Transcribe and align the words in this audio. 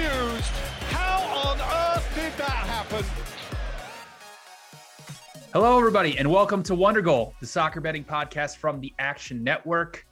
How 0.00 1.22
on 1.48 1.60
earth 1.60 2.08
did 2.14 2.32
that 2.36 2.48
happen? 2.48 3.04
Hello, 5.52 5.76
everybody, 5.76 6.16
and 6.18 6.30
welcome 6.30 6.62
to 6.62 6.76
Wonder 6.76 7.00
Goal, 7.00 7.34
the 7.40 7.46
soccer 7.46 7.80
betting 7.80 8.04
podcast 8.04 8.58
from 8.58 8.80
the 8.80 8.94
Action 9.00 9.42
Network. 9.42 10.06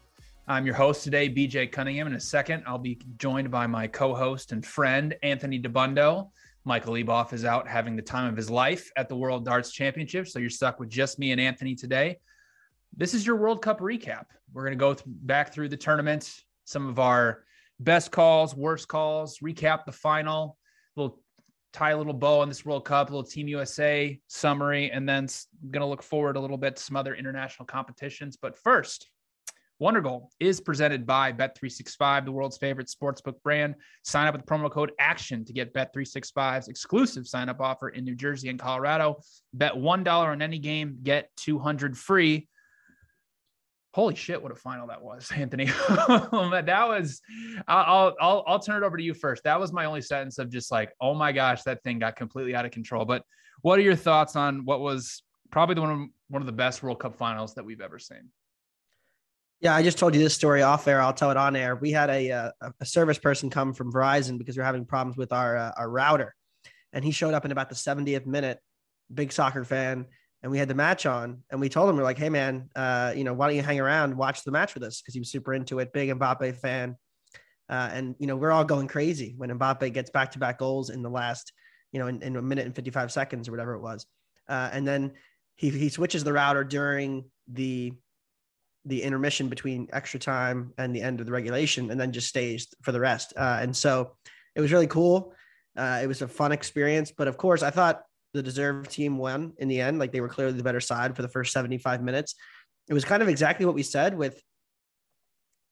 I'm 0.48 0.66
your 0.66 0.74
host 0.74 1.04
today, 1.04 1.28
BJ 1.28 1.70
Cunningham. 1.70 2.08
In 2.08 2.14
a 2.14 2.20
second, 2.20 2.64
I'll 2.66 2.78
be 2.78 2.98
joined 3.16 3.48
by 3.52 3.69
my 3.69 3.86
co-host 3.86 4.50
and 4.50 4.66
friend, 4.66 5.14
Anthony 5.22 5.60
Dabbundo. 5.60 6.30
Michael 6.64 6.94
Leboff 6.94 7.32
is 7.32 7.44
out 7.44 7.68
having 7.68 7.94
the 7.94 8.03
time 8.03 8.28
of 8.28 8.36
his 8.36 8.50
life 8.50 8.91
at 8.97 9.08
the 9.08 9.14
World 9.14 9.44
Darts 9.44 9.70
Championship, 9.70 10.26
so 10.26 10.41
you're 10.41 10.50
stuck 10.50 10.80
with 10.80 10.88
just 10.88 11.20
me 11.20 11.30
and 11.30 11.41
Anthony 11.41 11.76
today. 11.76 12.18
This 12.97 13.14
is 13.14 13.24
your 13.24 13.36
World 13.36 13.62
Cup 13.62 13.78
recap. 13.78 14.24
We're 14.53 14.62
going 14.62 14.76
to 14.76 14.82
go 14.82 14.94
th- 14.94 15.04
back 15.06 15.53
through 15.53 15.68
the 15.68 15.76
tournament, 15.76 16.42
some 16.64 16.88
of 16.88 16.98
our 16.98 17.44
best 17.81 18.10
calls, 18.10 18.54
worst 18.54 18.88
calls, 18.88 19.38
recap 19.38 19.84
the 19.84 19.92
final, 19.92 20.56
little 20.97 21.20
tie 21.72 21.91
a 21.91 21.97
little 21.97 22.14
bow 22.14 22.41
on 22.41 22.48
this 22.48 22.64
World 22.64 22.84
Cup, 22.87 23.10
a 23.10 23.12
little 23.12 23.28
Team 23.28 23.48
USA 23.48 24.19
summary, 24.28 24.91
and 24.91 25.06
then 25.06 25.28
going 25.70 25.82
to 25.82 25.86
look 25.86 26.03
forward 26.03 26.36
a 26.36 26.41
little 26.41 26.56
bit 26.56 26.76
to 26.76 26.82
some 26.82 26.97
other 26.97 27.15
international 27.15 27.66
competitions. 27.66 28.38
But 28.41 28.56
first, 28.56 29.10
Wonder 29.78 30.00
Goal 30.00 30.31
is 30.41 30.59
presented 30.59 31.06
by 31.06 31.34
Bet365, 31.34 32.25
the 32.25 32.32
world's 32.32 32.56
favorite 32.56 32.88
sportsbook 32.88 33.42
brand. 33.42 33.75
Sign 34.04 34.26
up 34.26 34.34
with 34.34 34.47
promo 34.47 34.70
code 34.70 34.92
ACTION 34.98 35.44
to 35.44 35.53
get 35.53 35.75
Bet365's 35.75 36.69
exclusive 36.69 37.26
sign 37.26 37.50
up 37.50 37.60
offer 37.60 37.91
in 37.91 38.04
New 38.04 38.15
Jersey 38.15 38.48
and 38.48 38.59
Colorado. 38.59 39.20
Bet 39.53 39.75
$1 39.75 40.09
on 40.09 40.41
any 40.41 40.59
game, 40.59 40.98
get 41.03 41.28
200 41.36 41.97
free. 41.97 42.48
Holy 43.96 44.14
shit, 44.14 44.42
what 44.42 44.52
a 44.52 44.54
final 44.54 44.86
that 44.88 45.00
was, 45.00 45.32
Anthony. 45.34 45.64
that 45.64 46.84
was, 46.86 47.22
I'll, 47.66 48.14
I'll, 48.20 48.44
I'll 48.46 48.58
turn 48.58 48.82
it 48.82 48.86
over 48.86 48.98
to 48.98 49.02
you 49.02 49.14
first. 49.14 49.44
That 49.44 49.58
was 49.58 49.72
my 49.72 49.86
only 49.86 50.02
sentence 50.02 50.36
of 50.36 50.50
just 50.50 50.70
like, 50.70 50.92
oh 51.00 51.14
my 51.14 51.32
gosh, 51.32 51.62
that 51.62 51.82
thing 51.82 51.98
got 51.98 52.14
completely 52.14 52.54
out 52.54 52.66
of 52.66 52.72
control. 52.72 53.06
But 53.06 53.22
what 53.62 53.78
are 53.78 53.82
your 53.82 53.96
thoughts 53.96 54.36
on 54.36 54.66
what 54.66 54.80
was 54.80 55.22
probably 55.50 55.76
the 55.76 55.80
one 55.80 55.90
of, 55.90 56.08
one 56.28 56.42
of 56.42 56.46
the 56.46 56.52
best 56.52 56.82
World 56.82 57.00
Cup 57.00 57.16
finals 57.16 57.54
that 57.54 57.64
we've 57.64 57.80
ever 57.80 57.98
seen? 57.98 58.28
Yeah, 59.60 59.74
I 59.74 59.82
just 59.82 59.96
told 59.96 60.14
you 60.14 60.22
this 60.22 60.34
story 60.34 60.60
off 60.60 60.86
air. 60.86 61.00
I'll 61.00 61.14
tell 61.14 61.30
it 61.30 61.38
on 61.38 61.56
air. 61.56 61.74
We 61.74 61.90
had 61.90 62.10
a 62.10 62.28
a, 62.28 62.52
a 62.78 62.84
service 62.84 63.16
person 63.16 63.48
come 63.48 63.72
from 63.72 63.90
Verizon 63.90 64.36
because 64.36 64.58
we 64.58 64.62
are 64.62 64.66
having 64.66 64.84
problems 64.84 65.16
with 65.16 65.32
our 65.32 65.56
uh, 65.56 65.72
our 65.78 65.88
router, 65.88 66.34
and 66.92 67.02
he 67.02 67.12
showed 67.12 67.32
up 67.32 67.46
in 67.46 67.50
about 67.50 67.70
the 67.70 67.74
70th 67.74 68.26
minute. 68.26 68.58
Big 69.14 69.32
soccer 69.32 69.64
fan, 69.64 70.04
and 70.42 70.52
we 70.52 70.58
had 70.58 70.69
the 70.69 70.74
match 70.74 71.06
on, 71.06 71.42
and 71.50 71.60
we 71.60 71.69
told 71.69 71.88
him 71.88 71.97
we're 71.97 72.02
like, 72.02 72.19
"Hey 72.19 72.28
man, 72.28 72.69
uh, 72.76 73.12
you 73.16 73.24
know, 73.24 73.32
why 73.32 73.47
don't 73.47 73.56
you 73.56 73.62
hang 73.62 73.80
around, 73.80 74.16
watch 74.16 74.44
the 74.44 74.50
match 74.50 74.74
with 74.74 74.82
us?" 74.82 75.00
Because 75.00 75.14
he 75.14 75.20
was 75.20 75.30
super 75.30 75.54
into 75.54 75.78
it. 75.78 75.92
Big 75.92 76.10
Mbappe 76.10 76.56
fan, 76.56 76.97
uh, 77.69 77.91
and 77.92 78.14
you 78.19 78.26
know, 78.26 78.36
we're 78.36 78.52
all 78.52 78.64
going 78.64 78.88
crazy 78.88 79.34
when 79.36 79.50
Mbappe 79.50 79.92
gets 79.92 80.10
back 80.10 80.32
to 80.32 80.38
back 80.38 80.58
goals 80.58 80.91
in 80.91 81.02
the 81.02 81.10
last, 81.10 81.52
you 81.92 82.00
know, 82.00 82.06
in, 82.06 82.22
in, 82.22 82.36
a 82.36 82.42
minute 82.42 82.66
and 82.66 82.74
55 82.74 83.10
seconds 83.10 83.48
or 83.48 83.52
whatever 83.52 83.74
it 83.74 83.80
was, 83.80 84.06
uh, 84.48 84.70
and 84.72 84.86
then 84.86 85.12
he 85.56 85.70
he 85.70 85.88
switches 85.88 86.22
the 86.24 86.32
router 86.32 86.64
during 86.64 87.24
the 87.48 87.92
the 88.86 89.03
intermission 89.03 89.48
between 89.48 89.88
extra 89.92 90.20
time 90.20 90.72
and 90.78 90.94
the 90.94 91.03
end 91.03 91.20
of 91.20 91.26
the 91.26 91.32
regulation 91.32 91.91
and 91.91 92.00
then 92.00 92.12
just 92.12 92.28
stays 92.28 92.68
for 92.82 92.92
the 92.92 93.00
rest. 93.00 93.32
Uh, 93.36 93.58
and 93.60 93.76
so 93.76 94.12
it 94.54 94.60
was 94.60 94.70
really 94.70 94.86
cool. 94.86 95.34
Uh, 95.76 96.00
it 96.03 96.06
was 96.06 96.22
a 96.22 96.28
fun 96.28 96.53
experience, 96.53 97.10
but 97.10 97.26
of 97.26 97.36
course 97.36 97.64
I 97.64 97.70
thought 97.70 98.04
the 98.34 98.42
deserved 98.42 98.91
team 98.91 99.19
won 99.19 99.53
in 99.59 99.69
the 99.69 99.81
end. 99.81 99.98
Like 99.98 100.12
they 100.12 100.20
were 100.20 100.28
clearly 100.28 100.56
the 100.56 100.62
better 100.62 100.81
side 100.81 101.16
for 101.16 101.22
the 101.22 101.28
first 101.28 101.53
75 101.53 102.03
minutes. 102.03 102.34
It 102.88 102.94
was 102.94 103.04
kind 103.04 103.22
of 103.22 103.28
exactly 103.28 103.66
what 103.66 103.75
we 103.75 103.82
said 103.82 104.16
with 104.16 104.41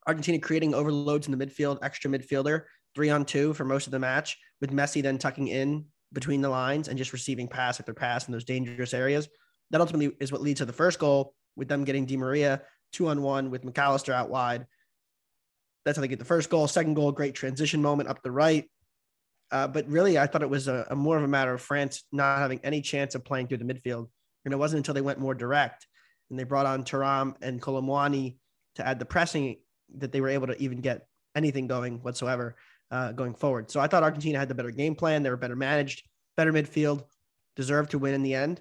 Argentina 0.06 0.38
creating 0.38 0.74
overloads 0.74 1.26
in 1.26 1.36
the 1.36 1.46
midfield, 1.46 1.78
extra 1.82 2.10
midfielder, 2.10 2.62
three 2.94 3.10
on 3.10 3.24
two 3.24 3.54
for 3.54 3.64
most 3.64 3.86
of 3.86 3.90
the 3.90 3.98
match 3.98 4.36
with 4.60 4.72
Messi 4.72 5.02
then 5.02 5.18
tucking 5.18 5.48
in 5.48 5.86
between 6.12 6.40
the 6.40 6.48
lines 6.48 6.88
and 6.88 6.96
just 6.96 7.12
receiving 7.12 7.48
pass 7.48 7.80
after 7.80 7.94
pass 7.94 8.26
in 8.26 8.32
those 8.32 8.44
dangerous 8.44 8.94
areas. 8.94 9.28
That 9.70 9.80
ultimately 9.80 10.16
is 10.20 10.30
what 10.30 10.42
leads 10.42 10.58
to 10.58 10.64
the 10.64 10.72
first 10.72 10.98
goal 10.98 11.34
with 11.56 11.68
them 11.68 11.84
getting 11.84 12.06
Di 12.06 12.16
Maria 12.16 12.62
two 12.92 13.08
on 13.08 13.22
one 13.22 13.50
with 13.50 13.64
Mac 13.64 13.78
Allister 13.78 14.12
out 14.12 14.30
wide. 14.30 14.66
That's 15.84 15.96
how 15.98 16.02
they 16.02 16.08
get 16.08 16.18
the 16.18 16.24
first 16.24 16.48
goal. 16.48 16.66
Second 16.66 16.94
goal, 16.94 17.12
great 17.12 17.34
transition 17.34 17.82
moment 17.82 18.08
up 18.08 18.22
the 18.22 18.30
right. 18.30 18.70
Uh, 19.54 19.68
but 19.68 19.88
really, 19.88 20.18
I 20.18 20.26
thought 20.26 20.42
it 20.42 20.50
was 20.50 20.66
a, 20.66 20.84
a, 20.90 20.96
more 20.96 21.16
of 21.16 21.22
a 21.22 21.28
matter 21.28 21.54
of 21.54 21.62
France 21.62 22.02
not 22.10 22.38
having 22.38 22.58
any 22.64 22.80
chance 22.80 23.14
of 23.14 23.24
playing 23.24 23.46
through 23.46 23.58
the 23.58 23.64
midfield. 23.64 24.08
And 24.44 24.52
it 24.52 24.56
wasn't 24.56 24.78
until 24.78 24.94
they 24.94 25.00
went 25.00 25.20
more 25.20 25.32
direct 25.32 25.86
and 26.28 26.36
they 26.36 26.42
brought 26.42 26.66
on 26.66 26.82
Thuram 26.82 27.36
and 27.40 27.62
Kolo 27.62 27.80
Muani 27.80 28.36
to 28.74 28.86
add 28.86 28.98
the 28.98 29.04
pressing 29.04 29.58
that 29.98 30.10
they 30.10 30.20
were 30.20 30.28
able 30.28 30.48
to 30.48 30.60
even 30.60 30.80
get 30.80 31.06
anything 31.36 31.68
going 31.68 32.02
whatsoever 32.02 32.56
uh, 32.90 33.12
going 33.12 33.32
forward. 33.32 33.70
So 33.70 33.78
I 33.78 33.86
thought 33.86 34.02
Argentina 34.02 34.40
had 34.40 34.48
the 34.48 34.56
better 34.56 34.72
game 34.72 34.96
plan. 34.96 35.22
They 35.22 35.30
were 35.30 35.36
better 35.36 35.54
managed, 35.54 36.02
better 36.36 36.52
midfield, 36.52 37.04
deserved 37.54 37.92
to 37.92 37.98
win 38.00 38.14
in 38.14 38.24
the 38.24 38.34
end 38.34 38.60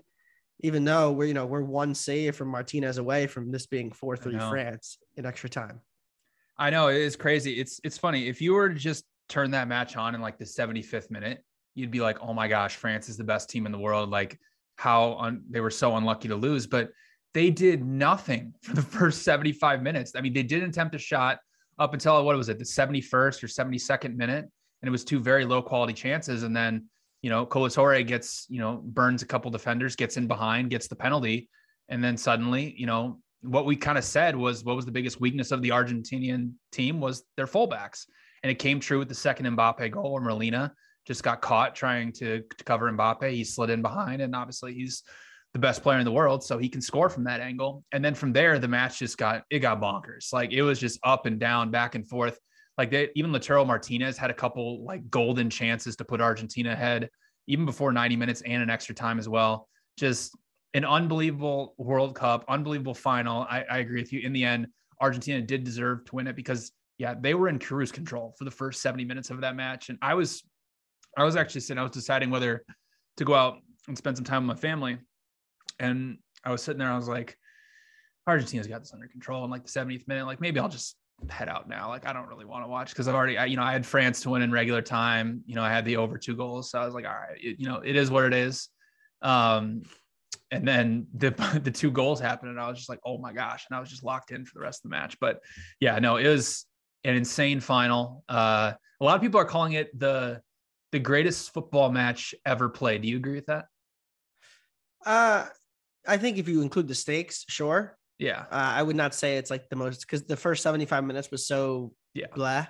even 0.60 0.86
though 0.86 1.12
we're 1.12 1.26
you 1.26 1.34
know 1.34 1.46
we're 1.46 1.62
one 1.62 1.94
save 1.94 2.36
from 2.36 2.48
Martinez 2.48 2.98
away 2.98 3.28
from 3.28 3.52
this 3.52 3.66
being 3.66 3.92
four 3.92 4.18
three 4.18 4.38
France 4.38 4.98
in 5.18 5.26
extra 5.26 5.50
time. 5.50 5.82
I 6.58 6.70
know 6.70 6.88
it 6.88 6.98
is 6.98 7.16
crazy. 7.16 7.60
It's 7.60 7.80
it's 7.84 7.98
funny 7.98 8.28
if 8.28 8.42
you 8.42 8.54
were 8.54 8.70
to 8.70 8.76
just 8.76 9.04
turn 9.30 9.52
that 9.52 9.68
match 9.68 9.96
on 9.96 10.16
in 10.16 10.22
like 10.22 10.38
the 10.38 10.46
75th 10.46 11.10
minute, 11.12 11.44
you'd 11.76 11.92
be 11.92 12.02
like, 12.02 12.18
oh 12.22 12.34
my 12.34 12.48
gosh, 12.48 12.76
France 12.76 13.10
is 13.10 13.18
the 13.18 13.24
best 13.24 13.50
team 13.50 13.66
in 13.66 13.72
the 13.72 13.80
world. 13.80 14.10
Like 14.10 14.40
how 14.78 15.16
un- 15.16 15.44
they 15.50 15.60
were 15.60 15.70
so 15.70 15.96
unlucky 15.96 16.28
to 16.28 16.36
lose, 16.36 16.68
but 16.68 16.90
they 17.34 17.50
did 17.50 17.84
nothing 17.84 18.54
for 18.62 18.74
the 18.74 18.82
first 18.82 19.24
75 19.24 19.82
minutes. 19.82 20.14
I 20.16 20.22
mean, 20.22 20.34
they 20.34 20.44
did 20.44 20.64
attempt 20.64 20.96
a 20.96 21.00
shot 21.00 21.40
up 21.80 21.94
until 21.94 22.24
what 22.24 22.36
was 22.36 22.50
it, 22.50 22.60
the 22.60 22.66
71st 22.66 23.44
or 23.44 23.48
72nd 23.48 24.16
minute, 24.16 24.46
and 24.82 24.88
it 24.88 24.92
was 24.92 25.04
two 25.04 25.20
very 25.20 25.46
low 25.46 25.62
quality 25.62 25.94
chances, 25.94 26.44
and 26.44 26.56
then 26.56 26.88
you 27.24 27.30
know, 27.30 27.46
Colatore 27.46 28.06
gets, 28.06 28.46
you 28.50 28.60
know, 28.60 28.82
burns 28.84 29.24
a 29.24 29.26
couple 29.26 29.50
defenders, 29.50 29.96
gets 29.96 30.18
in 30.18 30.28
behind, 30.28 30.70
gets 30.70 30.88
the 30.88 30.96
penalty. 30.96 31.50
And 31.88 32.04
then 32.04 32.18
suddenly, 32.18 32.76
you 32.78 32.86
know, 32.86 33.20
what 33.42 33.66
we 33.66 33.78
kind 33.78 33.98
of 33.98 34.04
said 34.04 34.36
was 34.36 34.64
what 34.64 34.76
was 34.76 34.86
the 34.86 34.92
biggest 34.92 35.22
weakness 35.22 35.52
of 35.52 35.62
the 35.62 35.70
Argentinian 35.70 36.52
team 36.74 37.00
was 37.00 37.24
their 37.38 37.48
fullbacks. 37.48 38.06
And 38.44 38.52
it 38.52 38.60
came 38.60 38.80
true 38.80 39.00
with 39.00 39.08
the 39.08 39.16
second 39.16 39.46
Mbappe 39.46 39.90
goal 39.92 40.12
where 40.14 40.22
Molina 40.22 40.74
just 41.08 41.24
got 41.24 41.42
caught 41.42 41.76
trying 41.76 42.12
to, 42.14 42.42
to 42.58 42.64
cover 42.64 42.92
Mbappe. 42.92 43.32
He 43.32 43.44
slid 43.44 43.70
in 43.70 43.82
behind, 43.82 44.22
and 44.22 44.36
obviously 44.36 44.74
he's 44.74 45.04
the 45.54 45.60
best 45.60 45.84
player 45.84 46.00
in 46.00 46.06
the 46.06 46.12
world, 46.12 46.44
so 46.44 46.58
he 46.58 46.68
can 46.68 46.82
score 46.82 47.10
from 47.10 47.24
that 47.26 47.40
angle. 47.40 47.84
And 47.92 48.04
then 48.04 48.16
from 48.16 48.34
there, 48.34 48.60
the 48.60 48.68
match 48.68 49.00
just 49.00 49.18
got 49.18 49.44
it 49.50 49.60
got 49.60 49.82
bonkers. 49.82 50.34
Like 50.34 50.52
it 50.52 50.64
was 50.64 50.80
just 50.80 51.00
up 51.04 51.26
and 51.26 51.40
down, 51.40 51.72
back 51.72 51.96
and 51.96 52.08
forth. 52.08 52.40
Like 52.78 52.90
they 52.90 53.10
even 53.16 53.32
Lautaro 53.32 53.66
Martinez 53.66 54.18
had 54.18 54.32
a 54.32 54.34
couple 54.34 54.84
like 54.84 55.10
golden 55.10 55.50
chances 55.50 55.96
to 55.98 56.06
put 56.06 56.22
Argentina 56.22 56.72
ahead, 56.72 57.10
even 57.48 57.66
before 57.66 57.92
90 57.92 58.16
minutes 58.16 58.42
and 58.42 58.64
an 58.64 58.70
extra 58.70 58.96
time 58.96 59.20
as 59.20 59.30
well. 59.30 59.70
Just 59.98 60.36
an 60.74 60.86
unbelievable 60.86 61.76
World 61.78 62.16
Cup, 62.16 62.46
unbelievable 62.48 62.96
final. 62.96 63.44
I, 63.44 63.64
I 63.70 63.78
agree 63.80 64.02
with 64.02 64.12
you. 64.12 64.22
In 64.22 64.34
the 64.34 64.44
end, 64.44 64.68
Argentina 65.00 65.40
did 65.40 65.64
deserve 65.64 66.06
to 66.06 66.16
win 66.16 66.26
it 66.26 66.36
because 66.36 66.72
yeah, 66.98 67.16
they 67.20 67.34
were 67.34 67.50
in 67.50 67.60
cruise 67.60 67.92
control 67.92 68.34
for 68.38 68.44
the 68.44 68.52
first 68.52 68.82
70 68.82 69.06
minutes 69.06 69.30
of 69.30 69.42
that 69.42 69.56
match. 69.56 69.90
And 69.90 69.98
I 70.02 70.14
was 70.14 70.44
I 71.18 71.24
was 71.24 71.36
actually 71.36 71.62
sitting, 71.62 71.80
I 71.80 71.84
was 71.84 71.92
deciding 71.92 72.30
whether 72.30 72.64
to 73.18 73.26
go 73.26 73.36
out 73.36 73.58
and 73.88 73.98
spend 73.98 74.18
some 74.18 74.26
time 74.26 74.48
with 74.48 74.58
my 74.58 74.60
family. 74.60 74.98
And 75.80 76.18
I 76.44 76.52
was 76.52 76.64
sitting 76.64 76.80
there, 76.80 76.92
I 76.92 76.96
was 76.96 77.08
like, 77.08 77.38
Argentina's 78.28 78.68
got 78.68 78.82
this 78.82 78.94
under 78.94 79.08
control 79.08 79.44
in 79.46 79.52
like 79.52 79.64
the 79.66 79.70
70th 79.70 80.08
minute. 80.08 80.26
Like 80.26 80.42
maybe 80.42 80.60
I'll 80.60 80.70
just 80.70 80.96
head 81.30 81.50
out 81.50 81.70
now. 81.70 81.90
Like 81.90 82.08
I 82.08 82.14
don't 82.14 82.28
really 82.28 82.46
want 82.46 82.64
to 82.64 82.68
watch 82.68 82.90
because 82.90 83.08
I've 83.08 83.16
already, 83.16 83.38
I, 83.38 83.46
you 83.46 83.58
know, 83.58 83.64
I 83.64 83.74
had 83.74 83.86
France 83.86 84.22
to 84.22 84.30
win 84.30 84.42
in 84.42 84.52
regular 84.52 84.82
time. 84.82 85.44
You 85.46 85.56
know, 85.56 85.64
I 85.64 85.70
had 85.70 85.86
the 85.86 85.98
over 85.98 86.18
two 86.18 86.36
goals, 86.36 86.72
so 86.72 86.80
I 86.80 86.86
was 86.86 86.94
like, 86.94 87.06
all 87.06 87.12
right, 87.12 87.38
it, 87.38 87.60
you 87.60 87.68
know, 87.68 87.78
it 87.78 87.96
is 87.96 88.10
what 88.10 88.26
it 88.26 88.34
is. 88.34 88.70
Um, 89.22 89.84
and 90.52 90.68
then 90.68 91.08
the 91.14 91.32
the 91.64 91.72
two 91.72 91.92
goals 91.92 92.20
happened, 92.20 92.52
and 92.52 92.60
I 92.60 92.68
was 92.68 92.78
just 92.78 92.90
like, 92.90 93.00
oh 93.06 93.18
my 93.18 93.34
gosh, 93.34 93.66
and 93.70 93.78
I 93.78 93.80
was 93.80 93.90
just 93.90 94.04
locked 94.04 94.32
in 94.32 94.46
for 94.46 94.54
the 94.56 94.62
rest 94.62 94.80
of 94.80 94.90
the 94.90 94.96
match. 94.96 95.20
But 95.20 95.40
yeah, 95.80 96.00
no, 96.00 96.18
it 96.18 96.28
was 96.28 96.66
an 97.04 97.16
insane 97.16 97.60
final. 97.60 98.24
Uh, 98.28 98.74
a 99.00 99.04
lot 99.04 99.16
of 99.16 99.22
people 99.22 99.40
are 99.40 99.46
calling 99.46 99.74
it 99.74 99.98
the 99.98 100.42
the 100.92 101.00
greatest 101.00 101.54
football 101.54 101.92
match 101.92 102.36
ever 102.46 102.70
played. 102.70 103.02
Do 103.02 103.08
you 103.08 103.18
agree 103.18 103.36
with 103.36 103.48
that? 103.48 103.66
Uh, 105.06 105.48
I 106.08 106.18
think 106.18 106.38
if 106.38 106.48
you 106.48 106.62
include 106.62 106.88
the 106.88 106.96
stakes, 106.96 107.46
sure. 107.50 107.98
Yeah. 108.20 108.46
Uh, 108.52 108.74
I 108.76 108.84
would 108.84 108.96
not 108.96 109.16
say 109.16 109.38
it's 109.38 109.50
like 109.50 109.70
the 109.70 109.76
most 109.76 110.02
because 110.02 110.24
the 110.24 110.38
first 110.38 110.62
75 110.62 111.04
minutes 111.04 111.32
was 111.32 111.48
so 111.48 111.94
yeah. 112.14 112.28
blah 112.34 112.68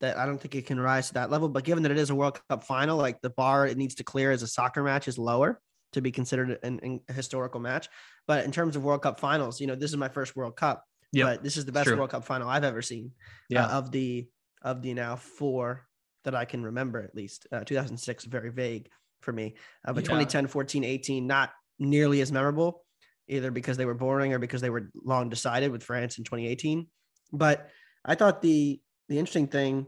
that 0.00 0.16
I 0.16 0.26
don't 0.26 0.40
think 0.40 0.54
it 0.54 0.66
can 0.66 0.80
rise 0.80 1.08
to 1.08 1.14
that 1.14 1.30
level. 1.30 1.48
But 1.48 1.64
given 1.64 1.82
that 1.82 1.92
it 1.92 1.98
is 1.98 2.10
a 2.10 2.14
World 2.14 2.40
Cup 2.48 2.64
final, 2.64 2.96
like 2.96 3.20
the 3.20 3.30
bar 3.30 3.66
it 3.66 3.76
needs 3.76 3.96
to 3.96 4.04
clear 4.04 4.30
as 4.30 4.42
a 4.42 4.46
soccer 4.46 4.82
match 4.82 5.08
is 5.08 5.18
lower 5.18 5.60
to 5.92 6.00
be 6.00 6.10
considered 6.10 6.58
an, 6.62 6.80
an, 6.82 7.00
historical 7.14 7.60
match. 7.60 7.88
But 8.26 8.44
in 8.44 8.52
terms 8.52 8.76
of 8.76 8.84
World 8.84 9.02
Cup 9.02 9.18
finals, 9.18 9.60
you 9.60 9.66
know, 9.66 9.74
this 9.74 9.90
is 9.90 9.96
my 9.96 10.08
first 10.08 10.36
World 10.36 10.56
Cup. 10.56 10.84
Yep. 11.12 11.26
But 11.26 11.42
this 11.42 11.56
is 11.56 11.64
the 11.64 11.72
best 11.72 11.88
True. 11.88 11.96
World 11.96 12.10
Cup 12.10 12.24
final 12.24 12.48
I've 12.48 12.64
ever 12.64 12.82
seen. 12.82 13.12
Yeah. 13.48 13.66
Uh, 13.66 13.78
of 13.78 13.90
the 13.90 14.28
of 14.62 14.82
the 14.82 14.94
now 14.94 15.16
four 15.16 15.86
that 16.24 16.34
I 16.34 16.44
can 16.44 16.64
remember 16.64 17.00
at 17.02 17.14
least. 17.14 17.46
Uh, 17.50 17.64
2006 17.64 18.24
very 18.24 18.50
vague 18.50 18.88
for 19.22 19.32
me. 19.32 19.54
Uh, 19.86 19.92
but 19.92 20.04
Yeah. 20.04 20.08
2010, 20.08 20.46
14, 20.48 20.84
18 20.84 21.26
not 21.26 21.50
nearly 21.78 22.20
as 22.20 22.32
memorable 22.32 22.84
either 23.28 23.50
because 23.50 23.76
they 23.76 23.84
were 23.84 23.94
boring 23.94 24.32
or 24.32 24.38
because 24.38 24.60
they 24.60 24.70
were 24.70 24.90
long 25.04 25.28
decided 25.28 25.70
with 25.70 25.82
France 25.82 26.18
in 26.18 26.24
2018. 26.24 26.86
But 27.32 27.68
I 28.04 28.14
thought 28.14 28.42
the 28.42 28.80
the 29.08 29.18
interesting 29.18 29.48
thing, 29.48 29.86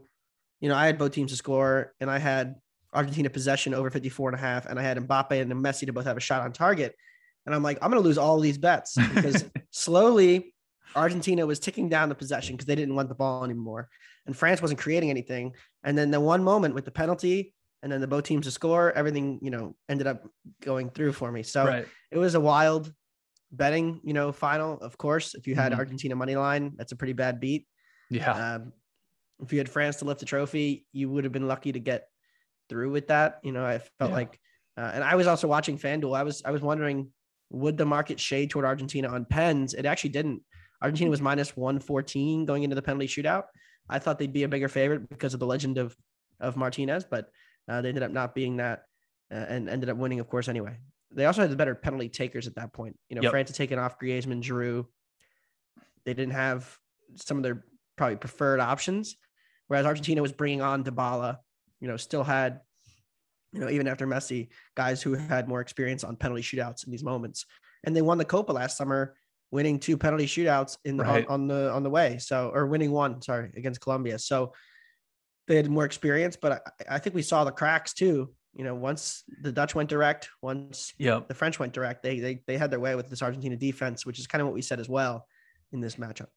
you 0.59 0.69
know, 0.69 0.75
I 0.75 0.85
had 0.85 0.97
both 0.97 1.11
teams 1.11 1.31
to 1.31 1.37
score 1.37 1.93
and 1.99 2.09
I 2.09 2.17
had 2.17 2.55
Argentina 2.93 3.29
possession 3.29 3.73
over 3.73 3.89
54 3.89 4.29
and 4.29 4.37
a 4.37 4.41
half 4.41 4.65
and 4.65 4.79
I 4.79 4.83
had 4.83 4.97
Mbappe 4.97 5.39
and 5.39 5.51
Messi 5.53 5.85
to 5.85 5.93
both 5.93 6.05
have 6.05 6.17
a 6.17 6.21
shot 6.21 6.41
on 6.41 6.51
target. 6.51 6.95
And 7.45 7.55
I'm 7.55 7.63
like, 7.63 7.77
I'm 7.81 7.89
going 7.89 8.01
to 8.01 8.07
lose 8.07 8.17
all 8.17 8.39
these 8.39 8.57
bets 8.57 8.95
because 8.95 9.45
slowly 9.71 10.53
Argentina 10.95 11.45
was 11.45 11.59
ticking 11.59 11.89
down 11.89 12.09
the 12.09 12.15
possession 12.15 12.55
because 12.55 12.65
they 12.65 12.75
didn't 12.75 12.95
want 12.95 13.09
the 13.09 13.15
ball 13.15 13.43
anymore. 13.43 13.89
And 14.25 14.35
France 14.35 14.61
wasn't 14.61 14.79
creating 14.79 15.09
anything. 15.09 15.53
And 15.83 15.97
then 15.97 16.11
the 16.11 16.19
one 16.19 16.43
moment 16.43 16.75
with 16.75 16.85
the 16.85 16.91
penalty 16.91 17.53
and 17.83 17.91
then 17.91 18.01
the 18.01 18.07
both 18.07 18.23
teams 18.23 18.45
to 18.45 18.51
score, 18.51 18.91
everything, 18.91 19.39
you 19.41 19.49
know, 19.49 19.75
ended 19.89 20.07
up 20.07 20.27
going 20.61 20.89
through 20.89 21.13
for 21.13 21.31
me. 21.31 21.43
So 21.43 21.65
right. 21.65 21.87
it 22.11 22.17
was 22.17 22.35
a 22.35 22.39
wild 22.39 22.93
betting, 23.51 23.99
you 24.03 24.13
know, 24.13 24.31
final. 24.31 24.79
Of 24.79 24.97
course, 24.97 25.33
if 25.33 25.47
you 25.47 25.55
had 25.55 25.71
Mhm. 25.71 25.77
Argentina 25.79 26.15
money 26.15 26.35
line, 26.35 26.73
that's 26.77 26.91
a 26.91 26.95
pretty 26.95 27.13
bad 27.13 27.39
beat. 27.39 27.67
Yeah. 28.09 28.55
Um, 28.55 28.73
if 29.41 29.51
you 29.51 29.57
had 29.57 29.67
France 29.69 29.97
to 29.97 30.05
lift 30.05 30.19
the 30.19 30.25
trophy, 30.25 30.85
you 30.93 31.09
would 31.09 31.23
have 31.23 31.33
been 31.33 31.47
lucky 31.47 31.71
to 31.71 31.79
get 31.79 32.07
through 32.69 32.91
with 32.91 33.07
that. 33.07 33.39
You 33.43 33.51
know, 33.51 33.65
I 33.65 33.79
felt 33.79 34.11
Yeah. 34.11 34.15
like, 34.15 34.39
uh, 34.77 34.91
and 34.93 35.03
I 35.03 35.15
was 35.15 35.25
also 35.27 35.47
watching 35.47 35.77
FanDuel. 35.77 36.15
I 36.15 36.23
was 36.23 36.43
I 36.45 36.51
was 36.51 36.61
wondering, 36.61 37.11
would 37.49 37.77
the 37.77 37.85
market 37.85 38.19
shade 38.19 38.49
toward 38.51 38.65
Argentina 38.65 39.09
on 39.09 39.25
pens? 39.25 39.73
It 39.73 39.85
actually 39.85 40.11
didn't. 40.11 40.43
Argentina 40.81 41.09
was 41.09 41.21
minus 41.29 41.55
one 41.55 41.79
fourteen 41.79 42.45
going 42.45 42.63
into 42.63 42.75
the 42.75 42.81
penalty 42.81 43.07
shootout. 43.07 43.43
I 43.89 43.99
thought 43.99 44.19
they'd 44.19 44.33
be 44.33 44.43
a 44.43 44.47
bigger 44.47 44.67
favorite 44.69 45.09
because 45.09 45.33
of 45.33 45.39
the 45.39 45.45
legend 45.45 45.77
of 45.77 45.95
of 46.39 46.55
Martinez, 46.55 47.05
but 47.09 47.29
uh, 47.67 47.81
they 47.81 47.89
ended 47.89 48.03
up 48.03 48.11
not 48.11 48.33
being 48.33 48.57
that, 48.57 48.83
uh, 49.31 49.35
and 49.35 49.69
ended 49.69 49.89
up 49.89 49.97
winning, 49.97 50.19
of 50.19 50.27
course. 50.27 50.47
Anyway, 50.47 50.77
they 51.11 51.25
also 51.25 51.41
had 51.41 51.51
the 51.51 51.55
better 51.55 51.75
penalty 51.75 52.09
takers 52.09 52.47
at 52.47 52.55
that 52.55 52.73
point. 52.73 52.97
You 53.09 53.15
know, 53.15 53.21
Yep. 53.23 53.31
France 53.31 53.49
had 53.49 53.55
taken 53.55 53.79
off 53.79 53.99
Griezmann, 53.99 54.41
Giroud. 54.41 54.85
They 56.05 56.13
didn't 56.13 56.33
have 56.33 56.77
some 57.15 57.37
of 57.37 57.43
their 57.43 57.63
probably 57.97 58.15
preferred 58.15 58.59
options, 58.59 59.15
whereas 59.67 59.85
Argentina 59.85 60.21
was 60.21 60.31
bringing 60.31 60.61
on 60.61 60.83
Dybala. 60.83 61.37
You 61.79 61.87
know, 61.87 61.97
still 61.97 62.23
had, 62.23 62.61
you 63.53 63.59
know, 63.59 63.69
even 63.69 63.87
after 63.87 64.07
Messi, 64.07 64.49
guys 64.75 65.01
who 65.01 65.13
had 65.13 65.47
more 65.47 65.61
experience 65.61 66.03
on 66.03 66.15
penalty 66.15 66.41
shootouts 66.41 66.85
in 66.85 66.91
these 66.91 67.03
moments, 67.03 67.45
and 67.83 67.95
they 67.95 68.01
won 68.01 68.17
the 68.17 68.25
Copa 68.25 68.51
last 68.51 68.77
summer, 68.77 69.15
winning 69.51 69.79
two 69.79 69.97
penalty 69.97 70.25
shootouts 70.25 70.77
in 70.85 70.97
Right. 70.97 71.25
on, 71.27 71.41
on 71.41 71.47
the 71.47 71.71
on 71.71 71.83
the 71.83 71.89
way. 71.89 72.17
So, 72.17 72.51
or 72.53 72.65
winning 72.67 72.91
one, 72.91 73.21
sorry, 73.21 73.51
against 73.55 73.81
Colombia. 73.81 74.17
So 74.17 74.53
they 75.47 75.55
had 75.57 75.69
more 75.69 75.85
experience, 75.85 76.37
but 76.41 76.63
I, 76.89 76.95
I 76.95 76.99
think 76.99 77.15
we 77.15 77.21
saw 77.21 77.43
the 77.43 77.51
cracks 77.51 77.93
too. 77.93 78.33
You 78.53 78.63
know, 78.65 78.75
once 78.75 79.23
the 79.41 79.51
Dutch 79.51 79.75
went 79.75 79.89
direct, 79.89 80.29
once 80.41 80.93
Yep. 80.97 81.27
the 81.27 81.33
French 81.33 81.59
went 81.59 81.73
direct, 81.73 82.03
they 82.03 82.19
they 82.19 82.41
they 82.47 82.57
had 82.57 82.71
their 82.71 82.79
way 82.79 82.95
with 82.95 83.09
this 83.09 83.21
Argentina 83.21 83.55
defense, 83.55 84.05
which 84.05 84.19
is 84.19 84.27
kind 84.27 84.41
of 84.41 84.47
what 84.47 84.53
we 84.53 84.61
said 84.61 84.79
as 84.79 84.89
well 84.89 85.25
in 85.71 85.79
this 85.79 85.95
matchup. 85.95 86.27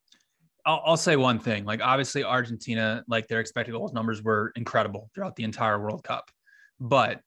I'll, 0.67 0.83
I'll 0.87 0.97
say 0.97 1.17
one 1.17 1.39
thing. 1.39 1.65
Like 1.65 1.81
obviously 1.83 2.25
Argentina, 2.25 3.05
like 3.09 3.29
their 3.29 3.41
expected 3.41 3.73
goals 3.73 3.93
numbers 3.93 4.23
were 4.23 4.53
incredible 4.57 5.11
throughout 5.15 5.37
the 5.37 5.45
entire 5.45 5.79
World 5.79 6.03
Cup, 6.05 6.31
but 6.81 7.21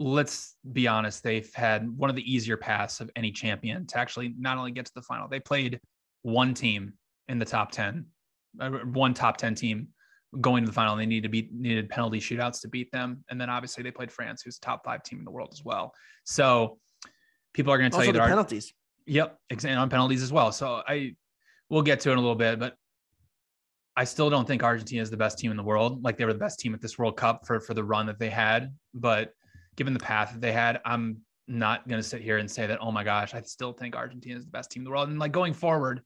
let's 0.00 0.56
be 0.72 0.88
honest, 0.88 1.22
they've 1.22 1.52
had 1.54 1.88
one 1.96 2.08
of 2.08 2.16
the 2.16 2.32
easier 2.32 2.56
paths 2.56 3.00
of 3.00 3.10
any 3.14 3.30
champion 3.30 3.86
to 3.86 3.98
actually 3.98 4.34
not 4.38 4.56
only 4.56 4.72
get 4.72 4.86
to 4.86 4.92
the 4.94 5.02
final. 5.02 5.28
They 5.28 5.40
played 5.40 5.78
one 6.22 6.54
team 6.54 6.94
in 7.28 7.38
the 7.38 7.44
top 7.44 7.70
ten, 7.70 8.06
uh, 8.58 8.70
one 8.70 9.12
top 9.12 9.36
ten 9.36 9.54
team 9.54 9.88
going 10.40 10.64
to 10.64 10.66
the 10.66 10.72
final. 10.72 10.96
They 10.96 11.06
needed 11.06 11.24
to 11.24 11.28
beat 11.28 11.52
needed 11.52 11.90
penalty 11.90 12.18
shootouts 12.18 12.62
to 12.62 12.68
beat 12.68 12.90
them, 12.92 13.22
and 13.28 13.38
then 13.38 13.50
obviously 13.50 13.82
they 13.84 13.90
played 13.90 14.10
France, 14.10 14.42
who's 14.42 14.56
a 14.56 14.60
top 14.60 14.84
five 14.84 15.02
team 15.02 15.18
in 15.18 15.24
the 15.24 15.30
world 15.30 15.50
as 15.52 15.62
well. 15.64 15.92
So 16.24 16.78
people 17.52 17.72
are 17.72 17.78
going 17.78 17.90
to 17.90 17.94
tell 17.94 18.00
Also 18.00 18.08
you 18.08 18.12
the 18.14 18.20
that 18.20 18.24
Ar- 18.24 18.30
penalties. 18.30 18.72
Yep, 19.06 19.38
ex- 19.50 19.64
and 19.66 19.78
on 19.78 19.90
penalties 19.90 20.22
as 20.22 20.32
well. 20.32 20.50
So 20.50 20.82
I 20.88 21.14
we'll 21.68 21.82
get 21.82 22.00
to 22.00 22.08
it 22.08 22.12
in 22.12 22.18
a 22.18 22.22
little 22.22 22.34
bit, 22.36 22.58
but 22.58 22.74
I 23.96 24.04
still 24.04 24.30
don't 24.30 24.46
think 24.46 24.62
Argentina 24.62 25.02
is 25.02 25.10
the 25.10 25.18
best 25.18 25.38
team 25.38 25.50
in 25.50 25.58
the 25.58 25.62
world. 25.62 26.02
Like 26.02 26.16
they 26.16 26.24
were 26.24 26.32
the 26.32 26.38
best 26.38 26.58
team 26.58 26.72
at 26.72 26.80
this 26.80 26.98
World 26.98 27.18
Cup 27.18 27.46
for 27.46 27.60
for 27.60 27.74
the 27.74 27.84
run 27.84 28.06
that 28.06 28.18
they 28.18 28.30
had, 28.30 28.74
but 28.94 29.34
given 29.80 29.94
the 29.94 29.98
path 29.98 30.30
that 30.34 30.42
they 30.42 30.52
had, 30.52 30.78
I'm 30.84 31.22
not 31.48 31.88
going 31.88 31.98
to 31.98 32.06
sit 32.06 32.20
here 32.20 32.36
and 32.36 32.50
say 32.50 32.66
that 32.66 32.80
oh 32.82 32.92
my 32.92 33.02
gosh, 33.02 33.32
I 33.32 33.40
still 33.40 33.72
think 33.72 33.96
Argentina 33.96 34.36
is 34.36 34.44
the 34.44 34.50
best 34.50 34.70
team 34.70 34.82
in 34.82 34.84
the 34.84 34.90
world. 34.90 35.08
And 35.08 35.18
like 35.18 35.32
going 35.32 35.54
forward, 35.54 36.02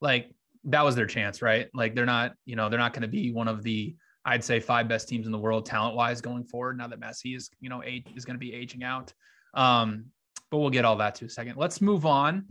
like 0.00 0.30
that 0.62 0.84
was 0.84 0.94
their 0.94 1.06
chance, 1.06 1.42
right? 1.42 1.66
Like 1.74 1.96
they're 1.96 2.06
not, 2.06 2.34
you 2.44 2.54
know, 2.54 2.68
they're 2.68 2.78
not 2.78 2.92
going 2.92 3.02
to 3.02 3.08
be 3.08 3.32
one 3.32 3.48
of 3.48 3.64
the 3.64 3.96
I'd 4.24 4.44
say 4.44 4.60
five 4.60 4.86
best 4.86 5.08
teams 5.08 5.26
in 5.26 5.32
the 5.32 5.38
world 5.38 5.66
talent 5.66 5.96
wise 5.96 6.20
going 6.20 6.44
forward. 6.44 6.78
Now 6.78 6.86
that 6.86 7.00
Messi 7.00 7.34
is, 7.34 7.50
you 7.58 7.68
know, 7.68 7.82
age 7.82 8.06
is 8.14 8.24
going 8.24 8.36
to 8.36 8.38
be 8.38 8.54
aging 8.54 8.84
out. 8.84 9.12
Um, 9.54 10.04
but 10.52 10.58
we'll 10.58 10.70
get 10.70 10.84
all 10.84 10.96
that 10.98 11.16
to 11.16 11.24
a 11.24 11.28
second. 11.28 11.56
Let's 11.56 11.80
move 11.80 12.06
on. 12.06 12.46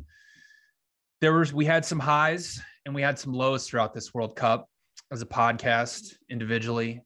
There 1.22 1.32
was 1.32 1.54
we 1.54 1.64
had 1.64 1.86
some 1.86 2.00
highs 2.00 2.62
and 2.86 2.94
we 2.94 3.02
had 3.02 3.18
some 3.18 3.32
lows 3.32 3.66
throughout 3.66 3.94
this 3.94 4.14
World 4.14 4.36
Cup 4.36 4.70
as 5.10 5.22
a 5.22 5.26
podcast 5.26 6.16
individually. 6.30 7.02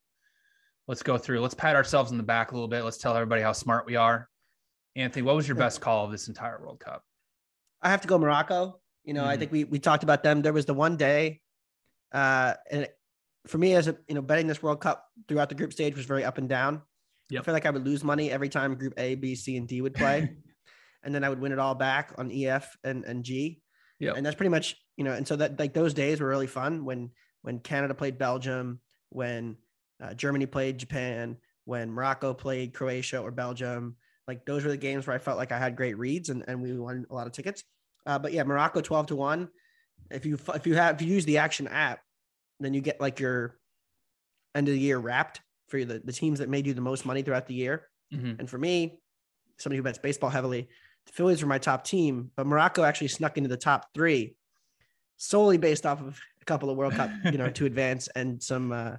Let's 0.90 1.04
go 1.04 1.20
through. 1.20 1.42
Let's 1.42 1.54
pat 1.54 1.76
ourselves 1.76 2.10
in 2.10 2.18
the 2.18 2.24
back 2.24 2.50
a 2.52 2.56
little 2.56 2.68
bit. 2.68 2.84
Let's 2.84 2.98
tell 2.98 3.16
everybody 3.16 3.44
how 3.44 3.52
smart 3.52 3.86
we 3.86 3.96
are. 3.96 4.28
Anthony, 4.96 5.22
what 5.22 5.36
was 5.36 5.48
your 5.48 5.56
best 5.56 5.82
call 5.82 6.04
of 6.06 6.12
this 6.12 6.28
entire 6.28 6.60
World 6.60 6.80
Cup? 6.80 7.04
I 7.80 7.92
have 7.92 8.02
to 8.02 8.08
go 8.08 8.18
Morocco. 8.18 8.82
You 9.04 9.14
know, 9.14 9.24
I 9.24 9.36
Mhm. 9.36 9.40
think 9.40 9.52
we 9.52 9.64
we 9.66 9.78
talked 9.78 10.02
about 10.02 10.24
them. 10.24 10.42
There 10.42 10.52
was 10.52 10.66
the 10.66 10.74
one 10.74 10.98
day, 10.98 11.42
uh, 12.12 12.56
and 12.72 12.88
for 13.46 13.60
me 13.60 13.76
as 13.76 13.88
a 13.88 14.00
you 14.08 14.16
know 14.16 14.24
betting 14.24 14.48
this 14.48 14.64
World 14.64 14.82
Cup 14.82 15.08
throughout 15.28 15.50
the 15.50 15.56
group 15.56 15.74
stage 15.74 15.96
was 15.96 16.08
very 16.08 16.26
up 16.26 16.40
and 16.40 16.50
down. 16.50 16.82
Yep. 17.30 17.42
I 17.42 17.46
feel 17.46 17.54
like 17.54 17.68
I 17.68 17.70
would 17.70 17.86
lose 17.86 18.04
money 18.04 18.32
every 18.32 18.50
time 18.50 18.74
Group 18.74 18.96
A, 18.98 19.14
B, 19.14 19.36
C, 19.36 19.58
and 19.58 19.68
D 19.68 19.82
would 19.82 19.94
play, 19.94 20.22
and 21.04 21.14
then 21.14 21.24
I 21.24 21.30
would 21.30 21.40
win 21.40 21.52
it 21.52 21.60
all 21.60 21.76
back 21.76 22.16
on 22.18 22.32
E, 22.32 22.48
F, 22.48 22.76
and 22.84 23.06
and 23.06 23.24
G. 23.24 23.62
Yeah, 24.00 24.14
And 24.16 24.26
that's 24.26 24.36
pretty 24.36 24.50
much 24.50 24.76
you 24.98 25.04
know, 25.04 25.14
and 25.14 25.28
so 25.28 25.36
that 25.36 25.60
like 25.60 25.76
those 25.76 25.94
days 25.94 26.20
were 26.20 26.28
really 26.28 26.48
fun 26.48 26.84
when 26.84 27.12
when 27.44 27.60
Canada 27.60 27.94
played 27.94 28.18
Belgium, 28.18 28.82
when 29.10 29.56
uh, 30.02 30.14
Germany 30.14 30.46
played 30.46 30.78
Japan, 30.78 31.38
when 31.70 31.92
Morocco 31.92 32.34
played 32.34 32.74
Croatia 32.74 33.20
or 33.20 33.30
Belgium. 33.30 33.96
Like 34.28 34.44
those 34.44 34.64
were 34.64 34.72
the 34.72 34.78
games 34.78 35.06
where 35.06 35.16
I 35.16 35.20
felt 35.20 35.38
like 35.38 35.52
I 35.52 35.60
had 35.60 35.76
great 35.76 36.00
reads 36.00 36.30
and, 36.30 36.44
and 36.48 36.64
we 36.64 36.74
won 36.74 37.06
a 37.12 37.14
lot 37.14 37.28
of 37.28 37.34
tickets. 37.34 37.64
Uh, 38.08 38.18
but 38.18 38.34
yeah, 38.34 38.44
Morocco 38.44 38.82
12 38.82 39.08
to 39.08 39.16
1. 39.16 39.50
If 40.10 40.26
you 40.26 40.40
if 40.56 40.66
you 40.66 40.74
have 40.74 40.96
if 40.96 41.08
you 41.08 41.14
use 41.14 41.26
the 41.26 41.38
action 41.38 41.68
app, 41.68 42.00
then 42.60 42.74
you 42.74 42.82
get 42.82 43.00
like 43.00 43.20
your 43.20 43.60
end 44.56 44.68
of 44.68 44.74
the 44.74 44.80
year 44.80 44.98
wrapped 44.98 45.42
for 45.68 45.86
the, 45.86 46.00
the 46.04 46.12
teams 46.12 46.40
that 46.40 46.50
made 46.50 46.66
you 46.66 46.74
the 46.74 46.82
most 46.82 47.06
money 47.06 47.22
throughout 47.22 47.46
the 47.46 47.54
year. 47.54 47.88
Mhm. 48.12 48.40
And 48.40 48.50
for 48.50 48.58
me, 48.58 49.00
somebody 49.58 49.78
who 49.78 49.84
bets 49.84 50.00
baseball 50.00 50.32
heavily, 50.32 50.68
the 51.06 51.12
Phillies 51.12 51.44
were 51.44 51.48
my 51.48 51.60
top 51.60 51.84
team, 51.84 52.32
but 52.36 52.48
Morocco 52.48 52.84
actually 52.84 53.10
snuck 53.10 53.38
into 53.38 53.50
the 53.50 53.58
top 53.58 53.94
three 53.94 54.36
solely 55.18 55.58
based 55.58 55.86
off 55.86 56.02
of 56.02 56.20
a 56.42 56.46
couple 56.46 56.72
of 56.72 56.78
World 56.78 56.94
Cup, 56.94 57.12
you 57.26 57.38
know, 57.38 57.50
to 57.52 57.68
advance 57.68 58.08
and 58.16 58.42
some 58.42 58.72
uh, 58.72 58.96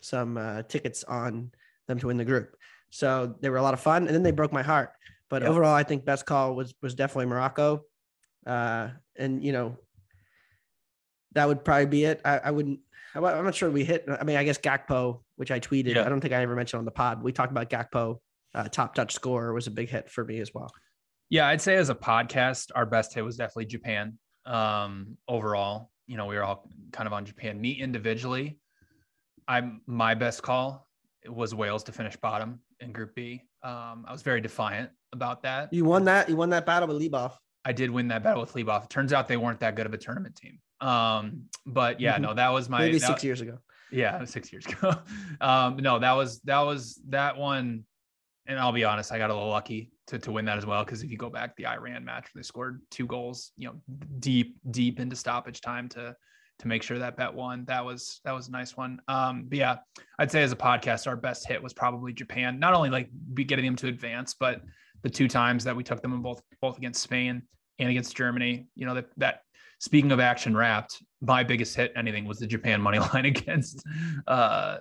some 0.00 0.36
uh, 0.36 0.62
tickets 0.62 1.04
on 1.04 1.50
them 1.88 1.98
to 1.98 2.06
win 2.08 2.16
the 2.16 2.24
group. 2.24 2.56
So 2.90 3.34
they 3.40 3.50
were 3.50 3.56
a 3.56 3.62
lot 3.62 3.74
of 3.74 3.80
fun, 3.80 4.06
and 4.06 4.14
then 4.14 4.22
they 4.22 4.30
broke 4.30 4.52
my 4.52 4.62
heart. 4.62 4.90
But 5.28 5.42
Yeah. 5.42 5.48
overall, 5.48 5.74
I 5.74 5.82
think 5.82 6.04
best 6.04 6.24
call 6.26 6.54
was 6.54 6.74
was 6.82 6.94
definitely 6.94 7.26
Morocco, 7.26 7.82
uh, 8.46 8.90
and 9.16 9.42
you 9.44 9.52
know 9.52 9.76
that 11.32 11.48
would 11.48 11.64
probably 11.64 11.86
be 11.86 12.04
it. 12.04 12.20
I, 12.24 12.38
I 12.38 12.50
wouldn't. 12.50 12.80
I'm 13.14 13.24
I'm 13.24 13.44
not 13.44 13.54
sure 13.54 13.70
we 13.70 13.84
hit. 13.84 14.06
I 14.08 14.24
mean, 14.24 14.36
I 14.36 14.44
guess 14.44 14.58
Gakpo, 14.58 15.22
which 15.36 15.50
I 15.50 15.60
tweeted. 15.60 15.94
Yeah. 15.94 16.06
I 16.06 16.08
don't 16.08 16.20
think 16.20 16.32
I 16.34 16.42
ever 16.42 16.54
mentioned 16.54 16.78
on 16.78 16.84
the 16.84 16.90
pod. 16.90 17.22
We 17.22 17.32
talked 17.32 17.50
about 17.50 17.70
Gakpo. 17.70 18.18
Uh, 18.54 18.68
top 18.68 18.94
Dutch 18.94 19.12
scorer 19.12 19.52
was 19.52 19.66
a 19.66 19.70
big 19.70 19.90
hit 19.90 20.10
for 20.10 20.24
me 20.24 20.40
as 20.40 20.54
well. 20.54 20.70
Yeah, 21.28 21.48
I'd 21.48 21.60
say 21.60 21.76
as 21.76 21.90
a 21.90 21.94
podcast, 21.94 22.70
our 22.74 22.86
best 22.86 23.12
hit 23.12 23.24
was 23.24 23.36
definitely 23.36 23.66
Japan. 23.66 24.18
Um, 24.46 25.18
overall, 25.28 25.90
you 26.06 26.16
know, 26.16 26.26
we 26.26 26.36
were 26.36 26.44
all 26.44 26.70
kind 26.92 27.06
of 27.06 27.12
on 27.12 27.24
Japan. 27.26 27.60
Me 27.60 27.72
individually, 27.72 28.58
I'm 29.48 29.80
my 29.86 30.14
best 30.14 30.42
call 30.42 30.88
was 31.28 31.54
Wales 31.54 31.82
to 31.84 31.92
finish 31.92 32.16
bottom 32.16 32.60
in 32.80 32.92
Group 32.92 33.14
B. 33.14 33.42
Um, 33.62 34.04
I 34.06 34.12
was 34.12 34.22
very 34.22 34.40
defiant 34.40 34.90
about 35.12 35.42
that. 35.42 35.72
You 35.72 35.84
won 35.84 36.04
that. 36.04 36.28
You 36.28 36.36
won 36.36 36.50
that 36.50 36.66
battle 36.66 36.88
with 36.88 37.00
Leboff. 37.00 37.32
I 37.64 37.72
did 37.72 37.90
win 37.90 38.08
that 38.08 38.22
battle 38.22 38.42
with 38.42 38.52
Leboff. 38.54 38.84
It 38.84 38.90
turns 38.90 39.12
out 39.12 39.26
they 39.26 39.36
weren't 39.36 39.58
that 39.60 39.74
good 39.74 39.86
of 39.86 39.94
a 39.94 39.98
tournament 39.98 40.36
team. 40.36 40.58
Um, 40.80 41.44
but 41.64 42.00
yeah, 42.00 42.16
Mhm. 42.18 42.22
no, 42.22 42.34
that 42.34 42.50
was 42.50 42.68
my 42.68 42.80
Maybe 42.80 42.98
that- 42.98 43.06
six 43.06 43.24
years 43.24 43.40
ago. 43.40 43.58
yeah, 43.90 44.24
six 44.24 44.52
years 44.52 44.66
ago. 44.66 44.94
um, 45.40 45.76
no, 45.78 45.98
that 45.98 46.12
was 46.12 46.40
that 46.42 46.60
was 46.60 47.00
that 47.08 47.36
one. 47.36 47.84
And 48.48 48.60
I'll 48.60 48.72
be 48.72 48.84
honest, 48.84 49.10
I 49.10 49.18
got 49.18 49.30
a 49.30 49.34
little 49.34 49.48
lucky 49.48 49.90
to, 50.06 50.20
to 50.20 50.30
win 50.30 50.44
that 50.44 50.56
as 50.56 50.64
well. 50.64 50.84
Because 50.84 51.02
if 51.02 51.10
you 51.10 51.16
go 51.16 51.28
back 51.28 51.56
the 51.56 51.66
Iran 51.66 52.04
match, 52.04 52.28
they 52.32 52.42
scored 52.42 52.80
two 52.92 53.06
goals, 53.06 53.50
you 53.56 53.66
know, 53.68 53.74
deep 54.20 54.56
deep 54.70 55.00
into 55.00 55.16
stoppage 55.16 55.60
time 55.60 55.88
to 55.90 56.14
to 56.58 56.68
make 56.68 56.82
sure 56.82 56.98
that 56.98 57.16
bet 57.16 57.32
won. 57.34 57.64
That 57.66 57.84
was 57.84 58.20
that 58.24 58.32
was 58.32 58.48
a 58.48 58.50
nice 58.50 58.76
one. 58.76 59.00
Um, 59.08 59.44
but 59.48 59.58
yeah, 59.58 59.76
I'd 60.18 60.30
say 60.30 60.42
as 60.42 60.52
a 60.52 60.56
podcast, 60.56 61.06
our 61.06 61.16
best 61.16 61.46
hit 61.46 61.62
was 61.62 61.72
probably 61.72 62.12
Japan. 62.12 62.58
Not 62.58 62.74
only 62.74 62.90
like 62.90 63.10
be 63.34 63.44
getting 63.44 63.64
them 63.64 63.76
to 63.76 63.88
advance, 63.88 64.34
but 64.34 64.62
the 65.02 65.10
two 65.10 65.28
times 65.28 65.64
that 65.64 65.76
we 65.76 65.84
took 65.84 66.02
them 66.02 66.12
in 66.12 66.22
both 66.22 66.42
both 66.60 66.78
against 66.78 67.02
Spain 67.02 67.42
and 67.78 67.90
against 67.90 68.16
Germany. 68.16 68.66
You 68.74 68.86
know 68.86 68.94
that 68.94 69.06
that 69.18 69.40
speaking 69.78 70.12
of 70.12 70.20
action 70.20 70.56
wrapped, 70.56 71.02
my 71.20 71.42
biggest 71.42 71.76
hit 71.76 71.92
anything 71.96 72.24
was 72.24 72.38
the 72.38 72.46
Japan 72.46 72.80
money 72.80 72.98
line 73.14 73.26
against 73.26 73.82
uh 74.26 74.78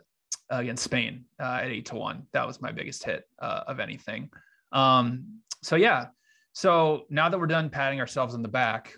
against 0.49 0.83
Spain 0.83 1.25
uh, 1.39 1.59
at 1.61 1.71
eight 1.71 1.85
to 1.87 1.95
one. 1.95 2.27
That 2.33 2.45
was 2.45 2.61
my 2.61 2.71
biggest 2.71 3.03
hit 3.03 3.23
uh, 3.39 3.61
of 3.67 3.79
anything. 3.79 4.29
Um, 4.71 5.39
so 5.63 5.75
yeah. 5.75 6.07
So 6.53 7.05
now 7.09 7.29
that 7.29 7.37
we're 7.37 7.47
done 7.47 7.69
patting 7.69 7.99
ourselves 7.99 8.33
on 8.33 8.41
the 8.41 8.47
back, 8.47 8.93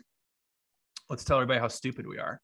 let's 1.10 1.24
tell 1.24 1.38
everybody 1.38 1.60
how 1.60 1.70
stupid 1.70 2.06
we 2.06 2.20
are. 2.20 2.42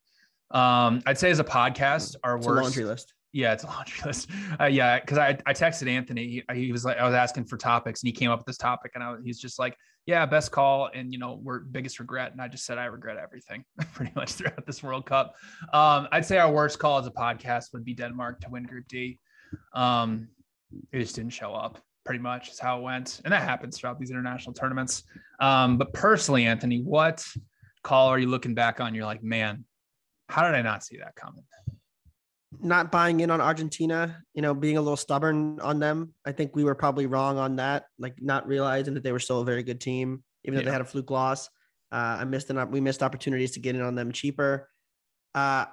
Um, 0.54 1.02
I'd 1.06 1.18
say 1.18 1.32
as 1.32 1.40
a 1.40 1.44
podcast, 1.44 2.16
our 2.24 2.38
It's 2.38 2.46
worst 2.48 2.62
laundry 2.64 2.86
list. 2.86 3.14
yeah, 3.34 3.54
it's 3.54 3.64
a 3.64 3.68
laundry 3.68 4.00
list. 4.06 4.30
Uh, 4.60 4.66
yeah, 4.66 5.00
because 5.00 5.18
I, 5.18 5.38
I 5.46 5.54
texted 5.54 5.88
Anthony. 5.90 6.44
He, 6.50 6.56
he 6.66 6.72
was 6.72 6.86
like, 6.86 6.98
I 6.98 7.06
was 7.06 7.16
asking 7.16 7.46
for 7.46 7.58
topics, 7.58 8.02
and 8.04 8.08
he 8.08 8.14
came 8.14 8.30
up 8.30 8.40
with 8.40 8.46
this 8.46 8.58
topic, 8.58 8.92
and 8.96 9.04
I, 9.04 9.12
was- 9.12 9.22
he's 9.26 9.40
just 9.40 9.58
like, 9.58 9.76
"Yeah, 10.06 10.26
best 10.28 10.52
call," 10.52 10.90
and 10.94 11.12
you 11.12 11.18
know, 11.20 11.40
we're 11.42 11.60
biggest 11.62 12.00
regret. 12.00 12.32
And 12.34 12.40
I 12.42 12.48
just 12.48 12.66
said 12.66 12.78
I 12.78 12.86
regret 12.86 13.18
everything 13.18 13.66
pretty 13.94 14.12
much 14.16 14.34
throughout 14.34 14.66
this 14.68 14.84
World 14.84 15.06
Cup. 15.08 15.34
Um, 15.74 16.08
I'd 16.12 16.26
say 16.26 16.38
our 16.38 16.52
worst 16.52 16.78
call 16.78 17.00
as 17.00 17.08
a 17.08 17.12
podcast 17.12 17.74
would 17.74 17.84
be 17.84 17.96
Denmark 17.96 18.40
to 18.42 18.50
win 18.50 18.64
Group 18.64 18.88
D. 18.88 19.20
Um, 19.74 20.28
it 20.92 21.00
just 21.00 21.16
didn't 21.16 21.32
show 21.34 21.54
up. 21.54 21.80
Pretty 22.06 22.20
much 22.20 22.50
is 22.52 22.60
how 22.60 22.80
it 22.80 22.82
went, 22.84 23.22
and 23.24 23.32
that 23.34 23.42
happens 23.44 23.78
throughout 23.80 23.98
these 24.00 24.12
international 24.12 24.54
tournaments. 24.54 25.04
Um, 25.40 25.78
but 25.78 25.94
personally, 25.94 26.46
Anthony, 26.46 26.82
what 26.82 27.26
call 27.82 28.10
are 28.10 28.20
you 28.20 28.28
looking 28.28 28.54
back 28.54 28.80
on? 28.82 28.94
You're 28.94 29.06
like, 29.06 29.24
man, 29.24 29.64
how 30.34 30.42
did 30.44 30.56
I 30.56 30.64
not 30.64 30.84
see 30.84 30.98
that 30.98 31.16
coming? 31.16 31.44
Not 32.60 32.92
buying 32.92 33.20
in 33.20 33.30
on 33.30 33.40
Argentina, 33.40 34.24
you 34.34 34.42
know, 34.42 34.56
being 34.56 34.78
a 34.78 34.82
little 34.82 34.98
stubborn 34.98 35.60
on 35.60 35.78
them. 35.80 36.16
I 36.26 36.32
think 36.32 36.56
we 36.56 36.64
were 36.64 36.74
probably 36.74 37.06
wrong 37.06 37.38
on 37.38 37.58
that, 37.58 37.86
like 38.00 38.16
not 38.20 38.48
realizing 38.48 38.96
that 38.96 39.04
they 39.04 39.12
were 39.12 39.20
still 39.20 39.42
a 39.42 39.46
very 39.46 39.62
good 39.62 39.80
team, 39.80 40.24
even 40.44 40.56
though 40.56 40.62
Yeah. 40.62 40.66
they 40.66 40.72
had 40.72 40.82
a 40.82 40.86
fluke 40.86 41.12
loss. 41.12 41.50
Uh, 41.92 42.18
I 42.22 42.24
missed 42.24 42.50
an 42.50 42.72
we 42.72 42.82
missed 42.82 43.04
opportunities 43.04 43.52
to 43.52 43.60
get 43.60 43.76
in 43.76 43.82
on 43.82 43.94
them 43.94 44.12
cheaper. 44.12 44.70
Uh, 45.36 45.66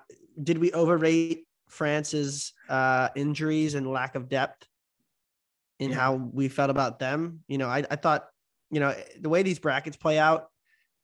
did 0.43 0.59
we 0.59 0.73
overrate 0.73 1.47
France's 1.71 2.53
uh, 2.69 3.09
injuries 3.17 3.75
and 3.75 3.91
lack 3.91 4.15
of 4.15 4.29
depth 4.29 4.67
in 5.79 5.91
Yeah. 5.91 5.97
how 5.97 6.15
we 6.15 6.49
felt 6.49 6.69
about 6.69 6.99
them? 6.99 7.45
You 7.49 7.57
know, 7.57 7.69
I, 7.69 7.85
I 7.91 7.97
thought, 7.97 8.27
you 8.71 8.81
know, 8.81 8.95
the 9.19 9.31
way 9.31 9.43
these 9.43 9.59
brackets 9.59 9.97
play 9.97 10.19
out, 10.19 10.49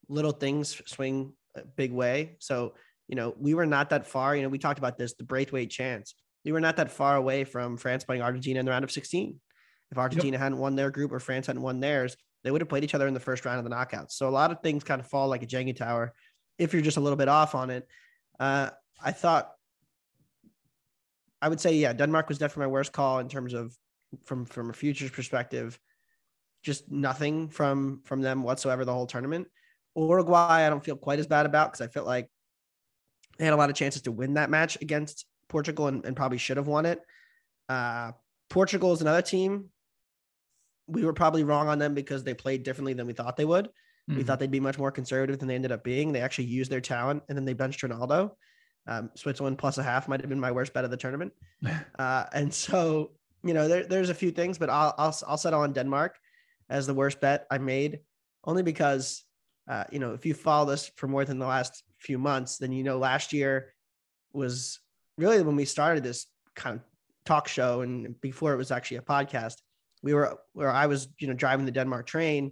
little 0.09 0.31
things 0.31 0.79
swing 0.85 1.33
a 1.55 1.65
big 1.65 1.91
way. 1.91 2.35
So, 2.39 2.75
you 3.07 3.15
know, 3.15 3.33
we 3.39 3.53
were 3.53 3.65
not 3.65 3.89
that 3.89 4.05
far. 4.05 4.35
You 4.35 4.43
know, 4.43 4.49
we 4.49 4.57
talked 4.57 4.79
about 4.79 4.97
this, 4.97 5.13
the 5.13 5.23
Braithwaite 5.23 5.69
chance. 5.69 6.15
We 6.43 6.51
were 6.51 6.61
not 6.61 6.77
that 6.77 6.91
far 6.91 7.15
away 7.15 7.43
from 7.43 7.77
France 7.77 8.03
playing 8.03 8.21
Argentina 8.21 8.59
in 8.59 8.65
the 8.65 8.71
round 8.71 8.83
of 8.83 8.91
16. 8.91 9.39
If 9.91 9.97
Argentina 9.97 10.37
hadn't 10.37 10.57
won 10.57 10.75
their 10.75 10.91
group 10.91 11.11
or 11.11 11.19
France 11.19 11.47
hadn't 11.47 11.61
won 11.61 11.79
theirs, 11.79 12.17
they 12.43 12.51
would 12.51 12.61
have 12.61 12.69
played 12.69 12.83
each 12.83 12.95
other 12.95 13.07
in 13.07 13.13
the 13.13 13.19
first 13.19 13.45
round 13.45 13.57
of 13.59 13.63
the 13.63 13.69
knockouts. 13.69 14.11
So 14.11 14.27
a 14.27 14.31
lot 14.31 14.51
of 14.51 14.61
things 14.61 14.83
kind 14.83 14.99
of 14.99 15.07
fall 15.07 15.27
like 15.27 15.43
a 15.43 15.47
Jenga 15.47 15.75
tower 15.75 16.13
if 16.57 16.73
you're 16.73 16.81
just 16.81 16.97
a 16.97 17.01
little 17.01 17.17
bit 17.17 17.29
off 17.29 17.55
on 17.55 17.69
it. 17.69 17.87
Uh, 18.39 18.69
I 19.01 19.11
thought, 19.11 19.51
I 21.41 21.49
would 21.49 21.61
say, 21.61 21.75
yeah, 21.75 21.93
Denmark 21.93 22.29
was 22.29 22.37
definitely 22.37 22.67
my 22.67 22.71
worst 22.71 22.91
call 22.91 23.19
in 23.19 23.29
terms 23.29 23.53
of 23.53 23.75
from 24.23 24.45
from 24.45 24.69
a 24.69 24.73
futures 24.73 25.11
perspective. 25.11 25.79
Just 26.63 26.91
nothing 26.91 27.49
from 27.49 28.01
from 28.05 28.21
them 28.21 28.43
whatsoever 28.43 28.85
the 28.85 28.93
whole 28.93 29.07
tournament. 29.07 29.47
Uruguay, 29.95 30.65
I 30.65 30.69
don't 30.69 30.83
feel 30.83 30.95
quite 30.95 31.19
as 31.19 31.27
bad 31.27 31.45
about 31.45 31.71
because 31.71 31.87
I 31.87 31.91
felt 31.91 32.07
like 32.07 32.29
they 33.37 33.45
had 33.45 33.53
a 33.53 33.57
lot 33.57 33.69
of 33.69 33.75
chances 33.75 34.01
to 34.03 34.11
win 34.11 34.33
that 34.35 34.49
match 34.49 34.77
against 34.81 35.25
Portugal 35.49 35.87
and, 35.87 36.05
and 36.05 36.15
probably 36.15 36.37
should 36.37 36.57
have 36.57 36.67
won 36.67 36.85
it. 36.85 37.01
Uh, 37.69 38.11
Portugal 38.49 38.93
is 38.93 39.01
another 39.01 39.21
team. 39.21 39.69
We 40.87 41.03
were 41.03 41.13
probably 41.13 41.43
wrong 41.43 41.67
on 41.67 41.79
them 41.79 41.93
because 41.93 42.23
they 42.23 42.33
played 42.33 42.63
differently 42.63 42.93
than 42.93 43.07
we 43.07 43.13
thought 43.13 43.37
they 43.37 43.45
would. 43.45 43.69
We 44.07 44.15
Mhm. 44.15 44.25
thought 44.25 44.39
they'd 44.39 44.49
be 44.51 44.61
much 44.61 44.77
more 44.77 44.91
conservative 44.91 45.37
than 45.37 45.49
they 45.49 45.55
ended 45.55 45.73
up 45.73 45.83
being. 45.83 46.13
They 46.13 46.21
actually 46.21 46.45
used 46.45 46.71
their 46.71 46.79
talent 46.79 47.23
and 47.27 47.37
then 47.37 47.43
they 47.43 47.53
benched 47.53 47.81
Ronaldo. 47.81 48.31
Um, 48.87 49.11
Switzerland 49.15 49.57
plus 49.57 49.77
a 49.77 49.83
half 49.83 50.07
might 50.07 50.21
have 50.21 50.29
been 50.29 50.39
my 50.39 50.51
worst 50.51 50.73
bet 50.73 50.85
of 50.85 50.91
the 50.91 50.97
tournament. 50.97 51.33
Uh, 51.99 52.25
and 52.31 52.53
so, 52.53 53.11
you 53.43 53.53
know, 53.53 53.67
there, 53.67 53.85
there's 53.85 54.09
a 54.09 54.13
few 54.13 54.31
things, 54.31 54.57
but 54.57 54.69
I'll, 54.69 54.93
I'll, 54.97 55.17
I'll 55.27 55.37
settle 55.37 55.59
on 55.59 55.73
Denmark 55.73 56.17
as 56.69 56.87
the 56.87 56.93
worst 56.93 57.19
bet 57.19 57.47
I 57.51 57.57
made 57.57 57.99
only 58.45 58.63
because, 58.63 59.25
uh, 59.67 59.83
you 59.91 59.99
know, 59.99 60.13
if 60.13 60.25
you 60.25 60.33
follow 60.33 60.69
this 60.71 60.89
for 60.95 61.07
more 61.07 61.25
than 61.25 61.37
the 61.39 61.45
last 61.47 61.83
few 61.99 62.17
months, 62.17 62.57
then, 62.57 62.71
you 62.71 62.83
know, 62.83 62.97
last 62.97 63.33
year 63.33 63.73
was 64.33 64.79
really 65.17 65.41
when 65.41 65.55
we 65.55 65.65
started 65.65 66.03
this 66.03 66.27
kind 66.55 66.75
of 66.75 66.81
talk 67.25 67.47
show 67.47 67.81
and 67.81 68.19
before 68.21 68.53
it 68.53 68.57
was 68.57 68.71
actually 68.71 68.97
a 68.97 69.01
podcast, 69.01 69.55
we 70.03 70.13
were 70.13 70.37
where 70.53 70.71
I 70.71 70.85
was, 70.85 71.07
you 71.19 71.27
know, 71.27 71.33
driving 71.33 71.65
the 71.65 71.71
Denmark 71.71 72.05
train 72.05 72.51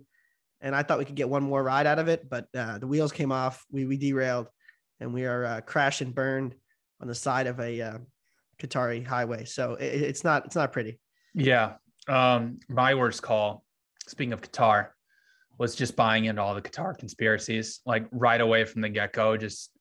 and 0.61 0.75
I 0.75 0.83
thought 0.83 0.97
we 0.97 1.05
could 1.05 1.15
get 1.15 1.29
one 1.29 1.43
more 1.43 1.63
ride 1.63 1.85
out 1.85 1.99
of 1.99 2.07
it, 2.07 2.29
but 2.29 2.47
uh, 2.55 2.79
the 2.79 2.87
wheels 2.87 3.11
came 3.11 3.31
off. 3.31 3.63
We, 3.71 3.85
we 3.85 3.97
derailed 3.97 4.47
and 4.99 5.13
we 5.13 5.25
are 5.25 5.45
uh, 5.45 5.61
crashed 5.61 6.01
and 6.01 6.15
burned 6.15 6.55
on 7.01 7.07
the 7.07 7.15
side 7.15 7.47
of 7.47 7.59
a 7.59 7.81
uh, 7.81 7.97
Qatari 8.59 9.05
highway. 9.05 9.45
So 9.45 9.75
it, 9.75 10.01
it's 10.01 10.23
not, 10.23 10.45
it's 10.45 10.55
not 10.55 10.71
pretty. 10.71 10.99
Yeah. 11.33 11.73
Um, 12.07 12.59
my 12.69 12.95
worst 12.95 13.21
call, 13.21 13.63
speaking 14.07 14.33
of 14.33 14.41
Qatar, 14.41 14.89
was 15.57 15.75
just 15.75 15.95
buying 15.95 16.25
into 16.25 16.41
all 16.41 16.53
the 16.53 16.61
Qatar 16.61 16.97
conspiracies, 16.97 17.81
like 17.85 18.07
right 18.11 18.41
away 18.41 18.65
from 18.65 18.81
the 18.81 18.89
get 18.89 19.13
go. 19.13 19.37
Just, 19.37 19.71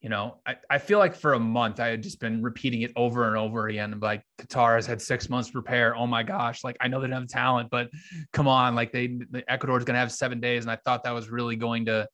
you 0.00 0.08
know, 0.08 0.38
I, 0.46 0.56
I 0.70 0.78
feel 0.78 0.98
like 0.98 1.14
for 1.14 1.34
a 1.34 1.38
month 1.38 1.80
I 1.80 1.88
had 1.88 2.02
just 2.02 2.20
been 2.20 2.42
repeating 2.42 2.82
it 2.82 2.92
over 2.96 3.28
and 3.28 3.36
over 3.36 3.68
again. 3.68 3.98
Like 4.00 4.22
Qatar 4.40 4.76
has 4.76 4.86
had 4.86 5.02
six 5.02 5.28
months 5.28 5.48
to 5.48 5.52
prepare. 5.52 5.96
Oh 5.96 6.06
my 6.06 6.22
gosh. 6.22 6.64
Like 6.64 6.76
I 6.80 6.88
know 6.88 7.00
they 7.00 7.08
don't 7.08 7.20
have 7.20 7.28
talent, 7.28 7.68
but 7.70 7.90
come 8.32 8.48
on. 8.48 8.74
Like 8.74 8.92
they, 8.92 9.18
the 9.30 9.44
Ecuador 9.48 9.76
is 9.76 9.84
going 9.84 9.94
to 9.94 10.00
have 10.00 10.12
seven 10.12 10.40
days. 10.40 10.64
And 10.64 10.70
I 10.70 10.76
thought 10.76 11.04
that 11.04 11.14
was 11.14 11.28
really 11.28 11.56
going 11.56 11.86
to 11.86 12.08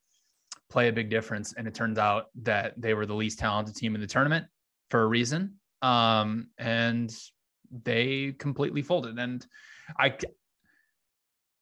play 0.69 0.89
a 0.89 0.93
big 0.93 1.09
difference. 1.09 1.53
And 1.53 1.67
it 1.67 1.73
turns 1.75 1.97
out 1.97 2.25
that 2.43 2.73
they 2.77 2.93
were 2.93 3.05
the 3.05 3.15
least 3.15 3.39
talented 3.39 3.75
team 3.75 3.95
in 3.95 4.01
the 4.01 4.07
tournament 4.07 4.45
for 4.89 5.01
a 5.01 5.07
reason. 5.07 5.55
Um, 5.81 6.47
and 6.57 7.15
they 7.83 8.33
completely 8.37 8.81
folded. 8.81 9.17
And 9.19 9.45
I, 9.97 10.17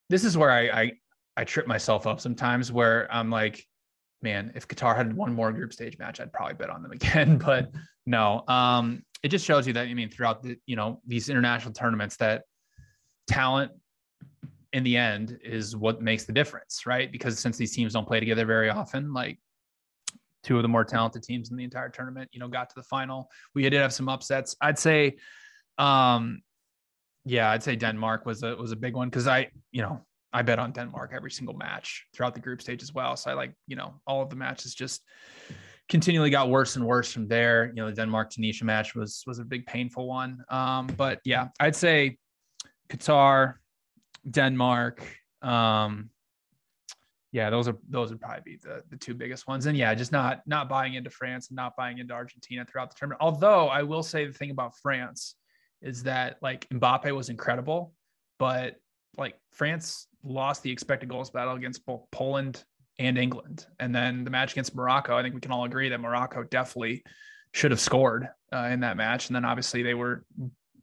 this 0.10 0.24
is 0.24 0.38
where 0.38 0.52
I, 0.52 0.62
I, 0.70 0.92
I 1.36 1.44
trip 1.44 1.68
myself 1.68 2.06
up 2.08 2.20
sometimes 2.20 2.72
where 2.72 3.08
I'm 3.12 3.30
like, 3.30 3.66
man, 4.22 4.52
if 4.56 4.68
Qatar 4.68 4.96
had 4.96 5.14
one 5.14 5.34
more 5.34 5.52
group 5.52 5.74
stage 5.74 5.98
match, 5.98 6.20
I'd 6.20 6.32
probably 6.32 6.56
bet 6.56 6.70
on 6.70 6.82
them 6.82 6.92
again. 6.92 7.38
But 7.46 7.72
no, 8.06 8.44
um, 8.48 9.04
it 9.22 9.30
just 9.30 9.46
shows 9.46 9.66
you 9.66 9.74
that 9.74 9.88
I 9.88 9.94
mean 9.94 10.10
throughout 10.10 10.44
the 10.44 10.58
you 10.66 10.76
know 10.76 11.02
these 11.08 11.30
international 11.30 11.74
tournaments 11.74 12.18
that 12.18 12.44
talent 13.28 13.72
in 14.74 14.84
the 14.84 14.98
end 14.98 15.40
is 15.44 15.76
what 15.76 16.02
makes 16.02 16.26
the 16.26 16.34
difference, 16.34 16.86
right? 16.86 17.12
Because 17.12 17.40
since 17.40 17.58
these 17.58 17.76
teams 17.76 17.94
don't 17.94 18.08
play 18.08 18.20
together 18.20 18.46
very 18.46 18.70
often, 18.70 19.14
like 19.14 19.40
two 20.44 20.58
of 20.58 20.64
the 20.64 20.68
more 20.68 20.84
talented 20.84 21.24
teams 21.24 21.52
in 21.52 21.58
the 21.58 21.64
entire 21.64 21.90
tournament, 21.90 22.30
you 22.34 22.40
know, 22.40 22.48
got 22.48 22.70
to 22.70 22.76
the 22.76 22.84
final. 22.84 23.30
We 23.56 23.62
did 23.64 23.74
have 23.74 23.94
some 23.94 24.10
upsets. 24.10 24.56
I'd 24.62 24.80
say, 24.80 25.16
um, 25.78 26.42
yeah, 27.24 27.52
I'd 27.52 27.64
say 27.64 27.76
Denmark 27.76 28.26
was 28.26 28.44
a 28.44 28.56
was 28.56 28.72
a 28.72 28.76
big 28.76 28.96
one 28.96 29.10
because 29.10 29.28
I, 29.28 29.50
you 29.72 29.82
know, 29.82 30.06
I 30.34 30.42
bet 30.42 30.60
on 30.60 30.72
Denmark 30.72 31.12
every 31.14 31.32
single 31.32 31.56
match 31.56 32.06
throughout 32.14 32.34
the 32.34 32.42
group 32.42 32.62
stage 32.62 32.82
as 32.82 32.94
well. 32.94 33.16
So 33.16 33.32
I 33.32 33.34
like, 33.34 33.54
you 33.68 33.76
know, 33.76 34.02
all 34.08 34.22
of 34.22 34.30
the 34.30 34.36
matches 34.36 34.74
just 34.74 35.02
continually 35.90 36.30
got 36.30 36.50
worse 36.50 36.76
and 36.76 36.86
worse 36.86 37.12
from 37.12 37.28
there. 37.28 37.68
You 37.68 37.76
know, 37.76 37.90
the 37.90 37.96
Denmark 37.96 38.32
Tunisia 38.32 38.66
match 38.66 38.96
was 38.96 39.24
was 39.28 39.40
a 39.40 39.44
big 39.44 39.66
painful 39.66 40.08
one. 40.08 40.44
Um, 40.50 40.88
but 40.88 41.20
yeah, 41.24 41.50
I'd 41.60 41.76
say 41.76 42.18
Qatar, 42.90 43.56
Denmark, 44.30 45.06
um, 45.42 46.10
yeah, 47.32 47.50
those 47.50 47.68
are 47.68 47.78
those 47.90 48.10
would 48.10 48.22
probably 48.22 48.42
be 48.44 48.58
the 48.58 48.84
the 48.90 48.98
two 48.98 49.14
biggest 49.14 49.48
ones. 49.48 49.66
And 49.66 49.78
yeah, 49.78 49.94
just 49.94 50.12
not 50.12 50.42
not 50.46 50.70
buying 50.70 50.94
into 50.94 51.10
France 51.10 51.50
and 51.50 51.56
not 51.56 51.76
buying 51.76 51.98
into 51.98 52.14
Argentina 52.14 52.66
throughout 52.66 52.92
the 52.92 52.96
tournament. 52.98 53.22
Although 53.22 53.68
I 53.68 53.84
will 53.84 54.04
say 54.04 54.26
the 54.26 54.34
thing 54.34 54.52
about 54.52 54.78
France 54.78 55.36
is 55.82 56.04
that 56.04 56.38
like 56.42 56.68
Mbappe 56.70 57.14
was 57.14 57.30
incredible, 57.30 57.94
but 58.40 58.76
like 59.18 59.36
France 59.52 60.08
lost 60.24 60.64
the 60.64 60.72
expected 60.72 61.10
goals 61.10 61.30
battle 61.30 61.54
against 61.54 61.86
both 61.86 62.04
Poland 62.12 62.64
and 63.00 63.18
England. 63.18 63.66
And 63.80 63.94
then 63.94 64.24
the 64.24 64.30
match 64.30 64.54
against 64.54 64.76
Morocco, 64.76 65.18
I 65.18 65.22
think 65.22 65.36
we 65.36 65.42
can 65.42 65.52
all 65.52 65.66
agree 65.66 65.90
that 65.90 66.00
Morocco 66.00 66.44
definitely 66.44 67.04
should 67.52 67.72
have 67.72 67.80
scored 67.80 68.30
uh, 68.54 68.70
in 68.72 68.82
that 68.82 68.98
match. 68.98 69.28
And 69.28 69.36
then 69.36 69.46
obviously 69.46 69.84
they 69.84 69.94
were 69.94 70.26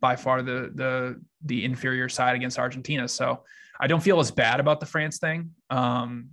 by 0.01 0.17
far 0.17 0.43
the 0.43 0.71
the 0.75 1.21
the 1.45 1.65
inferior 1.65 2.09
side 2.09 2.37
against 2.37 2.59
Argentina. 2.59 3.07
So 3.09 3.45
I 3.79 3.87
don't 3.87 4.03
feel 4.03 4.21
as 4.21 4.31
bad 4.31 4.61
about 4.61 4.81
the 4.81 4.87
France 4.87 5.19
thing. 5.19 5.51
Um, 5.69 6.29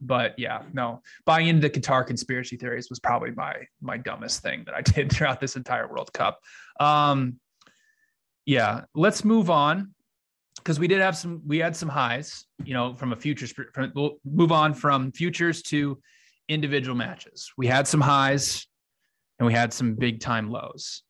but 0.00 0.38
yeah, 0.38 0.62
no, 0.72 1.02
buying 1.24 1.48
into 1.48 1.68
the 1.68 1.70
Qatar 1.70 2.06
conspiracy 2.06 2.56
theories 2.56 2.88
was 2.88 3.00
probably 3.00 3.32
my 3.32 3.54
my 3.80 3.96
dumbest 3.96 4.42
thing 4.42 4.64
that 4.66 4.74
I 4.74 4.82
did 4.82 5.10
throughout 5.10 5.40
this 5.40 5.56
entire 5.56 5.88
World 5.88 6.12
Cup. 6.12 6.38
Um, 6.80 7.40
yeah, 8.46 8.84
let's 8.94 9.24
move 9.24 9.50
on 9.50 9.94
because 10.58 10.78
we 10.78 10.88
did 10.88 11.00
have 11.00 11.16
some 11.16 11.42
we 11.46 11.58
had 11.58 11.74
some 11.74 11.88
highs, 11.88 12.46
you 12.64 12.74
know, 12.74 12.94
from 12.94 13.12
a 13.12 13.16
futures. 13.16 13.52
From, 13.52 13.92
we'll 13.94 14.16
move 14.24 14.52
on 14.52 14.74
from 14.74 15.12
futures 15.12 15.62
to 15.62 15.98
individual 16.48 16.96
matches. 16.96 17.52
We 17.56 17.66
had 17.66 17.86
some 17.86 18.00
highs 18.00 18.66
and 19.38 19.46
we 19.46 19.52
had 19.52 19.72
some 19.72 19.94
big 19.94 20.20
time 20.20 20.50
lows. 20.50 21.02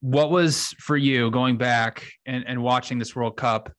What 0.00 0.30
was 0.30 0.74
for 0.78 0.96
you 0.96 1.30
going 1.30 1.56
back 1.56 2.06
and, 2.26 2.44
and 2.46 2.62
watching 2.62 2.98
this 2.98 3.16
World 3.16 3.36
Cup? 3.36 3.72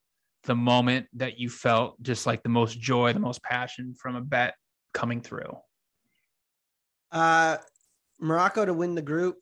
the 0.48 0.56
moment 0.56 1.06
that 1.14 1.38
you 1.38 1.50
felt 1.50 2.02
just 2.02 2.26
like 2.26 2.42
the 2.42 2.50
most 2.50 2.80
joy, 2.80 3.14
the 3.14 3.20
most 3.20 3.44
passion 3.44 3.94
from 3.94 4.16
a 4.16 4.22
bet 4.22 4.56
coming 4.94 5.22
through? 5.22 5.56
Uh, 7.12 7.58
Morocco 8.20 8.66
to 8.66 8.74
win 8.74 8.96
the 8.96 9.02
group. 9.02 9.38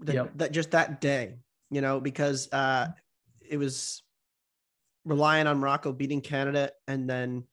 The, 0.00 0.12
yep. 0.12 0.32
that 0.36 0.52
just 0.52 0.72
that 0.72 1.00
day, 1.00 1.36
you 1.70 1.80
know, 1.80 2.00
because 2.00 2.48
uh, 2.52 2.88
it 3.48 3.56
was 3.56 4.02
relying 5.06 5.46
on 5.46 5.58
Morocco 5.58 5.92
beating 5.92 6.20
Canada 6.20 6.72
and 6.86 7.08
then 7.08 7.44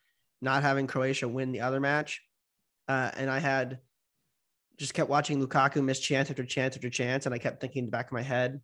not 0.41 0.63
having 0.63 0.87
Croatia 0.87 1.27
win 1.27 1.53
the 1.53 1.61
other 1.61 1.79
match. 1.79 2.21
Uh, 2.89 3.11
and 3.15 3.29
I 3.29 3.39
had 3.39 3.79
just 4.77 4.93
kept 4.93 5.09
watching 5.09 5.39
Lukaku 5.39 5.81
miss 5.81 5.99
chance 5.99 6.29
after 6.29 6.43
chance 6.43 6.75
after 6.75 6.89
chance, 6.89 7.25
and 7.25 7.33
I 7.33 7.37
kept 7.37 7.61
thinking 7.61 7.81
in 7.81 7.85
the 7.85 7.91
back 7.91 8.07
of 8.07 8.11
my 8.11 8.21
head, 8.21 8.59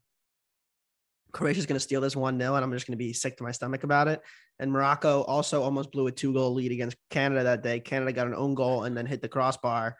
Croatia's 1.31 1.67
going 1.67 1.75
to 1.75 1.79
steal 1.79 2.01
this 2.01 2.15
1 2.15 2.39
0, 2.39 2.55
and 2.55 2.65
I'm 2.65 2.73
just 2.73 2.87
going 2.87 2.97
to 2.97 3.03
be 3.03 3.13
sick 3.13 3.37
to 3.37 3.43
my 3.43 3.51
stomach 3.51 3.83
about 3.83 4.07
it. 4.07 4.21
And 4.57 4.71
Morocco 4.71 5.21
also 5.21 5.61
almost 5.61 5.91
blew 5.91 6.07
a 6.07 6.11
two 6.11 6.33
goal 6.33 6.53
lead 6.53 6.71
against 6.71 6.97
Canada 7.11 7.43
that 7.43 7.61
day. 7.61 7.79
Canada 7.79 8.11
got 8.11 8.27
an 8.27 8.33
own 8.33 8.55
goal 8.55 8.83
and 8.83 8.97
then 8.97 9.05
hit 9.05 9.21
the 9.21 9.29
crossbar, 9.29 9.95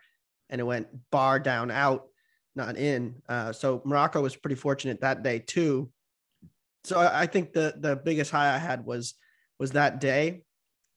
and 0.50 0.60
it 0.60 0.64
went 0.64 0.88
bar 1.12 1.40
down 1.40 1.70
out, 1.70 2.08
not 2.56 2.76
in. 2.76 3.22
Uh, 3.30 3.54
so 3.54 3.82
Morocco 3.86 4.22
was 4.22 4.36
pretty 4.36 4.56
fortunate 4.56 5.02
that 5.02 5.22
day, 5.22 5.40
too. 5.40 5.92
So 6.84 6.98
I, 6.98 7.22
I, 7.22 7.26
think 7.26 7.54
the 7.54 7.76
the 7.78 7.96
biggest 7.96 8.32
high 8.32 8.54
I 8.54 8.58
had 8.58 8.86
was 8.86 9.16
was 9.60 9.72
that 9.72 10.00
day, 10.00 10.44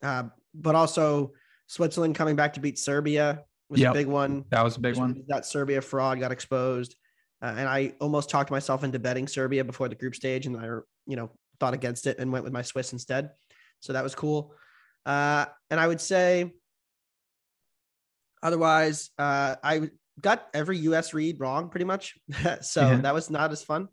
uh, 0.03 0.25
but 0.55 0.75
also 0.75 1.33
Switzerland 1.67 2.15
coming 2.15 2.37
back 2.37 2.55
to 2.55 2.61
beat 2.61 2.79
Serbia 2.79 3.45
was 3.69 3.81
yep. 3.81 3.91
a 3.91 3.95
big 3.95 4.07
one. 4.07 4.45
That 4.51 4.63
was 4.63 4.77
a 4.77 4.81
big 4.81 4.97
one. 4.97 5.25
That 5.29 5.47
Serbia 5.47 5.81
fraud 5.81 6.21
got 6.21 6.31
exposed. 6.31 6.95
Uh, 7.41 7.55
and 7.57 7.69
I 7.69 7.95
almost 8.01 8.31
talked 8.31 8.51
myself 8.51 8.85
into 8.85 9.01
betting 9.01 9.27
Serbia 9.27 9.65
before 9.65 9.89
the 9.89 9.97
group 9.97 10.15
stage, 10.15 10.47
and 10.47 10.57
I, 10.57 10.67
you 11.07 11.17
know, 11.17 11.33
thought 11.59 11.75
against 11.75 12.07
it 12.07 12.19
and 12.19 12.31
went 12.31 12.45
with 12.45 12.53
my 12.53 12.63
Swiss 12.63 12.93
instead. 12.93 13.31
So 13.81 13.95
that 13.95 14.05
was 14.05 14.15
cool. 14.15 14.55
Uh, 15.05 15.47
and 15.71 15.81
I 15.81 15.89
would 15.89 16.01
say, 16.01 16.53
otherwise, 18.43 19.11
uh, 19.19 19.57
I 19.63 19.91
got 20.21 20.47
every 20.55 20.79
US 20.79 21.15
read 21.15 21.41
wrong 21.41 21.69
pretty 21.69 21.85
much. 21.85 22.15
so 22.61 22.83
yeah. 22.83 22.97
that 22.97 23.15
was 23.15 23.31
not 23.31 23.51
as 23.51 23.65
fun. 23.65 23.89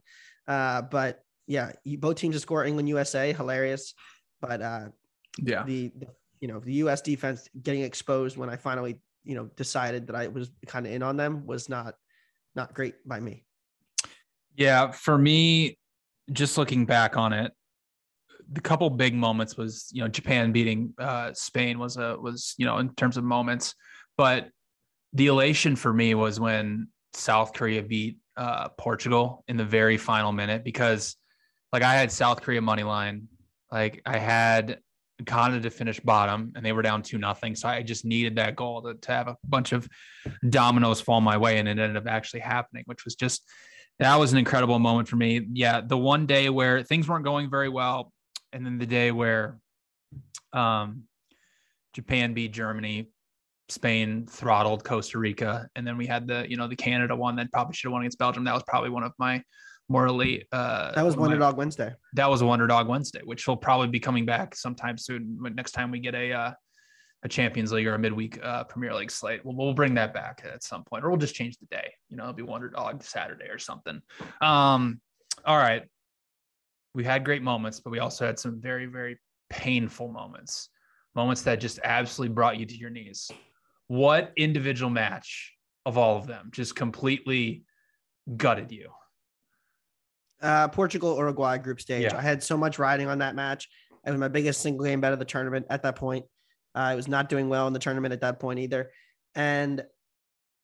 Uh, 0.48 0.84
but 0.84 1.22
yeah, 1.50 1.72
both 1.98 2.16
teams 2.16 2.36
to 2.36 2.40
score 2.40 2.64
England, 2.64 2.88
USA, 2.88 3.34
hilarious. 3.34 3.96
But 4.40 4.62
uh, 4.62 4.86
yeah, 5.40 5.64
the, 5.64 5.92
the 5.98 6.08
you 6.40 6.48
know 6.48 6.60
the 6.60 6.74
U.S. 6.74 7.02
defense 7.02 7.50
getting 7.62 7.82
exposed 7.82 8.38
when 8.38 8.50
I 8.50 8.56
finally 8.56 9.00
you 9.24 9.36
know 9.36 9.50
decided 9.58 10.08
that 10.08 10.16
I 10.16 10.28
was 10.28 10.52
kind 10.68 10.86
of 10.86 10.94
in 10.94 11.02
on 11.02 11.18
them 11.18 11.48
was 11.48 11.68
not 11.68 11.96
not 12.56 12.76
great 12.76 12.96
by 13.06 13.20
me. 13.20 13.44
Yeah, 14.56 14.92
for 14.92 15.18
me, 15.18 15.80
just 16.32 16.58
looking 16.58 16.86
back 16.86 17.18
on 17.18 17.34
it, 17.34 17.52
the 18.52 18.62
couple 18.62 18.88
big 18.92 19.16
moments 19.16 19.58
was 19.58 19.90
you 19.92 20.04
know 20.04 20.08
Japan 20.08 20.52
beating 20.52 20.94
uh, 21.00 21.34
Spain 21.34 21.80
was 21.80 21.98
a 21.98 22.16
was 22.20 22.54
you 22.60 22.66
know 22.68 22.78
in 22.78 22.94
terms 22.94 23.18
of 23.18 23.24
moments, 23.24 23.74
but 24.18 24.50
the 25.14 25.26
elation 25.26 25.76
for 25.76 25.92
me 25.92 26.14
was 26.14 26.40
when 26.40 26.90
South 27.14 27.54
Korea 27.54 27.82
beat 27.82 28.20
uh, 28.38 28.70
Portugal 28.78 29.44
in 29.48 29.58
the 29.58 29.66
very 29.66 29.98
final 29.98 30.32
minute 30.32 30.64
because 30.64 31.16
like 31.72 31.84
I 31.84 31.94
had 31.94 32.12
South 32.12 32.42
Korea 32.42 32.62
money 32.62 32.84
line, 32.84 33.28
like 33.72 34.02
I 34.06 34.18
had 34.18 34.80
Canada 35.26 35.62
to 35.62 35.70
finish 35.70 36.00
bottom 36.00 36.54
and 36.56 36.66
they 36.66 36.72
were 36.72 36.82
down 36.82 37.02
two 37.02 37.18
nothing. 37.18 37.56
So 37.56 37.68
I 37.68 37.84
just 37.84 38.06
needed 38.06 38.36
that 38.38 38.56
goal 38.56 38.82
to, 38.84 38.94
to 38.94 39.12
have 39.12 39.28
a 39.28 39.38
bunch 39.44 39.72
of 39.72 39.88
dominoes 40.50 41.02
fall 41.02 41.22
my 41.22 41.38
way. 41.38 41.58
And 41.58 41.68
it 41.68 41.78
ended 41.78 41.98
up 41.98 42.08
actually 42.08 42.40
happening, 42.40 42.84
which 42.86 43.06
was 43.06 43.16
just, 43.16 43.44
that 44.00 44.16
was 44.16 44.32
an 44.32 44.40
incredible 44.40 44.80
moment 44.80 45.08
for 45.08 45.18
me. 45.18 45.46
Yeah. 45.52 45.82
The 45.82 45.98
one 45.98 46.26
day 46.26 46.50
where 46.50 46.84
things 46.84 47.08
weren't 47.08 47.26
going 47.26 47.50
very 47.50 47.70
well. 47.70 48.14
And 48.54 48.66
then 48.66 48.78
the 48.78 48.86
day 48.86 49.12
where 49.12 49.60
um, 50.54 51.04
Japan 51.94 52.34
beat 52.34 52.54
Germany, 52.54 53.12
Spain 53.68 54.26
throttled 54.26 54.84
Costa 54.84 55.20
Rica. 55.20 55.68
And 55.76 55.86
then 55.86 55.98
we 55.98 56.08
had 56.08 56.28
the, 56.28 56.50
you 56.50 56.56
know, 56.58 56.68
the 56.68 56.76
Canada 56.76 57.16
one 57.16 57.36
that 57.36 57.52
probably 57.52 57.76
should 57.76 57.90
have 57.90 57.94
won 57.94 58.02
against 58.02 58.18
Belgium. 58.18 58.46
That 58.46 58.54
was 58.54 58.64
probably 58.66 58.90
one 58.90 59.04
of 59.04 59.12
my 59.20 59.44
morally. 59.90 60.46
Uh, 60.52 60.94
that 60.94 61.04
was 61.04 61.18
Wonder 61.18 61.38
Dog 61.38 61.58
Wednesday. 61.58 61.94
That 62.14 62.30
was 62.30 62.42
a 62.42 62.46
Wonder 62.46 62.68
Dog 62.68 62.88
Wednesday, 62.88 63.22
which 63.24 63.48
will 63.48 63.58
probably 63.58 63.88
be 63.88 64.00
coming 64.00 64.26
back 64.26 64.56
sometime 64.56 64.98
soon. 64.98 65.38
Next 65.56 65.72
time 65.72 65.92
we 65.92 66.00
get 66.00 66.16
a 66.16 66.32
uh, 66.32 66.52
a 67.24 67.28
Champions 67.28 67.74
League 67.74 67.88
or 67.88 67.96
a 67.96 68.00
midweek 68.00 68.40
uh, 68.42 68.64
Premier 68.64 68.94
League 68.94 69.12
slate, 69.12 69.44
we'll, 69.44 69.56
we'll 69.56 69.74
bring 69.74 69.94
that 69.96 70.14
back 70.14 70.42
at 70.50 70.64
some 70.64 70.86
point, 70.86 71.04
or 71.04 71.10
we'll 71.10 71.18
just 71.18 71.36
change 71.36 71.58
the 71.58 71.66
day. 71.66 71.92
You 72.08 72.16
know, 72.16 72.24
it'll 72.24 72.34
be 72.34 72.44
Wonder 72.44 72.70
Dog 72.70 73.04
Saturday 73.04 73.50
or 73.50 73.58
something. 73.58 74.02
Um, 74.42 75.02
all 75.44 75.58
right, 75.58 75.84
we 76.94 77.04
had 77.04 77.26
great 77.26 77.42
moments, 77.42 77.82
but 77.82 77.90
we 77.90 78.00
also 78.00 78.26
had 78.26 78.40
some 78.40 78.62
very 78.62 78.86
very 78.86 79.20
painful 79.50 80.10
moments, 80.10 80.70
moments 81.16 81.42
that 81.42 81.60
just 81.60 81.80
absolutely 81.84 82.34
brought 82.34 82.58
you 82.58 82.66
to 82.66 82.76
your 82.76 82.92
knees. 82.92 83.32
What 83.88 84.32
individual 84.38 84.92
match 84.92 85.54
of 85.86 85.98
all 85.98 86.18
of 86.18 86.28
them 86.28 86.50
just 86.54 86.76
completely 86.76 87.64
gutted 88.38 88.72
you? 88.72 88.92
Uh, 90.42 90.68
Portugal 90.70 91.18
Uruguay 91.18 91.58
group 91.58 91.82
stage. 91.82 92.04
Yeah. 92.04 92.18
I 92.18 92.22
had 92.22 92.44
so 92.44 92.58
much 92.58 92.80
riding 92.80 93.08
on 93.08 93.20
that 93.20 93.36
match. 93.36 93.70
It 94.06 94.12
was 94.12 94.20
my 94.20 94.28
biggest 94.28 94.62
single 94.62 94.86
game 94.86 95.02
bet 95.02 95.14
of 95.14 95.20
the 95.20 95.26
tournament 95.26 95.66
at 95.70 95.84
that 95.84 95.96
point. 95.96 96.26
Uh, 96.76 96.80
I 96.80 96.96
was 96.96 97.08
not 97.08 97.30
doing 97.30 97.50
well 97.50 97.68
in 97.68 97.74
the 97.74 97.80
tournament 97.80 98.14
at 98.14 98.22
that 98.22 98.40
point 98.40 98.60
either. 98.60 98.92
And 99.36 99.84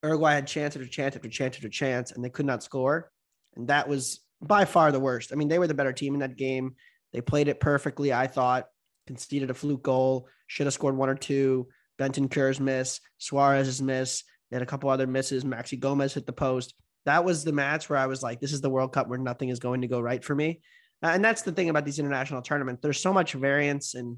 Uruguay 0.04 0.34
had 0.34 0.48
chance 0.48 0.76
after 0.76 0.88
chance 0.88 1.16
after 1.16 1.30
chance 1.30 1.56
after 1.56 1.70
chance, 1.70 2.12
and 2.12 2.24
they 2.24 2.30
could 2.30 2.46
not 2.46 2.64
score. 2.64 3.12
And 3.56 3.68
that 3.68 3.88
was 3.88 4.22
by 4.42 4.66
far 4.66 4.92
the 4.92 5.00
worst. 5.00 5.32
I 5.32 5.36
mean, 5.36 5.48
they 5.48 5.60
were 5.60 5.68
the 5.68 5.74
better 5.74 5.94
team 5.94 6.14
in 6.14 6.20
that 6.22 6.38
game. 6.38 6.76
They 7.14 7.22
played 7.22 7.48
it 7.48 7.60
perfectly, 7.60 8.14
I 8.14 8.28
thought. 8.28 8.66
Conceded 9.08 9.50
a 9.50 9.54
fluke 9.54 9.84
goal, 9.84 10.28
should 10.48 10.66
have 10.66 10.74
scored 10.74 10.98
one 10.98 11.10
or 11.10 11.16
two. 11.16 11.68
Bentancur's 12.00 12.60
miss, 12.60 13.00
Suarez's 13.20 13.82
miss. 13.82 14.24
They 14.50 14.56
had 14.56 14.64
a 14.64 14.66
couple 14.66 14.90
other 14.90 15.08
misses. 15.08 15.44
Maxi 15.44 15.80
Gomez 15.80 16.14
hit 16.14 16.26
the 16.26 16.34
post 16.34 16.74
that 17.06 17.24
was 17.24 17.44
the 17.44 17.52
match 17.52 17.89
where 17.89 18.00
I 18.00 18.08
was 18.08 18.24
like, 18.24 18.39
this 18.39 18.54
is 18.54 18.62
the 18.62 18.70
World 18.70 18.94
Cup 18.94 19.08
where 19.08 19.20
nothing 19.20 19.50
is 19.50 19.60
going 19.60 19.82
to 19.82 19.88
go 19.88 20.00
right 20.00 20.24
for 20.24 20.36
me. 20.36 20.62
And 21.02 21.24
that's 21.24 21.44
the 21.44 21.52
thing 21.52 21.70
about 21.70 21.86
these 21.86 22.00
international 22.00 22.41
tournaments. 22.41 22.82
There's 22.82 23.02
so 23.02 23.13
much 23.13 23.34
variance 23.34 23.94
and 23.94 24.18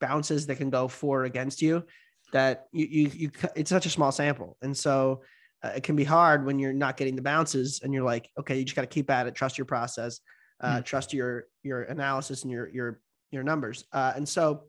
bounces 0.00 0.46
that 0.46 0.56
can 0.56 0.70
go 0.70 0.88
for 0.88 1.22
or 1.22 1.24
against 1.24 1.60
you 1.60 1.84
that 2.32 2.66
you, 2.72 2.86
you, 2.86 3.10
you 3.14 3.30
it's 3.54 3.70
such 3.70 3.86
a 3.86 3.90
small 3.90 4.10
sample. 4.12 4.56
And 4.62 4.76
so 4.76 5.22
uh, 5.62 5.72
it 5.76 5.82
can 5.82 5.96
be 5.96 6.04
hard 6.04 6.44
when 6.44 6.58
you're 6.58 6.72
not 6.72 6.96
getting 6.96 7.16
the 7.16 7.22
bounces 7.22 7.80
and 7.82 7.92
you're 7.92 8.04
like, 8.04 8.30
okay, 8.38 8.58
you 8.58 8.64
just 8.64 8.74
got 8.74 8.82
to 8.82 8.88
keep 8.88 9.10
at 9.10 9.26
it, 9.26 9.34
trust 9.34 9.58
your 9.58 9.64
process, 9.64 10.20
uh, 10.60 10.78
mm. 10.78 10.84
trust 10.84 11.12
your 11.12 11.44
your 11.62 11.82
analysis 11.82 12.42
and 12.42 12.50
your 12.50 12.68
your 12.70 13.00
your 13.30 13.42
numbers. 13.42 13.84
Uh, 13.92 14.12
and 14.16 14.28
so 14.28 14.64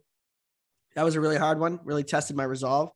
that 0.96 1.04
was 1.04 1.16
a 1.16 1.22
really 1.22 1.38
hard 1.38 1.60
one. 1.60 1.80
Really 1.84 2.04
tested 2.04 2.36
my 2.36 2.44
resolve. 2.44 2.92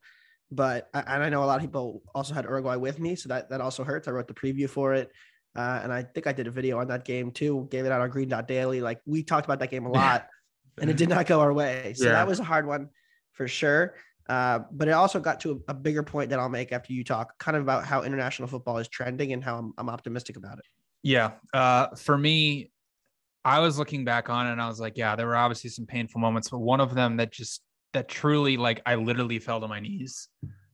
But 0.52 0.90
and 0.94 1.24
I 1.24 1.30
know 1.30 1.44
a 1.44 1.46
lot 1.46 1.56
of 1.56 1.62
people 1.62 2.02
also 2.16 2.34
had 2.34 2.46
Uruguay 2.46 2.76
with 2.78 3.00
me, 3.00 3.16
so 3.16 3.30
that 3.30 3.50
that 3.50 3.62
also 3.62 3.84
hurts. 3.84 4.08
I 4.08 4.12
wrote 4.12 4.28
the 4.28 4.34
preview 4.34 4.70
for 4.70 4.94
it. 4.94 5.12
Uh, 5.56 5.80
and 5.84 5.92
I 5.92 6.04
think 6.04 6.28
I 6.28 6.34
did 6.34 6.48
a 6.48 6.52
video 6.52 6.80
on 6.80 6.88
that 6.88 7.04
game 7.04 7.32
too. 7.32 7.68
Gave 7.72 7.86
it 7.86 7.92
out 7.92 8.00
on 8.00 8.10
Green 8.10 8.30
Dot 8.30 8.48
Daily. 8.48 8.80
Like 8.80 9.02
we 9.06 9.24
talked 9.24 9.46
about 9.46 9.60
that 9.60 9.72
game 9.72 9.86
a 9.86 9.92
lot, 9.92 10.28
and 10.80 10.90
it 10.90 10.98
did 10.98 11.10
not 11.10 11.26
go 11.26 11.42
our 11.42 11.52
way. 11.52 11.94
So 11.96 12.06
yeah. 12.06 12.14
that 12.14 12.28
was 12.28 12.40
a 12.40 12.44
hard 12.44 12.68
one 12.68 12.90
for 13.34 13.48
sure. 13.48 13.96
Uh, 14.30 14.60
but 14.72 14.88
it 14.88 14.92
also 14.92 15.20
got 15.20 15.40
to 15.40 15.64
a, 15.68 15.72
a, 15.72 15.74
bigger 15.74 16.04
point 16.04 16.30
that 16.30 16.38
I'll 16.40 16.50
make 16.50 16.74
after 16.74 16.92
you 16.92 17.06
talk, 17.06 17.38
kind 17.40 17.56
of 17.56 17.64
about 17.64 17.86
how 17.86 18.04
international 18.04 18.50
football 18.50 18.78
is 18.78 18.90
trending 18.90 19.32
and 19.32 19.42
how 19.42 19.58
I'm, 19.58 19.74
I'm 19.78 19.90
optimistic 19.90 20.36
about 20.36 20.58
it. 20.58 20.66
Yeah. 21.02 21.32
Uh, 21.54 21.96
for 21.96 22.18
me, 22.18 22.70
I 23.46 23.60
was 23.60 23.80
looking 23.80 24.04
back 24.04 24.30
on 24.30 24.48
it 24.48 24.52
and 24.52 24.62
I 24.62 24.68
was 24.68 24.82
like, 24.82 24.98
yeah, 24.98 25.16
there 25.16 25.28
were 25.28 25.38
obviously 25.38 25.70
some 25.70 25.86
painful 25.86 26.20
moments, 26.20 26.50
but 26.50 26.60
one 26.60 26.82
of 26.82 26.94
them 26.94 27.16
that 27.18 27.32
just 27.32 27.62
that 27.94 28.08
truly 28.08 28.58
like 28.58 28.82
I 28.86 28.96
literally 28.96 29.40
fell 29.40 29.62
to 29.62 29.68
my 29.68 29.80
knees 29.80 30.30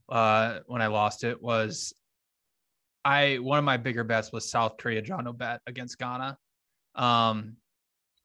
uh, 0.09 0.59
when 0.67 0.81
I 0.81 0.87
lost 0.87 1.23
it 1.23 1.41
was 1.41 1.93
I 3.05 3.37
one 3.41 3.59
of 3.59 3.65
my 3.65 3.77
bigger 3.77 4.03
bets 4.03 4.31
was 4.31 4.49
South 4.49 4.77
Korea 4.77 5.01
no 5.01 5.33
bet 5.33 5.61
against 5.67 5.97
Ghana. 5.99 6.37
Um, 6.95 7.57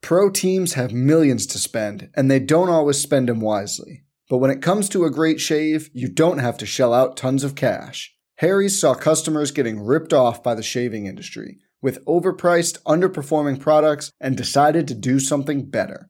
Pro 0.01 0.29
teams 0.29 0.73
have 0.73 0.93
millions 0.93 1.45
to 1.47 1.57
spend, 1.57 2.09
and 2.15 2.31
they 2.31 2.39
don't 2.39 2.69
always 2.69 2.97
spend 2.97 3.27
them 3.27 3.41
wisely. 3.41 4.05
But 4.29 4.37
when 4.37 4.51
it 4.51 4.61
comes 4.61 4.87
to 4.89 5.05
a 5.05 5.11
great 5.11 5.41
shave, 5.41 5.89
you 5.93 6.07
don't 6.07 6.37
have 6.37 6.57
to 6.59 6.65
shell 6.65 6.93
out 6.93 7.17
tons 7.17 7.43
of 7.43 7.55
cash. 7.55 8.15
Harry's 8.35 8.79
saw 8.79 8.93
customers 8.93 9.51
getting 9.51 9.81
ripped 9.81 10.13
off 10.13 10.41
by 10.41 10.55
the 10.55 10.63
shaving 10.63 11.07
industry 11.07 11.57
with 11.81 12.03
overpriced, 12.05 12.81
underperforming 12.83 13.59
products 13.59 14.11
and 14.19 14.37
decided 14.37 14.87
to 14.87 14.95
do 14.95 15.19
something 15.19 15.69
better. 15.69 16.09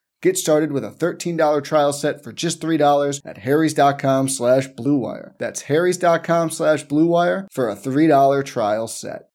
Get 0.21 0.37
started 0.37 0.71
with 0.71 0.83
a 0.83 0.91
$13 0.91 1.63
trial 1.63 1.93
set 1.93 2.23
for 2.23 2.31
just 2.31 2.61
$3 2.61 3.21
at 3.25 3.39
harrys.com 3.39 4.29
slash 4.29 4.67
bluewire. 4.69 5.33
That's 5.39 5.63
harrys.com 5.63 6.51
slash 6.51 6.85
bluewire 6.85 7.47
for 7.51 7.69
a 7.69 7.75
$3 7.75 8.45
trial 8.45 8.87
set. 8.87 9.29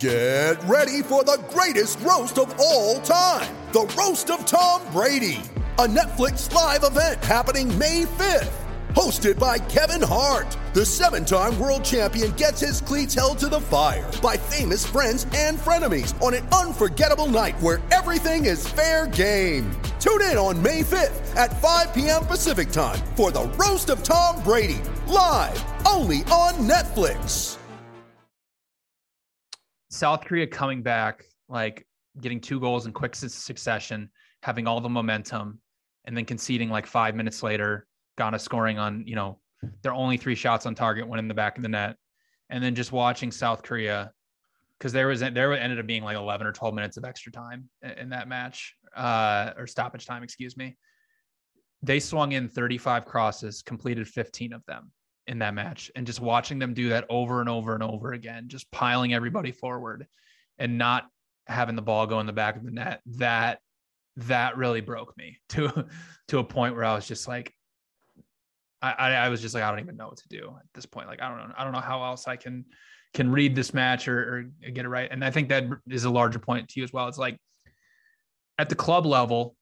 Get 0.00 0.56
ready 0.64 1.02
for 1.02 1.22
the 1.22 1.40
greatest 1.50 2.00
roast 2.00 2.38
of 2.38 2.52
all 2.58 2.98
time, 3.02 3.54
the 3.72 3.88
Roast 3.96 4.30
of 4.30 4.44
Tom 4.46 4.82
Brady, 4.90 5.40
a 5.78 5.86
Netflix 5.86 6.52
live 6.52 6.82
event 6.82 7.24
happening 7.24 7.78
May 7.78 8.02
5th 8.02 8.61
hosted 8.94 9.38
by 9.38 9.58
Kevin 9.58 10.02
Hart. 10.02 10.56
The 10.74 10.84
seven 10.86 11.24
time 11.24 11.58
world 11.58 11.84
champion 11.84 12.32
gets 12.32 12.60
his 12.60 12.80
cleats 12.80 13.14
held 13.14 13.38
to 13.38 13.48
the 13.48 13.60
fire 13.60 14.10
by 14.20 14.36
famous 14.36 14.86
friends 14.86 15.26
and 15.34 15.58
frenemies 15.58 16.20
on 16.22 16.34
an 16.34 16.46
unforgettable 16.48 17.26
night 17.26 17.60
where 17.60 17.80
everything 17.90 18.44
is 18.44 18.66
fair 18.68 19.06
game. 19.06 19.70
Tune 20.00 20.22
in 20.22 20.36
on 20.36 20.62
May 20.62 20.82
5th 20.82 21.36
at 21.36 21.60
5 21.60 21.94
p.m. 21.94 22.24
Pacific 22.24 22.70
time 22.70 22.98
for 23.16 23.30
the 23.30 23.44
Roast 23.56 23.90
of 23.90 24.02
Tom 24.02 24.42
Brady, 24.42 24.80
live 25.06 25.62
only 25.86 26.18
on 26.24 26.54
Netflix. 26.68 27.58
South 29.90 30.24
Korea 30.24 30.46
coming 30.46 30.82
back, 30.82 31.24
like 31.48 31.86
getting 32.20 32.40
two 32.40 32.58
goals 32.58 32.86
in 32.86 32.92
quick 32.92 33.14
succession, 33.14 34.10
having 34.42 34.66
all 34.66 34.80
the 34.80 34.88
momentum, 34.88 35.58
and 36.06 36.16
then 36.16 36.24
conceding 36.24 36.70
like 36.70 36.86
five 36.86 37.14
minutes 37.14 37.42
later 37.42 37.86
Ghana 38.18 38.38
scoring 38.38 38.78
on, 38.78 39.04
you 39.06 39.16
know, 39.16 39.38
their 39.82 39.94
only 39.94 40.16
three 40.16 40.34
shots 40.34 40.66
on 40.66 40.74
target 40.74 41.06
went 41.06 41.20
in 41.20 41.28
the 41.28 41.34
back 41.34 41.56
of 41.56 41.62
the 41.62 41.68
net. 41.68 41.96
And 42.50 42.62
then 42.62 42.74
just 42.74 42.92
watching 42.92 43.30
South 43.30 43.62
Korea, 43.62 44.12
because 44.78 44.92
there 44.92 45.06
was 45.06 45.20
there 45.20 45.52
ended 45.54 45.78
up 45.78 45.86
being 45.86 46.02
like 46.02 46.16
11 46.16 46.46
or 46.46 46.52
12 46.52 46.74
minutes 46.74 46.96
of 46.96 47.04
extra 47.04 47.32
time 47.32 47.68
in 47.96 48.10
that 48.10 48.28
match, 48.28 48.74
uh, 48.94 49.52
or 49.56 49.66
stoppage 49.66 50.06
time, 50.06 50.22
excuse 50.22 50.56
me. 50.56 50.76
They 51.82 51.98
swung 51.98 52.32
in 52.32 52.48
35 52.48 53.06
crosses, 53.06 53.62
completed 53.62 54.06
15 54.06 54.52
of 54.52 54.64
them 54.66 54.92
in 55.26 55.38
that 55.38 55.54
match. 55.54 55.90
And 55.96 56.06
just 56.06 56.20
watching 56.20 56.58
them 56.58 56.74
do 56.74 56.90
that 56.90 57.06
over 57.08 57.40
and 57.40 57.48
over 57.48 57.74
and 57.74 57.82
over 57.82 58.12
again, 58.12 58.48
just 58.48 58.70
piling 58.70 59.14
everybody 59.14 59.52
forward 59.52 60.06
and 60.58 60.78
not 60.78 61.06
having 61.46 61.76
the 61.76 61.82
ball 61.82 62.06
go 62.06 62.20
in 62.20 62.26
the 62.26 62.32
back 62.32 62.56
of 62.56 62.64
the 62.64 62.70
net, 62.70 63.00
that 63.06 63.60
that 64.16 64.56
really 64.56 64.80
broke 64.80 65.16
me 65.16 65.38
to 65.48 65.86
to 66.28 66.38
a 66.38 66.44
point 66.44 66.74
where 66.74 66.84
I 66.84 66.94
was 66.94 67.06
just 67.06 67.26
like, 67.26 67.54
I, 68.82 69.12
I 69.12 69.28
was 69.28 69.40
just 69.40 69.54
like, 69.54 69.62
I 69.62 69.70
don't 69.70 69.80
even 69.80 69.96
know 69.96 70.08
what 70.08 70.16
to 70.16 70.28
do 70.28 70.54
at 70.58 70.66
this 70.74 70.86
point. 70.86 71.06
Like, 71.06 71.22
I 71.22 71.28
don't 71.28 71.38
know. 71.38 71.54
I 71.56 71.62
don't 71.62 71.72
know 71.72 71.80
how 71.80 72.02
else 72.02 72.26
I 72.26 72.34
can, 72.34 72.64
can 73.14 73.30
read 73.30 73.54
this 73.54 73.72
match 73.72 74.08
or, 74.08 74.18
or 74.64 74.70
get 74.70 74.84
it 74.84 74.88
right. 74.88 75.08
And 75.10 75.24
I 75.24 75.30
think 75.30 75.48
that 75.50 75.64
is 75.88 76.04
a 76.04 76.10
larger 76.10 76.40
point 76.40 76.68
to 76.70 76.80
you 76.80 76.84
as 76.84 76.92
well. 76.92 77.06
It's 77.06 77.18
like 77.18 77.38
at 78.58 78.68
the 78.68 78.74
club 78.74 79.06
level, 79.06 79.54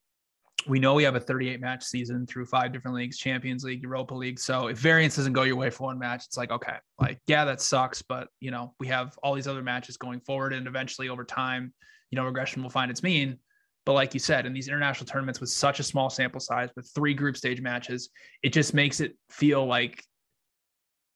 we 0.67 0.79
know 0.79 0.95
we 0.95 1.05
have 1.05 1.17
a 1.17 1.21
38 1.21 1.61
match 1.61 1.85
season 1.85 2.27
through 2.27 2.47
five 2.47 2.73
different 2.73 2.97
leagues, 2.97 3.19
Champions 3.19 3.65
League, 3.65 3.83
Europa 3.83 4.15
League. 4.15 4.39
So 4.39 4.69
if 4.69 4.79
variance 4.79 5.17
doesn't 5.17 5.33
go 5.33 5.43
your 5.43 5.57
way 5.57 5.71
for 5.71 5.85
one 5.85 5.99
match, 5.99 6.25
it's 6.27 6.37
like, 6.37 6.51
okay, 6.51 6.77
like, 6.99 7.19
yeah, 7.27 7.45
that 7.45 7.61
sucks. 7.61 8.03
But, 8.03 8.29
you 8.41 8.51
know, 8.51 8.75
we 8.79 8.87
have 8.89 9.17
all 9.23 9.35
these 9.35 9.49
other 9.49 9.63
matches 9.63 9.97
going 9.97 10.21
forward 10.21 10.53
and 10.53 10.67
eventually 10.67 11.09
over 11.09 11.25
time, 11.25 11.73
you 12.11 12.17
know, 12.17 12.25
regression 12.25 12.63
will 12.63 12.71
find 12.71 12.91
its 12.91 13.03
mean. 13.03 13.39
But 13.87 13.95
like 13.95 14.15
you 14.15 14.21
said, 14.21 14.47
in 14.47 14.53
these 14.53 14.69
international 14.69 15.07
tournaments 15.07 15.41
with 15.41 15.51
such 15.51 15.81
a 15.81 15.83
small 15.83 16.11
sample 16.11 16.41
size, 16.41 16.69
with 16.77 16.91
three 16.95 17.15
group 17.15 17.37
stage 17.37 17.61
matches, 17.61 18.11
it 18.43 18.53
just 18.53 18.75
makes 18.75 19.01
it 19.01 19.17
feel 19.31 19.65
like, 19.67 20.05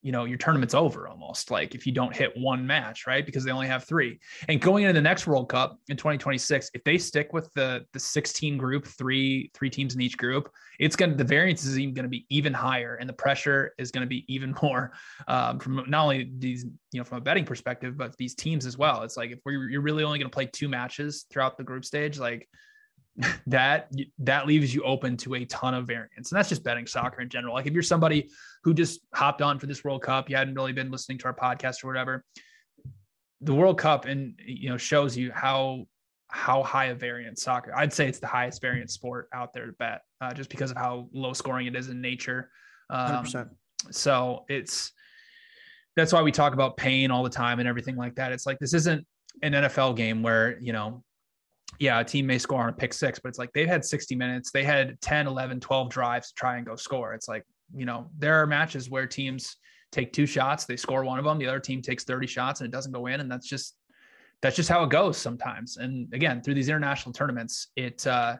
you 0.04 0.12
know, 0.12 0.26
your 0.26 0.36
tournament's 0.36 0.74
over 0.74 1.08
almost. 1.08 1.50
Like 1.50 1.74
if 1.74 1.86
you 1.86 1.92
don't 1.92 2.14
hit 2.14 2.30
one 2.36 2.66
match, 2.66 3.06
right? 3.06 3.24
Because 3.24 3.42
they 3.42 3.50
only 3.50 3.66
have 3.66 3.84
three. 3.84 4.20
And 4.48 4.60
going 4.60 4.84
into 4.84 4.92
the 4.92 5.00
next 5.00 5.26
World 5.26 5.48
Cup 5.48 5.78
in 5.88 5.96
2026, 5.96 6.70
if 6.74 6.84
they 6.84 6.98
stick 6.98 7.32
with 7.32 7.50
the 7.54 7.86
the 7.94 7.98
16 7.98 8.58
group, 8.58 8.86
three 8.86 9.50
three 9.54 9.70
teams 9.70 9.94
in 9.94 10.02
each 10.02 10.18
group, 10.18 10.50
it's 10.78 10.94
gonna 10.94 11.14
the 11.14 11.24
variance 11.24 11.64
is 11.64 11.78
even 11.78 11.94
gonna 11.94 12.08
be 12.08 12.26
even 12.28 12.52
higher, 12.52 12.96
and 12.96 13.08
the 13.08 13.14
pressure 13.14 13.72
is 13.78 13.90
gonna 13.90 14.06
be 14.06 14.26
even 14.28 14.54
more 14.62 14.92
um, 15.26 15.58
from 15.58 15.82
not 15.88 16.02
only 16.02 16.30
these 16.38 16.66
you 16.92 17.00
know 17.00 17.04
from 17.04 17.18
a 17.18 17.22
betting 17.22 17.46
perspective, 17.46 17.96
but 17.96 18.14
these 18.18 18.34
teams 18.34 18.66
as 18.66 18.76
well. 18.76 19.04
It's 19.04 19.16
like 19.16 19.30
if 19.30 19.38
you're 19.46 19.80
really 19.80 20.04
only 20.04 20.18
gonna 20.18 20.28
play 20.28 20.46
two 20.46 20.68
matches 20.68 21.24
throughout 21.30 21.56
the 21.56 21.64
group 21.64 21.82
stage, 21.82 22.18
like 22.18 22.46
that 23.46 23.90
that 24.18 24.46
leaves 24.46 24.74
you 24.74 24.82
open 24.82 25.16
to 25.16 25.34
a 25.34 25.44
ton 25.44 25.74
of 25.74 25.86
variance 25.86 26.32
and 26.32 26.38
that's 26.38 26.48
just 26.48 26.64
betting 26.64 26.86
soccer 26.86 27.20
in 27.20 27.28
general. 27.28 27.54
Like 27.54 27.66
if 27.66 27.72
you're 27.72 27.82
somebody 27.82 28.28
who 28.64 28.74
just 28.74 29.00
hopped 29.14 29.42
on 29.42 29.58
for 29.58 29.66
this 29.66 29.84
world 29.84 30.02
cup 30.02 30.28
you 30.28 30.36
hadn't 30.36 30.54
really 30.54 30.72
been 30.72 30.90
listening 30.90 31.18
to 31.18 31.26
our 31.26 31.34
podcast 31.34 31.84
or 31.84 31.86
whatever 31.86 32.24
the 33.40 33.54
world 33.54 33.78
cup 33.78 34.06
and 34.06 34.38
you 34.44 34.68
know 34.68 34.76
shows 34.76 35.16
you 35.16 35.30
how 35.32 35.84
how 36.28 36.62
high 36.62 36.86
a 36.86 36.94
variance 36.94 37.42
soccer 37.42 37.76
i'd 37.76 37.92
say 37.92 38.08
it's 38.08 38.18
the 38.18 38.26
highest 38.26 38.60
variance 38.62 38.94
sport 38.94 39.28
out 39.34 39.52
there 39.52 39.66
to 39.66 39.72
bet 39.72 40.00
uh, 40.24 40.32
just 40.32 40.50
because 40.50 40.70
of 40.70 40.76
how 40.76 41.08
low 41.12 41.32
scoring 41.32 41.66
it 41.66 41.76
is 41.76 41.88
in 41.88 42.00
nature. 42.00 42.50
Um, 42.90 43.26
so 43.90 44.44
it's 44.48 44.92
that's 45.96 46.12
why 46.12 46.22
we 46.22 46.32
talk 46.32 46.54
about 46.54 46.76
pain 46.76 47.10
all 47.10 47.22
the 47.22 47.30
time 47.30 47.60
and 47.60 47.68
everything 47.68 47.96
like 47.96 48.14
that. 48.16 48.32
It's 48.32 48.46
like 48.46 48.58
this 48.58 48.74
isn't 48.74 49.06
an 49.42 49.52
nfl 49.52 49.96
game 49.96 50.22
where 50.22 50.60
you 50.60 50.72
know 50.72 51.02
yeah, 51.78 52.00
a 52.00 52.04
team 52.04 52.26
may 52.26 52.38
score 52.38 52.62
on 52.62 52.68
a 52.68 52.72
pick 52.72 52.92
six, 52.92 53.18
but 53.18 53.28
it's 53.28 53.38
like 53.38 53.52
they've 53.52 53.68
had 53.68 53.84
60 53.84 54.14
minutes. 54.14 54.50
They 54.50 54.64
had 54.64 55.00
10, 55.00 55.26
11, 55.26 55.60
12 55.60 55.90
drives 55.90 56.28
to 56.28 56.34
try 56.34 56.56
and 56.56 56.66
go 56.66 56.76
score. 56.76 57.14
It's 57.14 57.28
like, 57.28 57.44
you 57.74 57.86
know, 57.86 58.10
there 58.18 58.40
are 58.40 58.46
matches 58.46 58.90
where 58.90 59.06
teams 59.06 59.56
take 59.90 60.12
two 60.12 60.26
shots, 60.26 60.64
they 60.64 60.76
score 60.76 61.04
one 61.04 61.18
of 61.18 61.24
them, 61.24 61.38
the 61.38 61.46
other 61.46 61.60
team 61.60 61.80
takes 61.82 62.04
30 62.04 62.26
shots 62.26 62.60
and 62.60 62.68
it 62.68 62.70
doesn't 62.70 62.92
go 62.92 63.06
in. 63.06 63.20
And 63.20 63.30
that's 63.30 63.48
just, 63.48 63.76
that's 64.42 64.56
just 64.56 64.68
how 64.68 64.84
it 64.84 64.90
goes 64.90 65.16
sometimes. 65.16 65.76
And 65.76 66.12
again, 66.12 66.42
through 66.42 66.54
these 66.54 66.68
international 66.68 67.12
tournaments, 67.12 67.68
it, 67.76 68.06
uh, 68.06 68.36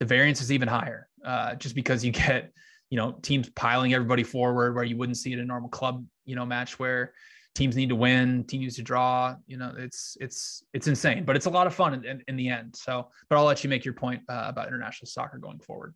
the 0.00 0.06
variance 0.06 0.40
is 0.40 0.50
even 0.50 0.68
higher 0.68 1.08
uh, 1.24 1.54
just 1.54 1.74
because 1.74 2.04
you 2.04 2.12
get, 2.12 2.52
you 2.90 2.96
know, 2.96 3.12
teams 3.22 3.48
piling 3.50 3.94
everybody 3.94 4.22
forward 4.22 4.74
where 4.74 4.84
you 4.84 4.96
wouldn't 4.96 5.16
see 5.16 5.32
it 5.32 5.38
in 5.38 5.40
a 5.40 5.44
normal 5.44 5.68
club 5.68 6.04
you 6.24 6.36
know, 6.36 6.46
match 6.46 6.78
where 6.78 7.12
teams 7.54 7.76
need 7.76 7.88
to 7.90 7.96
win, 7.96 8.44
teams 8.44 8.76
to 8.76 8.82
draw. 8.82 9.36
You 9.46 9.56
know, 9.58 9.72
it's 9.76 10.16
it's 10.20 10.64
it's 10.72 10.86
insane, 10.86 11.24
but 11.24 11.36
it's 11.36 11.46
a 11.46 11.50
lot 11.50 11.66
of 11.66 11.74
fun 11.74 11.94
in, 11.94 12.04
in, 12.04 12.22
in 12.28 12.36
the 12.36 12.48
end. 12.48 12.74
So, 12.76 13.08
but 13.28 13.36
I'll 13.36 13.44
let 13.44 13.62
you 13.62 13.70
make 13.70 13.84
your 13.84 13.94
point 13.94 14.22
uh, 14.28 14.44
about 14.46 14.68
international 14.68 15.06
soccer 15.06 15.38
going 15.38 15.58
forward. 15.58 15.94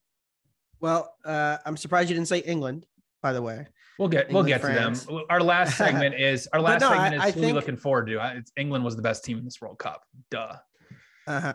Well, 0.80 1.14
uh, 1.24 1.58
I'm 1.64 1.76
surprised 1.76 2.10
you 2.10 2.14
didn't 2.14 2.28
say 2.28 2.40
England. 2.40 2.86
By 3.22 3.32
the 3.32 3.42
way, 3.42 3.66
we'll 3.98 4.08
get 4.08 4.28
England, 4.28 4.34
we'll 4.34 4.44
get 4.44 4.60
France. 4.60 5.06
to 5.06 5.06
them. 5.06 5.24
Our 5.30 5.42
last 5.42 5.76
segment 5.78 6.14
is 6.14 6.48
our 6.52 6.60
last 6.60 6.82
no, 6.82 6.90
segment 6.90 7.14
is 7.14 7.20
I, 7.22 7.26
I 7.26 7.30
think, 7.32 7.54
looking 7.54 7.76
forward 7.76 8.06
to. 8.08 8.36
It's 8.36 8.52
England 8.56 8.84
was 8.84 8.94
the 8.94 9.02
best 9.02 9.24
team 9.24 9.38
in 9.38 9.44
this 9.44 9.60
World 9.60 9.78
Cup. 9.78 10.04
Duh. 10.30 10.56
Uh-huh. 11.26 11.54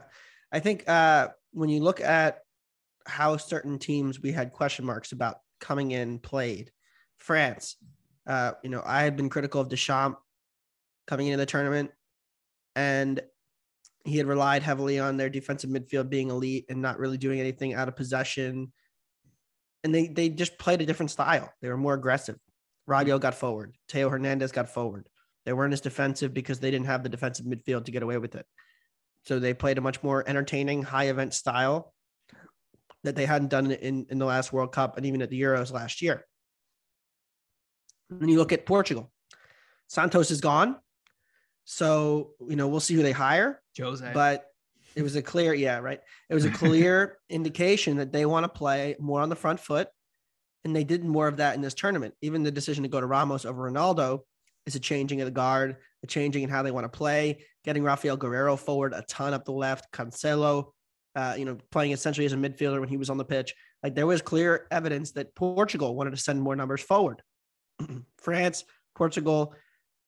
I 0.51 0.59
think 0.59 0.87
uh, 0.89 1.29
when 1.53 1.69
you 1.69 1.81
look 1.81 2.01
at 2.01 2.39
how 3.05 3.37
certain 3.37 3.79
teams 3.79 4.21
we 4.21 4.31
had 4.31 4.51
question 4.51 4.85
marks 4.85 5.11
about 5.11 5.37
coming 5.59 5.91
in 5.91 6.19
played, 6.19 6.71
France, 7.17 7.77
uh, 8.27 8.53
you 8.63 8.69
know, 8.69 8.81
I 8.85 9.03
had 9.03 9.15
been 9.15 9.29
critical 9.29 9.61
of 9.61 9.69
Deschamps 9.69 10.17
coming 11.07 11.27
into 11.27 11.37
the 11.37 11.45
tournament, 11.45 11.91
and 12.75 13.21
he 14.05 14.17
had 14.17 14.27
relied 14.27 14.63
heavily 14.63 14.99
on 14.99 15.17
their 15.17 15.29
defensive 15.29 15.69
midfield 15.69 16.09
being 16.09 16.29
elite 16.29 16.65
and 16.69 16.81
not 16.81 16.99
really 16.99 17.17
doing 17.17 17.39
anything 17.39 17.73
out 17.73 17.87
of 17.87 17.95
possession. 17.95 18.71
And 19.83 19.93
they 19.93 20.07
they 20.07 20.29
just 20.29 20.57
played 20.57 20.81
a 20.81 20.85
different 20.85 21.11
style. 21.11 21.51
They 21.61 21.69
were 21.69 21.77
more 21.77 21.93
aggressive. 21.93 22.37
Rabiot 22.89 23.21
got 23.21 23.35
forward. 23.35 23.75
Theo 23.89 24.09
Hernandez 24.09 24.51
got 24.51 24.69
forward. 24.69 25.07
They 25.45 25.53
weren't 25.53 25.73
as 25.73 25.81
defensive 25.81 26.33
because 26.33 26.59
they 26.59 26.71
didn't 26.71 26.85
have 26.87 27.03
the 27.03 27.09
defensive 27.09 27.45
midfield 27.45 27.85
to 27.85 27.91
get 27.91 28.03
away 28.03 28.17
with 28.17 28.35
it. 28.35 28.45
So 29.23 29.39
they 29.39 29.53
played 29.53 29.77
a 29.77 29.81
much 29.81 30.01
more 30.03 30.27
entertaining, 30.27 30.83
high 30.83 31.05
event 31.05 31.33
style 31.33 31.93
that 33.03 33.15
they 33.15 33.25
hadn't 33.25 33.49
done 33.49 33.71
in, 33.71 34.05
in 34.09 34.19
the 34.19 34.25
last 34.25 34.53
World 34.53 34.71
Cup 34.71 34.97
and 34.97 35.05
even 35.05 35.21
at 35.21 35.29
the 35.29 35.41
Euros 35.41 35.71
last 35.71 36.01
year. 36.01 36.25
And 38.19 38.29
you 38.29 38.37
look 38.37 38.51
at 38.51 38.65
Portugal. 38.65 39.11
Santos 39.87 40.31
is 40.31 40.41
gone. 40.41 40.77
So, 41.65 42.31
you 42.47 42.55
know, 42.55 42.67
we'll 42.67 42.79
see 42.79 42.93
who 42.93 43.03
they 43.03 43.11
hire. 43.11 43.61
Jose. 43.77 44.11
But 44.13 44.45
it 44.95 45.03
was 45.03 45.15
a 45.15 45.21
clear, 45.21 45.53
yeah, 45.53 45.77
right. 45.77 45.99
It 46.29 46.33
was 46.33 46.45
a 46.45 46.51
clear 46.51 47.17
indication 47.29 47.97
that 47.97 48.11
they 48.11 48.25
want 48.25 48.43
to 48.43 48.49
play 48.49 48.95
more 48.99 49.21
on 49.21 49.29
the 49.29 49.35
front 49.35 49.59
foot. 49.59 49.87
And 50.63 50.75
they 50.75 50.83
did 50.83 51.03
more 51.03 51.27
of 51.27 51.37
that 51.37 51.55
in 51.55 51.61
this 51.61 51.73
tournament. 51.73 52.13
Even 52.21 52.43
the 52.43 52.51
decision 52.51 52.83
to 52.83 52.89
go 52.89 52.99
to 52.99 53.07
Ramos 53.07 53.45
over 53.45 53.71
Ronaldo 53.71 54.19
is 54.65 54.75
a 54.75 54.79
changing 54.79 55.21
of 55.21 55.25
the 55.25 55.31
guard, 55.31 55.77
a 56.03 56.07
changing 56.07 56.43
in 56.43 56.49
how 56.49 56.61
they 56.61 56.71
want 56.71 56.85
to 56.85 56.97
play, 56.97 57.45
getting 57.63 57.83
Rafael 57.83 58.17
Guerreiro 58.17 58.57
forward 58.57 58.93
a 58.93 59.03
ton 59.03 59.33
up 59.33 59.45
the 59.45 59.51
left, 59.51 59.91
Cancelo, 59.91 60.71
uh, 61.15 61.35
you 61.37 61.45
know, 61.45 61.57
playing 61.71 61.91
essentially 61.91 62.25
as 62.25 62.33
a 62.33 62.37
midfielder 62.37 62.79
when 62.79 62.89
he 62.89 62.97
was 62.97 63.09
on 63.09 63.17
the 63.17 63.25
pitch. 63.25 63.55
Like 63.81 63.95
there 63.95 64.05
was 64.05 64.21
clear 64.21 64.67
evidence 64.69 65.11
that 65.13 65.33
Portugal 65.35 65.95
wanted 65.95 66.11
to 66.11 66.17
send 66.17 66.41
more 66.41 66.55
numbers 66.55 66.81
forward. 66.81 67.21
France, 68.17 68.65
Portugal, 68.95 69.53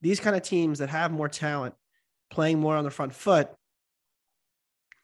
these 0.01 0.19
kind 0.19 0.36
of 0.36 0.41
teams 0.41 0.79
that 0.79 0.89
have 0.89 1.12
more 1.12 1.29
talent 1.29 1.73
playing 2.29 2.59
more 2.59 2.75
on 2.75 2.83
the 2.83 2.91
front 2.91 3.13
foot, 3.13 3.49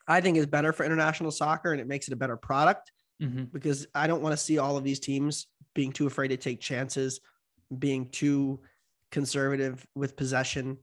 I 0.08 0.22
think 0.22 0.38
is 0.38 0.48
better 0.48 0.74
for 0.74 0.84
international 0.84 1.32
soccer 1.32 1.72
and 1.72 1.80
it 1.80 1.88
makes 1.88 2.08
it 2.08 2.14
a 2.14 2.18
better 2.18 2.36
product 2.36 2.92
mm-hmm. 3.22 3.44
because 3.46 3.88
I 3.94 4.08
don't 4.08 4.22
want 4.22 4.34
to 4.34 4.44
see 4.44 4.58
all 4.58 4.78
of 4.78 4.84
these 4.84 5.00
teams 5.00 5.48
being 5.76 5.92
too 5.92 6.08
afraid 6.08 6.30
to 6.30 6.38
take 6.38 6.60
chances, 6.60 7.20
being 7.78 8.10
too 8.10 8.60
conservative 9.12 9.86
with 9.96 10.16
possession. 10.16 10.78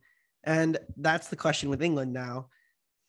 And 0.44 0.78
that's 0.96 1.28
the 1.28 1.36
question 1.36 1.68
with 1.68 1.82
England 1.82 2.12
now. 2.12 2.48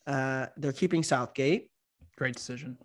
Uh, 0.07 0.47
they're 0.57 0.73
keeping 0.73 1.03
Southgate. 1.03 1.69
Great 2.17 2.35
decision. 2.35 2.77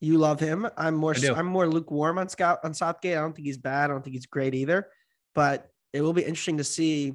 You 0.00 0.18
love 0.18 0.40
him. 0.40 0.68
I'm 0.76 0.94
more 0.94 1.14
I'm 1.34 1.46
more 1.46 1.66
lukewarm 1.66 2.18
on 2.18 2.28
Scout 2.28 2.58
on 2.64 2.74
Southgate. 2.74 3.16
I 3.16 3.20
don't 3.20 3.34
think 3.34 3.46
he's 3.46 3.58
bad. 3.58 3.90
I 3.90 3.94
don't 3.94 4.02
think 4.02 4.14
he's 4.14 4.26
great 4.26 4.54
either. 4.54 4.88
But 5.34 5.68
it 5.92 6.02
will 6.02 6.12
be 6.12 6.22
interesting 6.22 6.58
to 6.58 6.64
see 6.64 7.14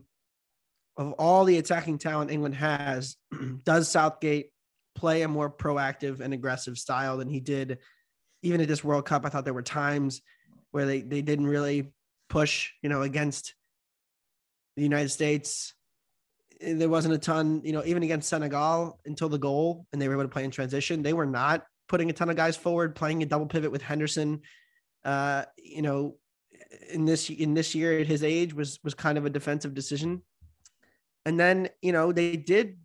of 0.98 1.14
all 1.14 1.46
the 1.46 1.58
attacking 1.58 1.98
talent 1.98 2.32
England 2.32 2.56
has, 2.56 3.18
does 3.64 3.90
Southgate 3.90 4.52
play 4.96 5.22
a 5.22 5.28
more 5.28 5.50
proactive 5.50 6.20
and 6.20 6.34
aggressive 6.34 6.78
style 6.78 7.18
than 7.18 7.30
he 7.30 7.40
did 7.40 7.80
even 8.44 8.62
at 8.62 8.68
this 8.68 8.84
World 8.84 9.06
Cup? 9.06 9.26
I 9.26 9.30
thought 9.30 9.46
there 9.46 9.54
were 9.54 9.62
times 9.62 10.22
where 10.72 10.86
they, 10.86 11.02
they 11.02 11.22
didn't 11.22 11.48
really 11.48 11.92
push, 12.30 12.72
you 12.82 12.90
know, 12.90 13.02
against 13.04 13.56
the 14.76 14.84
United 14.84 15.10
States. 15.10 15.74
There 16.60 16.90
wasn't 16.90 17.14
a 17.14 17.18
ton, 17.18 17.62
you 17.64 17.74
know, 17.74 17.84
even 17.86 18.04
against 18.04 18.30
Senegal 18.30 19.00
until 19.06 19.30
the 19.30 19.40
goal 19.40 19.86
and 19.92 20.02
they 20.02 20.08
were 20.08 20.16
able 20.16 20.24
to 20.24 20.30
play 20.30 20.44
in 20.44 20.52
transition. 20.52 21.02
They 21.02 21.14
were 21.14 21.26
not 21.26 21.66
putting 21.92 22.10
a 22.10 22.14
ton 22.14 22.30
of 22.30 22.38
guys 22.38 22.56
forward, 22.56 22.96
playing 22.96 23.22
a 23.22 23.26
double 23.26 23.46
pivot 23.46 23.70
with 23.70 23.82
Henderson. 23.82 24.42
Uh, 25.04 25.44
you 25.58 25.82
know, 25.82 26.16
in 26.90 27.04
this 27.04 27.30
in 27.30 27.54
this 27.54 27.76
year 27.76 28.00
at 28.00 28.08
his 28.08 28.24
age 28.24 28.54
was 28.54 28.80
was 28.82 28.94
kind 28.94 29.18
of 29.18 29.26
a 29.26 29.30
defensive 29.30 29.74
decision. 29.74 30.22
And 31.26 31.38
then, 31.38 31.70
you 31.82 31.92
know, 31.92 32.14
they 32.14 32.38
did 32.38 32.80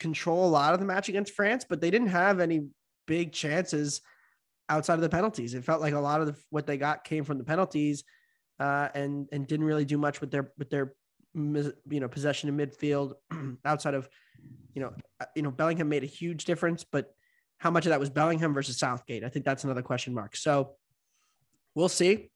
control 0.00 0.48
a 0.48 0.50
lot 0.50 0.72
of 0.72 0.80
the 0.80 0.86
match 0.86 1.10
against 1.10 1.34
France, 1.34 1.64
but 1.68 1.80
they 1.80 1.90
didn't 1.90 2.08
have 2.08 2.40
any 2.40 2.68
big 3.06 3.32
chances 3.32 4.00
outside 4.68 4.94
of 4.94 5.02
the 5.02 5.10
penalties. 5.10 5.52
It 5.52 5.62
felt 5.62 5.82
like 5.82 5.92
a 5.92 6.00
lot 6.00 6.22
of 6.22 6.28
the, 6.28 6.36
what 6.48 6.66
they 6.66 6.78
got 6.78 7.04
came 7.04 7.24
from 7.24 7.36
the 7.36 7.44
penalties, 7.44 8.02
uh, 8.58 8.88
and 8.94 9.28
and 9.30 9.46
didn't 9.46 9.66
really 9.66 9.84
do 9.84 9.98
much 9.98 10.22
with 10.22 10.30
their 10.30 10.52
with 10.56 10.70
their 10.70 10.94
you 11.34 12.00
know 12.00 12.08
possession 12.08 12.48
in 12.48 12.56
midfield 12.56 13.12
outside 13.64 13.94
of 13.94 14.08
you 14.74 14.80
know 14.80 14.92
uh, 15.20 15.26
you 15.36 15.42
know 15.42 15.50
Bellingham 15.50 15.90
made 15.90 16.02
a 16.02 16.06
huge 16.06 16.46
difference, 16.46 16.82
but 16.82 17.14
how 17.62 17.70
much 17.70 17.86
of 17.86 17.90
that 17.90 18.00
was 18.00 18.10
Bellingham 18.10 18.52
versus 18.52 18.76
Southgate? 18.76 19.22
I 19.22 19.28
think 19.28 19.44
that's 19.44 19.62
another 19.62 19.82
question 19.82 20.12
mark. 20.12 20.34
So 20.34 20.72
we'll 21.76 21.88
see. 21.88 22.28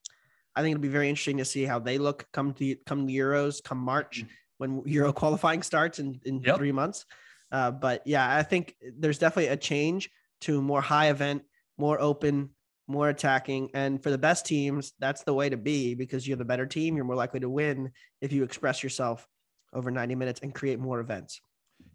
I 0.54 0.62
think 0.62 0.76
it'll 0.76 0.82
be 0.82 0.86
very 0.86 1.08
interesting 1.08 1.38
to 1.38 1.44
see 1.44 1.64
how 1.64 1.80
they 1.80 1.98
look 1.98 2.28
come 2.32 2.54
to 2.54 2.76
come 2.86 3.06
the 3.06 3.16
Euros 3.18 3.60
come 3.60 3.78
March 3.78 4.20
mm-hmm. 4.20 4.28
when 4.58 4.82
Euro 4.86 5.12
qualifying 5.12 5.64
starts 5.64 5.98
in 5.98 6.20
in 6.24 6.42
yep. 6.42 6.56
three 6.56 6.70
months. 6.70 7.06
Uh, 7.50 7.72
but 7.72 8.02
yeah, 8.06 8.36
I 8.36 8.44
think 8.44 8.76
there's 8.96 9.18
definitely 9.18 9.48
a 9.48 9.56
change 9.56 10.10
to 10.42 10.62
more 10.62 10.80
high 10.80 11.08
event, 11.10 11.42
more 11.76 12.00
open, 12.00 12.50
more 12.86 13.08
attacking. 13.08 13.70
And 13.74 14.00
for 14.00 14.10
the 14.10 14.18
best 14.18 14.46
teams, 14.46 14.92
that's 15.00 15.24
the 15.24 15.34
way 15.34 15.48
to 15.48 15.56
be 15.56 15.96
because 15.96 16.26
you're 16.26 16.36
the 16.36 16.44
better 16.44 16.66
team. 16.66 16.94
You're 16.94 17.04
more 17.04 17.16
likely 17.16 17.40
to 17.40 17.50
win 17.50 17.90
if 18.20 18.32
you 18.32 18.44
express 18.44 18.84
yourself 18.84 19.26
over 19.72 19.90
90 19.90 20.14
minutes 20.14 20.40
and 20.40 20.54
create 20.54 20.78
more 20.78 21.00
events. 21.00 21.40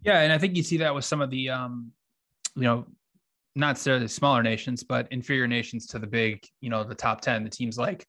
Yeah. 0.02 0.20
And 0.20 0.34
I 0.34 0.36
think 0.36 0.54
you 0.54 0.62
see 0.62 0.78
that 0.78 0.94
with 0.94 1.06
some 1.06 1.22
of 1.22 1.30
the, 1.30 1.48
um, 1.48 1.92
you 2.54 2.62
know, 2.62 2.86
not 3.54 3.68
necessarily 3.68 4.08
smaller 4.08 4.42
nations, 4.42 4.82
but 4.82 5.08
inferior 5.10 5.46
nations 5.46 5.86
to 5.88 5.98
the 5.98 6.06
big, 6.06 6.42
you 6.60 6.70
know, 6.70 6.84
the 6.84 6.94
top 6.94 7.20
10, 7.20 7.44
the 7.44 7.50
teams 7.50 7.76
like 7.76 8.06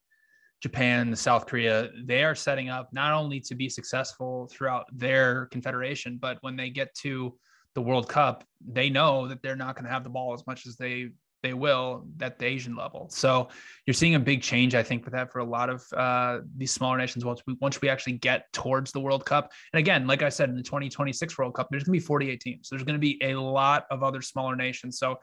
Japan, 0.62 1.12
the 1.12 1.18
South 1.18 1.46
Korea, 1.46 1.90
they 2.06 2.24
are 2.24 2.36
setting 2.36 2.70
up 2.70 2.88
not 2.94 3.14
only 3.14 3.42
to 3.42 3.56
be 3.56 3.68
successful 3.68 4.48
throughout 4.52 4.86
their 4.94 5.48
confederation, 5.48 6.18
but 6.22 6.38
when 6.42 6.56
they 6.56 6.70
get 6.70 6.94
to 6.96 7.38
the 7.76 7.82
World 7.82 8.08
Cup, 8.08 8.46
they 8.66 8.90
know 8.90 9.28
that 9.28 9.42
they're 9.42 9.58
not 9.58 9.76
going 9.76 9.84
to 9.86 9.92
have 9.92 10.06
the 10.06 10.10
ball 10.10 10.34
as 10.34 10.48
much 10.48 10.66
as 10.66 10.78
they 10.78 11.10
they 11.44 11.54
will 11.54 12.08
at 12.22 12.40
the 12.40 12.46
Asian 12.46 12.76
level. 12.76 13.10
So 13.12 13.50
you're 13.86 13.94
seeing 13.94 14.16
a 14.16 14.20
big 14.20 14.42
change, 14.42 14.74
I 14.74 14.82
think, 14.82 15.04
with 15.04 15.14
that 15.14 15.32
for 15.32 15.40
a 15.40 15.44
lot 15.44 15.70
of 15.70 15.86
uh, 15.96 16.40
these 16.58 16.72
smaller 16.72 16.98
nations 16.98 17.26
once 17.26 17.44
we 17.46 17.56
once 17.60 17.82
we 17.82 17.90
actually 17.90 18.14
get 18.14 18.52
towards 18.54 18.92
the 18.92 19.02
World 19.02 19.26
Cup. 19.26 19.52
And 19.74 19.80
again, 19.80 20.08
like 20.08 20.24
I 20.24 20.30
said, 20.30 20.50
in 20.50 20.56
the 20.56 20.64
2026 20.64 21.38
World 21.38 21.54
Cup, 21.54 21.68
there's 21.70 21.84
going 21.84 21.94
to 21.94 22.02
be 22.02 22.06
48 22.06 22.40
teams. 22.40 22.70
There's 22.70 22.84
going 22.84 22.96
to 22.96 23.00
be 23.00 23.22
a 23.22 23.36
lot 23.36 23.86
of 23.92 24.02
other 24.02 24.22
smaller 24.22 24.56
nations. 24.56 24.98
So 24.98 25.20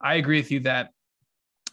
I 0.00 0.16
agree 0.16 0.38
with 0.38 0.50
you 0.50 0.60
that 0.60 0.90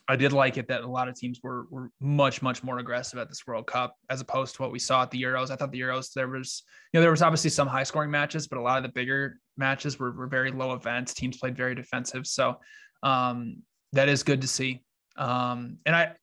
I 0.07 0.15
did 0.15 0.31
like 0.31 0.57
it 0.57 0.67
that 0.69 0.83
a 0.83 0.87
lot 0.87 1.09
of 1.09 1.15
teams 1.15 1.39
were 1.43 1.65
were 1.69 1.89
much 1.99 2.41
much 2.41 2.63
more 2.63 2.79
aggressive 2.79 3.19
at 3.19 3.27
this 3.27 3.45
World 3.45 3.67
Cup 3.67 3.95
as 4.09 4.21
opposed 4.21 4.55
to 4.55 4.61
what 4.61 4.71
we 4.71 4.79
saw 4.79 5.01
at 5.01 5.11
the 5.11 5.21
Euros. 5.21 5.51
I 5.51 5.55
thought 5.55 5.71
the 5.71 5.81
Euros 5.81 6.13
there 6.13 6.27
was 6.27 6.63
you 6.93 6.99
know 6.99 7.01
there 7.01 7.11
was 7.11 7.21
obviously 7.21 7.49
some 7.49 7.67
high 7.67 7.83
scoring 7.83 8.11
matches, 8.11 8.47
but 8.47 8.57
a 8.57 8.61
lot 8.61 8.77
of 8.77 8.83
the 8.83 8.89
bigger 8.89 9.39
matches 9.57 9.99
were, 9.99 10.11
were 10.11 10.27
very 10.27 10.51
low 10.51 10.73
events. 10.73 11.13
Teams 11.13 11.37
played 11.37 11.57
very 11.57 11.75
defensive, 11.75 12.25
so 12.25 12.57
um, 13.03 13.63
that 13.93 14.09
is 14.09 14.23
good 14.23 14.41
to 14.41 14.47
see. 14.47 14.83
Um, 15.17 15.77
and 15.85 15.95
I 15.95 16.13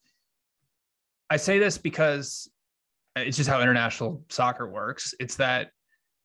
I 1.30 1.36
say 1.36 1.58
this 1.58 1.78
because 1.78 2.48
it's 3.16 3.36
just 3.36 3.48
how 3.48 3.60
international 3.60 4.24
soccer 4.28 4.68
works. 4.68 5.14
It's 5.18 5.36
that 5.36 5.70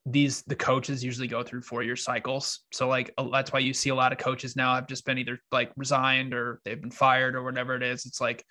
these 0.06 0.42
the 0.44 0.56
coaches 0.56 1.04
usually 1.04 1.28
go 1.28 1.44
through 1.44 1.62
four 1.62 1.84
year 1.84 1.96
cycles. 1.96 2.62
So 2.72 2.88
like 2.88 3.14
that's 3.32 3.52
why 3.52 3.60
you 3.60 3.74
see 3.74 3.90
a 3.90 3.96
lot 3.96 4.12
of 4.12 4.18
coaches 4.18 4.56
now 4.56 4.76
have 4.76 4.88
just 4.88 5.06
been 5.06 5.18
either 5.18 5.40
like 5.52 5.72
resigned 5.76 6.34
or 6.34 6.62
they've 6.66 6.80
been 6.80 6.92
fired 6.92 7.36
or 7.36 7.44
whatever 7.44 7.76
it 7.76 7.84
is. 7.84 8.06
It's 8.06 8.22
like 8.22 8.44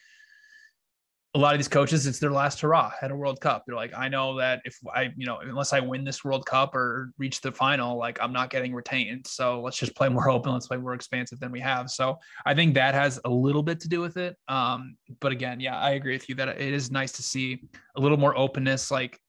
a 1.34 1.38
lot 1.38 1.52
of 1.52 1.58
these 1.58 1.68
coaches, 1.68 2.06
it's 2.06 2.18
their 2.18 2.30
last 2.30 2.60
hurrah 2.60 2.90
at 3.02 3.10
a 3.10 3.14
World 3.14 3.40
Cup. 3.40 3.64
They're 3.66 3.76
like, 3.76 3.92
I 3.94 4.08
know 4.08 4.38
that 4.38 4.62
if 4.64 4.78
I, 4.94 5.12
you 5.14 5.26
know, 5.26 5.38
unless 5.42 5.74
I 5.74 5.80
win 5.80 6.02
this 6.02 6.24
World 6.24 6.46
Cup 6.46 6.74
or 6.74 7.12
reach 7.18 7.42
the 7.42 7.52
final, 7.52 7.98
like 7.98 8.18
I'm 8.20 8.32
not 8.32 8.48
getting 8.48 8.74
retained. 8.74 9.26
So 9.26 9.60
let's 9.60 9.76
just 9.76 9.94
play 9.94 10.08
more 10.08 10.30
open. 10.30 10.52
Let's 10.52 10.66
play 10.66 10.78
more 10.78 10.94
expansive 10.94 11.38
than 11.38 11.52
we 11.52 11.60
have. 11.60 11.90
So 11.90 12.18
I 12.46 12.54
think 12.54 12.74
that 12.74 12.94
has 12.94 13.20
a 13.26 13.30
little 13.30 13.62
bit 13.62 13.78
to 13.80 13.88
do 13.88 14.00
with 14.00 14.16
it. 14.16 14.36
Um, 14.48 14.96
but 15.20 15.30
again, 15.30 15.60
yeah, 15.60 15.78
I 15.78 15.90
agree 15.90 16.14
with 16.14 16.28
you 16.30 16.34
that 16.36 16.48
it 16.48 16.72
is 16.72 16.90
nice 16.90 17.12
to 17.12 17.22
see 17.22 17.62
a 17.96 18.00
little 18.00 18.18
more 18.18 18.36
openness. 18.36 18.90
Like 18.90 19.20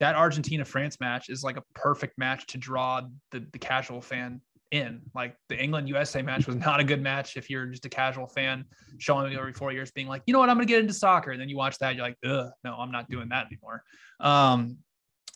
that 0.00 0.14
Argentina 0.14 0.64
France 0.64 0.98
match 0.98 1.28
is 1.28 1.42
like 1.42 1.58
a 1.58 1.62
perfect 1.74 2.16
match 2.16 2.46
to 2.46 2.58
draw 2.58 3.02
the, 3.32 3.46
the 3.52 3.58
casual 3.58 4.00
fan 4.00 4.40
in. 4.70 5.02
Like 5.14 5.36
the 5.48 5.62
England 5.62 5.88
USA 5.88 6.22
match 6.22 6.46
was 6.46 6.56
not 6.66 6.80
a 6.80 6.84
good 6.84 7.02
match 7.02 7.36
if 7.36 7.50
you're 7.50 7.66
just 7.66 7.84
a 7.86 7.88
casual 7.88 8.26
fan 8.26 8.64
showing 8.98 9.30
me 9.30 9.38
every 9.38 9.52
four 9.52 9.72
years 9.72 9.90
being 9.90 10.08
like, 10.08 10.22
you 10.26 10.32
know 10.32 10.40
what, 10.40 10.50
I'm 10.50 10.56
gonna 10.56 10.66
get 10.66 10.80
into 10.80 10.94
soccer. 10.94 11.30
And 11.30 11.40
then 11.40 11.48
you 11.48 11.56
watch 11.56 11.78
that, 11.78 11.94
you're 11.94 12.04
like, 12.04 12.18
ugh, 12.24 12.50
no, 12.64 12.74
I'm 12.74 12.90
not 12.90 13.08
doing 13.08 13.28
that 13.30 13.46
anymore. 13.46 13.82
Um, 14.20 14.78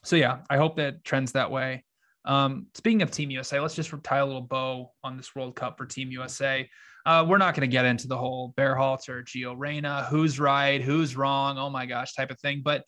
so 0.05 0.17
yeah, 0.17 0.39
I 0.51 0.57
hope 0.57 0.77
that 0.77 1.05
trends 1.05 1.33
that 1.33 1.51
way. 1.51 1.85
Um, 2.25 2.67
speaking 2.75 3.03
of 3.03 3.11
Team 3.11 3.31
USA, 3.31 3.61
let's 3.61 3.75
just 3.75 3.93
tie 4.03 4.19
a 4.19 4.27
little 4.27 4.43
bow 4.43 4.93
on 5.03 5.17
this 5.17 5.35
World 5.35 5.57
Cup 5.57 5.77
for 5.77 5.87
Team 5.87 6.11
USA. 6.11 6.69
Uh, 7.05 7.25
we're 7.29 7.39
not 7.39 7.55
going 7.55 7.69
to 7.69 7.73
get 7.73 7.85
into 7.85 8.07
the 8.07 8.17
whole 8.17 8.55
Berhalter, 8.57 9.25
Gio 9.25 9.55
Reyna, 9.57 10.07
who's 10.09 10.39
right, 10.39 10.81
who's 10.81 11.17
wrong, 11.17 11.59
oh 11.59 11.69
my 11.69 11.85
gosh, 11.85 12.15
type 12.15 12.31
of 12.31 12.39
thing. 12.39 12.63
But 12.65 12.85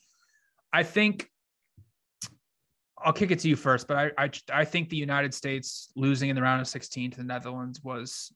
I 0.73 0.85
think 0.85 1.29
I'll 3.05 3.13
kick 3.13 3.31
it 3.31 3.39
to 3.41 3.49
you 3.49 3.57
first, 3.57 3.87
but 3.87 3.97
I, 3.97 4.11
I, 4.25 4.31
I 4.53 4.65
think 4.65 4.89
the 4.89 4.97
United 4.97 5.35
States 5.35 5.91
losing 5.95 6.31
in 6.31 6.37
the 6.37 6.43
round 6.43 6.61
of 6.61 6.67
16 6.67 7.11
to 7.13 7.17
the 7.19 7.25
Netherlands 7.25 7.83
was 7.85 8.33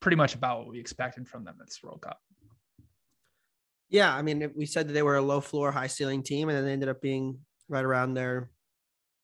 pretty 0.00 0.16
much 0.16 0.34
about 0.34 0.60
what 0.60 0.68
we 0.68 0.80
expected 0.80 1.28
from 1.28 1.44
them 1.44 1.56
at 1.60 1.66
this 1.66 1.82
World 1.82 2.00
Cup. 2.00 2.18
Yeah, 3.90 4.14
I 4.14 4.22
mean, 4.22 4.50
we 4.56 4.66
said 4.66 4.88
that 4.88 4.92
they 4.92 5.02
were 5.02 5.16
a 5.16 5.22
low 5.22 5.40
floor, 5.40 5.72
high 5.72 5.88
ceiling 5.88 6.22
team, 6.22 6.48
and 6.48 6.56
then 6.56 6.64
they 6.64 6.72
ended 6.72 6.88
up 6.88 7.02
being 7.02 7.40
right 7.68 7.84
around 7.84 8.14
their 8.14 8.50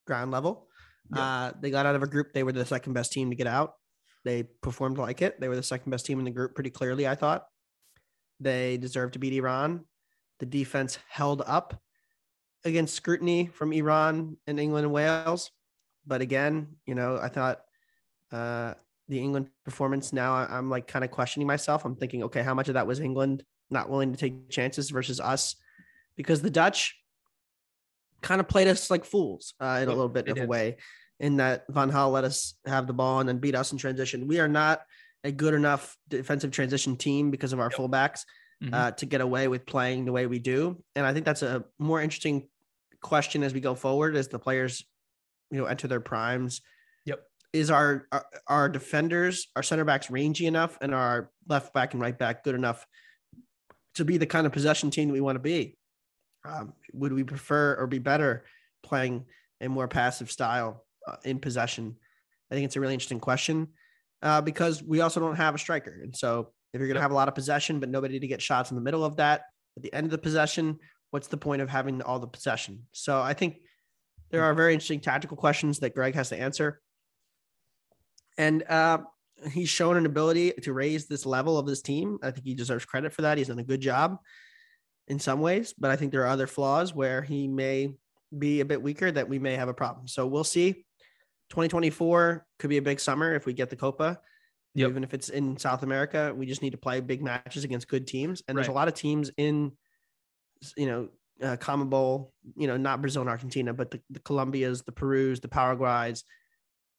ground 0.06 0.32
level. 0.32 0.68
Yep. 1.14 1.20
Uh, 1.22 1.52
they 1.60 1.70
got 1.70 1.86
out 1.86 1.94
of 1.94 2.02
a 2.02 2.06
group; 2.06 2.32
they 2.32 2.42
were 2.42 2.52
the 2.52 2.66
second 2.66 2.92
best 2.92 3.12
team 3.12 3.30
to 3.30 3.36
get 3.36 3.46
out. 3.46 3.74
They 4.24 4.42
performed 4.42 4.98
like 4.98 5.22
it. 5.22 5.40
They 5.40 5.48
were 5.48 5.54
the 5.56 5.62
second 5.62 5.90
best 5.90 6.04
team 6.04 6.18
in 6.18 6.24
the 6.24 6.32
group, 6.32 6.54
pretty 6.54 6.70
clearly. 6.70 7.06
I 7.06 7.14
thought 7.14 7.46
they 8.40 8.76
deserved 8.76 9.12
to 9.12 9.20
beat 9.20 9.32
Iran. 9.34 9.84
The 10.40 10.46
defense 10.46 10.98
held 11.08 11.42
up 11.46 11.80
against 12.64 12.94
scrutiny 12.94 13.46
from 13.46 13.72
Iran 13.72 14.36
and 14.46 14.58
England 14.58 14.84
and 14.84 14.92
Wales. 14.92 15.50
But 16.06 16.20
again, 16.20 16.76
you 16.86 16.94
know, 16.94 17.18
I 17.20 17.28
thought 17.28 17.60
uh, 18.32 18.74
the 19.08 19.18
England 19.18 19.48
performance 19.64 20.12
now 20.12 20.34
I'm 20.34 20.70
like 20.70 20.86
kind 20.86 21.04
of 21.04 21.10
questioning 21.10 21.46
myself. 21.46 21.84
I'm 21.84 21.96
thinking, 21.96 22.24
okay, 22.24 22.42
how 22.42 22.54
much 22.54 22.68
of 22.68 22.74
that 22.74 22.86
was 22.86 23.00
England 23.00 23.44
not 23.70 23.90
willing 23.90 24.12
to 24.12 24.18
take 24.18 24.50
chances 24.50 24.90
versus 24.90 25.20
us? 25.20 25.56
Because 26.16 26.42
the 26.42 26.50
Dutch 26.50 26.96
kind 28.22 28.40
of 28.40 28.48
played 28.48 28.68
us 28.68 28.90
like 28.90 29.04
fools 29.04 29.54
uh, 29.60 29.80
in 29.82 29.88
a 29.88 29.92
little 29.92 30.08
bit 30.08 30.28
of 30.28 30.38
a 30.38 30.46
way, 30.46 30.76
in 31.20 31.36
that 31.36 31.64
Van 31.70 31.90
Gaal 31.90 32.12
let 32.12 32.24
us 32.24 32.54
have 32.66 32.86
the 32.86 32.92
ball 32.92 33.20
and 33.20 33.28
then 33.28 33.38
beat 33.38 33.54
us 33.54 33.72
in 33.72 33.78
transition. 33.78 34.26
We 34.26 34.40
are 34.40 34.48
not 34.48 34.82
a 35.24 35.32
good 35.32 35.54
enough 35.54 35.96
defensive 36.08 36.50
transition 36.50 36.96
team 36.96 37.30
because 37.30 37.52
of 37.52 37.60
our 37.60 37.70
yep. 37.70 37.78
fullbacks. 37.78 38.24
Mm-hmm. 38.64 38.72
Uh, 38.72 38.90
to 38.92 39.04
get 39.04 39.20
away 39.20 39.48
with 39.48 39.66
playing 39.66 40.06
the 40.06 40.12
way 40.12 40.26
we 40.26 40.38
do. 40.38 40.82
And 40.94 41.04
I 41.04 41.12
think 41.12 41.26
that's 41.26 41.42
a 41.42 41.66
more 41.78 42.00
interesting 42.00 42.48
question 43.02 43.42
as 43.42 43.52
we 43.52 43.60
go 43.60 43.74
forward 43.74 44.16
as 44.16 44.28
the 44.28 44.38
players, 44.38 44.82
you 45.50 45.58
know, 45.58 45.66
enter 45.66 45.88
their 45.88 46.00
primes. 46.00 46.62
Yep. 47.04 47.22
Is 47.52 47.70
our, 47.70 48.06
our, 48.10 48.24
our 48.46 48.68
defenders, 48.70 49.48
our 49.56 49.62
center 49.62 49.84
backs 49.84 50.10
rangy 50.10 50.46
enough 50.46 50.78
and 50.80 50.94
our 50.94 51.30
left 51.46 51.74
back 51.74 51.92
and 51.92 52.00
right 52.00 52.18
back 52.18 52.44
good 52.44 52.54
enough 52.54 52.86
to 53.96 54.06
be 54.06 54.16
the 54.16 54.24
kind 54.24 54.46
of 54.46 54.52
possession 54.52 54.90
team 54.90 55.08
that 55.08 55.14
we 55.14 55.20
want 55.20 55.36
to 55.36 55.40
be? 55.40 55.76
Um, 56.46 56.72
would 56.94 57.12
we 57.12 57.24
prefer 57.24 57.74
or 57.74 57.86
be 57.86 57.98
better 57.98 58.46
playing 58.82 59.26
a 59.60 59.68
more 59.68 59.86
passive 59.86 60.30
style 60.30 60.86
uh, 61.06 61.16
in 61.24 61.40
possession? 61.40 61.96
I 62.50 62.54
think 62.54 62.64
it's 62.64 62.76
a 62.76 62.80
really 62.80 62.94
interesting 62.94 63.20
question 63.20 63.68
uh, 64.22 64.40
because 64.40 64.82
we 64.82 65.00
also 65.02 65.20
don't 65.20 65.36
have 65.36 65.54
a 65.54 65.58
striker. 65.58 66.00
And 66.02 66.16
so 66.16 66.52
if 66.76 66.80
you're 66.80 66.88
going 66.88 66.96
to 66.96 67.02
have 67.02 67.10
a 67.10 67.14
lot 67.14 67.28
of 67.28 67.34
possession, 67.34 67.80
but 67.80 67.88
nobody 67.88 68.20
to 68.20 68.26
get 68.26 68.42
shots 68.42 68.70
in 68.70 68.74
the 68.74 68.82
middle 68.82 69.04
of 69.04 69.16
that, 69.16 69.42
at 69.76 69.82
the 69.82 69.92
end 69.92 70.04
of 70.04 70.10
the 70.10 70.18
possession, 70.18 70.78
what's 71.10 71.28
the 71.28 71.36
point 71.36 71.62
of 71.62 71.70
having 71.70 72.02
all 72.02 72.18
the 72.18 72.26
possession? 72.26 72.86
So 72.92 73.20
I 73.20 73.32
think 73.32 73.56
there 74.30 74.44
are 74.44 74.54
very 74.54 74.74
interesting 74.74 75.00
tactical 75.00 75.36
questions 75.36 75.78
that 75.78 75.94
Greg 75.94 76.14
has 76.14 76.28
to 76.28 76.38
answer. 76.38 76.80
And 78.36 78.62
uh, 78.64 78.98
he's 79.50 79.70
shown 79.70 79.96
an 79.96 80.06
ability 80.06 80.52
to 80.62 80.72
raise 80.72 81.06
this 81.06 81.24
level 81.24 81.58
of 81.58 81.66
this 81.66 81.80
team. 81.80 82.18
I 82.22 82.30
think 82.30 82.44
he 82.44 82.54
deserves 82.54 82.84
credit 82.84 83.12
for 83.12 83.22
that. 83.22 83.38
He's 83.38 83.48
done 83.48 83.58
a 83.58 83.64
good 83.64 83.80
job 83.80 84.18
in 85.08 85.18
some 85.18 85.40
ways, 85.40 85.74
but 85.78 85.90
I 85.90 85.96
think 85.96 86.12
there 86.12 86.22
are 86.22 86.28
other 86.28 86.46
flaws 86.46 86.94
where 86.94 87.22
he 87.22 87.48
may 87.48 87.94
be 88.36 88.60
a 88.60 88.64
bit 88.64 88.82
weaker 88.82 89.10
that 89.10 89.28
we 89.28 89.38
may 89.38 89.54
have 89.54 89.68
a 89.68 89.74
problem. 89.74 90.08
So 90.08 90.26
we'll 90.26 90.44
see. 90.44 90.84
2024 91.50 92.44
could 92.58 92.70
be 92.70 92.76
a 92.76 92.82
big 92.82 92.98
summer 92.98 93.34
if 93.34 93.46
we 93.46 93.52
get 93.52 93.70
the 93.70 93.76
Copa. 93.76 94.20
Yep. 94.76 94.90
Even 94.90 95.04
if 95.04 95.14
it's 95.14 95.30
in 95.30 95.56
South 95.56 95.82
America, 95.82 96.34
we 96.36 96.44
just 96.44 96.60
need 96.60 96.70
to 96.70 96.78
play 96.78 97.00
big 97.00 97.22
matches 97.22 97.64
against 97.64 97.88
good 97.88 98.06
teams. 98.06 98.42
And 98.46 98.56
right. 98.56 98.62
there's 98.62 98.70
a 98.70 98.74
lot 98.74 98.88
of 98.88 98.94
teams 98.94 99.30
in 99.38 99.72
you 100.76 100.86
know, 100.86 101.08
uh, 101.42 101.84
Bowl. 101.84 102.32
you 102.56 102.66
know, 102.66 102.76
not 102.76 103.00
Brazil 103.00 103.22
and 103.22 103.30
Argentina, 103.30 103.72
but 103.72 103.90
the, 103.90 104.00
the 104.10 104.20
Colombias, 104.20 104.82
the 104.82 104.92
Perus, 104.92 105.40
the 105.40 105.48
Paraguays, 105.48 106.24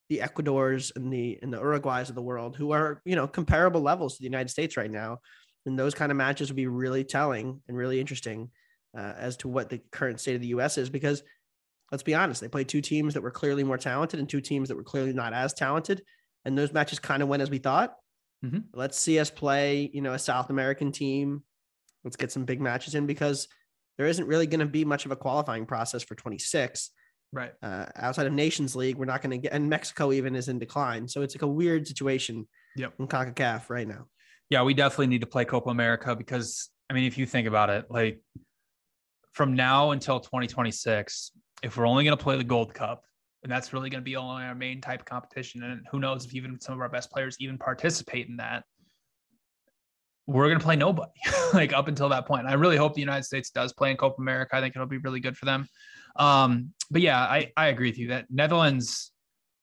the 0.08 0.20
Ecuadors, 0.20 0.92
and 0.96 1.12
the 1.12 1.38
and 1.42 1.52
the 1.52 1.58
Uruguays 1.58 2.08
of 2.08 2.14
the 2.14 2.22
world, 2.22 2.56
who 2.56 2.72
are 2.72 3.00
you 3.04 3.16
know 3.16 3.26
comparable 3.26 3.80
levels 3.80 4.14
to 4.14 4.20
the 4.20 4.28
United 4.28 4.48
States 4.48 4.76
right 4.76 4.90
now, 4.90 5.18
and 5.66 5.78
those 5.78 5.94
kind 5.94 6.12
of 6.12 6.16
matches 6.16 6.48
would 6.48 6.56
be 6.56 6.66
really 6.66 7.04
telling 7.04 7.60
and 7.68 7.76
really 7.76 8.00
interesting 8.00 8.50
uh, 8.96 9.14
as 9.16 9.36
to 9.38 9.48
what 9.48 9.70
the 9.70 9.80
current 9.90 10.20
state 10.20 10.36
of 10.36 10.40
the 10.40 10.48
U.S. 10.48 10.78
is. 10.78 10.88
Because 10.90 11.22
let's 11.90 12.04
be 12.04 12.14
honest, 12.14 12.40
they 12.40 12.48
played 12.48 12.68
two 12.68 12.80
teams 12.80 13.14
that 13.14 13.22
were 13.22 13.30
clearly 13.30 13.64
more 13.64 13.78
talented 13.78 14.20
and 14.20 14.28
two 14.28 14.40
teams 14.40 14.68
that 14.68 14.76
were 14.76 14.84
clearly 14.84 15.12
not 15.12 15.32
as 15.32 15.52
talented, 15.52 16.02
and 16.48 16.58
those 16.58 16.72
matches 16.72 16.98
kind 16.98 17.22
of 17.22 17.28
went 17.28 17.42
as 17.42 17.50
we 17.50 17.58
thought. 17.58 17.94
Mm-hmm. 18.44 18.58
Let's 18.72 18.98
see 18.98 19.20
us 19.20 19.30
play, 19.30 19.88
you 19.92 20.00
know, 20.00 20.14
a 20.14 20.18
South 20.18 20.50
American 20.50 20.90
team 20.90 21.44
Let's 22.04 22.16
get 22.16 22.32
some 22.32 22.44
big 22.44 22.60
matches 22.60 22.94
in 22.94 23.06
because 23.06 23.48
there 23.96 24.06
isn't 24.06 24.26
really 24.26 24.46
going 24.46 24.60
to 24.60 24.66
be 24.66 24.84
much 24.84 25.04
of 25.04 25.12
a 25.12 25.16
qualifying 25.16 25.66
process 25.66 26.02
for 26.02 26.14
26. 26.14 26.90
Right. 27.32 27.52
Uh, 27.62 27.86
outside 27.96 28.26
of 28.26 28.32
Nations 28.32 28.74
League, 28.74 28.96
we're 28.96 29.04
not 29.04 29.20
going 29.20 29.32
to 29.32 29.38
get, 29.38 29.52
and 29.52 29.68
Mexico 29.68 30.12
even 30.12 30.34
is 30.34 30.48
in 30.48 30.58
decline. 30.58 31.08
So 31.08 31.22
it's 31.22 31.34
like 31.34 31.42
a 31.42 31.48
weird 31.48 31.86
situation 31.86 32.48
yep. 32.76 32.94
in 32.98 33.08
CONCACAF 33.08 33.68
right 33.68 33.86
now. 33.86 34.06
Yeah, 34.48 34.62
we 34.62 34.72
definitely 34.72 35.08
need 35.08 35.20
to 35.20 35.26
play 35.26 35.44
Copa 35.44 35.68
America 35.68 36.16
because, 36.16 36.70
I 36.88 36.94
mean, 36.94 37.04
if 37.04 37.18
you 37.18 37.26
think 37.26 37.46
about 37.46 37.68
it, 37.68 37.86
like 37.90 38.20
from 39.32 39.54
now 39.54 39.90
until 39.90 40.20
2026, 40.20 41.32
if 41.62 41.76
we're 41.76 41.86
only 41.86 42.04
going 42.04 42.16
to 42.16 42.22
play 42.22 42.38
the 42.38 42.44
Gold 42.44 42.72
Cup, 42.72 43.04
and 43.42 43.52
that's 43.52 43.72
really 43.72 43.90
going 43.90 44.00
to 44.00 44.04
be 44.04 44.16
only 44.16 44.44
our 44.44 44.54
main 44.54 44.80
type 44.80 45.00
of 45.00 45.06
competition, 45.06 45.62
and 45.62 45.86
who 45.90 46.00
knows 46.00 46.24
if 46.24 46.34
even 46.34 46.60
some 46.60 46.74
of 46.74 46.80
our 46.80 46.88
best 46.88 47.10
players 47.10 47.36
even 47.40 47.58
participate 47.58 48.28
in 48.28 48.36
that, 48.36 48.64
we're 50.26 50.46
going 50.46 50.58
to 50.58 50.64
play 50.64 50.76
nobody 50.76 51.10
like 51.54 51.72
up 51.72 51.88
until 51.88 52.10
that 52.10 52.26
point. 52.26 52.46
I 52.46 52.52
really 52.52 52.76
hope 52.76 52.94
the 52.94 53.00
United 53.00 53.24
States 53.24 53.50
does 53.50 53.72
play 53.72 53.90
in 53.90 53.96
Copa 53.96 54.20
America. 54.20 54.56
I 54.56 54.60
think 54.60 54.76
it'll 54.76 54.86
be 54.86 54.98
really 54.98 55.20
good 55.20 55.36
for 55.36 55.46
them. 55.46 55.66
Um, 56.16 56.72
but 56.90 57.00
yeah, 57.00 57.20
I, 57.20 57.50
I 57.56 57.68
agree 57.68 57.88
with 57.88 57.98
you 57.98 58.08
that 58.08 58.26
Netherlands, 58.28 59.12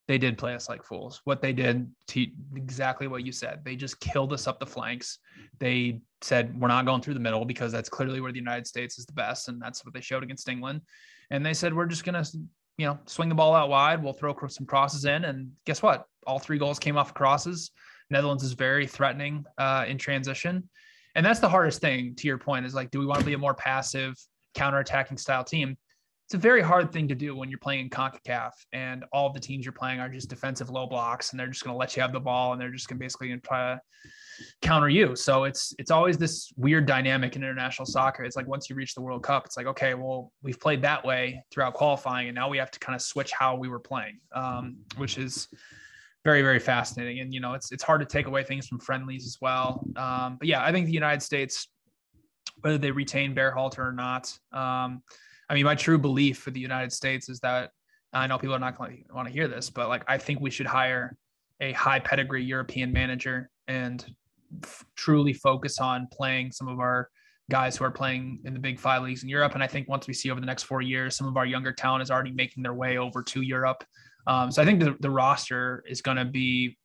they 0.07 0.17
did 0.17 0.37
play 0.37 0.55
us 0.55 0.67
like 0.67 0.83
fools. 0.83 1.21
What 1.23 1.41
they 1.41 1.53
did 1.53 1.91
to 2.09 2.27
exactly 2.55 3.07
what 3.07 3.23
you 3.23 3.31
said, 3.31 3.61
they 3.63 3.75
just 3.75 3.99
killed 3.99 4.33
us 4.33 4.47
up 4.47 4.59
the 4.59 4.65
flanks. 4.65 5.19
They 5.59 6.01
said, 6.21 6.59
we're 6.59 6.67
not 6.67 6.85
going 6.85 7.01
through 7.01 7.15
the 7.15 7.19
middle 7.19 7.45
because 7.45 7.71
that's 7.71 7.89
clearly 7.89 8.19
where 8.19 8.31
the 8.31 8.39
United 8.39 8.65
States 8.65 8.97
is 8.97 9.05
the 9.05 9.13
best. 9.13 9.49
And 9.49 9.61
that's 9.61 9.85
what 9.85 9.93
they 9.93 10.01
showed 10.01 10.23
against 10.23 10.49
England. 10.49 10.81
And 11.29 11.45
they 11.45 11.53
said, 11.53 11.75
we're 11.75 11.85
just 11.85 12.05
going 12.05 12.23
to, 12.23 12.39
you 12.77 12.85
know, 12.85 12.99
swing 13.05 13.29
the 13.29 13.35
ball 13.35 13.55
out 13.55 13.69
wide. 13.69 14.03
We'll 14.03 14.13
throw 14.13 14.35
some 14.47 14.65
crosses 14.65 15.05
in. 15.05 15.25
And 15.25 15.51
guess 15.65 15.81
what? 15.81 16.05
All 16.27 16.39
three 16.39 16.57
goals 16.57 16.79
came 16.79 16.97
off 16.97 17.13
crosses. 17.13 17.71
Netherlands 18.09 18.43
is 18.43 18.53
very 18.53 18.85
threatening 18.85 19.45
uh, 19.57 19.85
in 19.87 19.97
transition. 19.97 20.69
And 21.15 21.25
that's 21.25 21.39
the 21.39 21.49
hardest 21.49 21.79
thing 21.79 22.15
to 22.15 22.27
your 22.27 22.37
point 22.37 22.65
is 22.65 22.75
like, 22.75 22.91
do 22.91 22.99
we 22.99 23.05
want 23.05 23.19
to 23.21 23.25
be 23.25 23.33
a 23.33 23.37
more 23.37 23.53
passive 23.53 24.15
counter-attacking 24.53 25.17
style 25.17 25.43
team? 25.43 25.77
It's 26.25 26.33
a 26.33 26.39
very 26.39 26.61
hard 26.61 26.91
thing 26.91 27.07
to 27.07 27.15
do 27.15 27.35
when 27.35 27.49
you're 27.49 27.59
playing 27.59 27.81
in 27.81 27.89
CONCACAF 27.89 28.51
and 28.73 29.05
all 29.13 29.31
the 29.31 29.39
teams 29.39 29.63
you're 29.63 29.73
playing 29.73 29.99
are 29.99 30.09
just 30.09 30.27
defensive 30.27 30.69
low 30.69 30.87
blocks 30.87 31.31
and 31.31 31.39
they're 31.39 31.47
just 31.47 31.63
going 31.63 31.73
to 31.73 31.77
let 31.77 31.95
you 31.95 32.01
have 32.01 32.11
the 32.11 32.19
ball 32.19 32.51
and 32.51 32.59
they're 32.59 32.71
just 32.71 32.89
going 32.89 32.97
to 32.97 33.03
basically 33.03 33.35
try 33.37 33.75
to 33.75 33.81
counter 34.61 34.89
you. 34.89 35.15
So 35.15 35.43
it's 35.43 35.73
it's 35.79 35.91
always 35.91 36.17
this 36.17 36.51
weird 36.57 36.85
dynamic 36.85 37.35
in 37.35 37.43
international 37.43 37.85
soccer. 37.85 38.23
It's 38.23 38.35
like 38.35 38.47
once 38.47 38.69
you 38.69 38.75
reach 38.75 38.95
the 38.95 39.01
World 39.01 39.23
Cup, 39.23 39.45
it's 39.45 39.57
like 39.57 39.67
okay, 39.67 39.93
well 39.93 40.31
we've 40.43 40.59
played 40.59 40.81
that 40.83 41.05
way 41.05 41.43
throughout 41.51 41.73
qualifying, 41.73 42.27
and 42.27 42.35
now 42.35 42.49
we 42.49 42.57
have 42.57 42.71
to 42.71 42.79
kind 42.79 42.95
of 42.95 43.01
switch 43.01 43.31
how 43.31 43.55
we 43.55 43.69
were 43.69 43.79
playing, 43.79 44.19
um, 44.33 44.77
which 44.97 45.17
is 45.17 45.47
very 46.25 46.41
very 46.41 46.59
fascinating 46.59 47.19
and 47.19 47.33
you 47.33 47.39
know 47.39 47.53
it's 47.53 47.71
it's 47.71 47.83
hard 47.83 48.01
to 48.01 48.05
take 48.05 48.25
away 48.25 48.43
things 48.43 48.67
from 48.67 48.79
friendlies 48.79 49.25
as 49.27 49.37
well 49.39 49.85
um, 49.95 50.37
but 50.37 50.47
yeah 50.47 50.65
i 50.65 50.71
think 50.71 50.87
the 50.87 50.91
united 50.91 51.21
states 51.21 51.67
whether 52.61 52.79
they 52.79 52.89
retain 52.89 53.35
Berhalter 53.35 53.79
or 53.79 53.93
not 53.93 54.35
um, 54.51 55.03
i 55.49 55.53
mean 55.53 55.63
my 55.63 55.75
true 55.75 55.99
belief 55.99 56.39
for 56.39 56.49
the 56.49 56.59
united 56.59 56.91
states 56.91 57.29
is 57.29 57.39
that 57.41 57.69
i 58.11 58.25
know 58.25 58.39
people 58.39 58.55
are 58.55 58.59
not 58.59 58.75
going 58.75 59.05
to 59.07 59.13
want 59.13 59.27
to 59.27 59.33
hear 59.33 59.47
this 59.47 59.69
but 59.69 59.87
like 59.87 60.03
i 60.07 60.17
think 60.17 60.41
we 60.41 60.49
should 60.49 60.65
hire 60.65 61.15
a 61.61 61.71
high 61.73 61.99
pedigree 61.99 62.43
european 62.43 62.91
manager 62.91 63.49
and 63.67 64.13
truly 64.95 65.33
focus 65.33 65.79
on 65.79 66.07
playing 66.11 66.51
some 66.51 66.67
of 66.67 66.79
our 66.79 67.09
guys 67.49 67.77
who 67.77 67.85
are 67.85 67.91
playing 67.91 68.39
in 68.45 68.53
the 68.53 68.59
big 68.59 68.79
five 68.79 69.03
leagues 69.03 69.23
in 69.23 69.29
Europe. 69.29 69.53
And 69.53 69.63
I 69.63 69.67
think 69.67 69.87
once 69.87 70.07
we 70.07 70.13
see 70.13 70.31
over 70.31 70.39
the 70.39 70.47
next 70.47 70.63
four 70.63 70.81
years, 70.81 71.15
some 71.15 71.27
of 71.27 71.37
our 71.37 71.45
younger 71.45 71.71
talent 71.71 72.01
is 72.01 72.09
already 72.09 72.31
making 72.31 72.63
their 72.63 72.73
way 72.73 72.97
over 72.97 73.21
to 73.23 73.41
Europe. 73.41 73.83
Um, 74.27 74.51
so 74.51 74.61
I 74.61 74.65
think 74.65 74.79
the, 74.79 74.95
the 74.99 75.09
roster 75.09 75.83
is 75.87 76.01
going 76.01 76.17
to 76.17 76.25
be, 76.25 76.77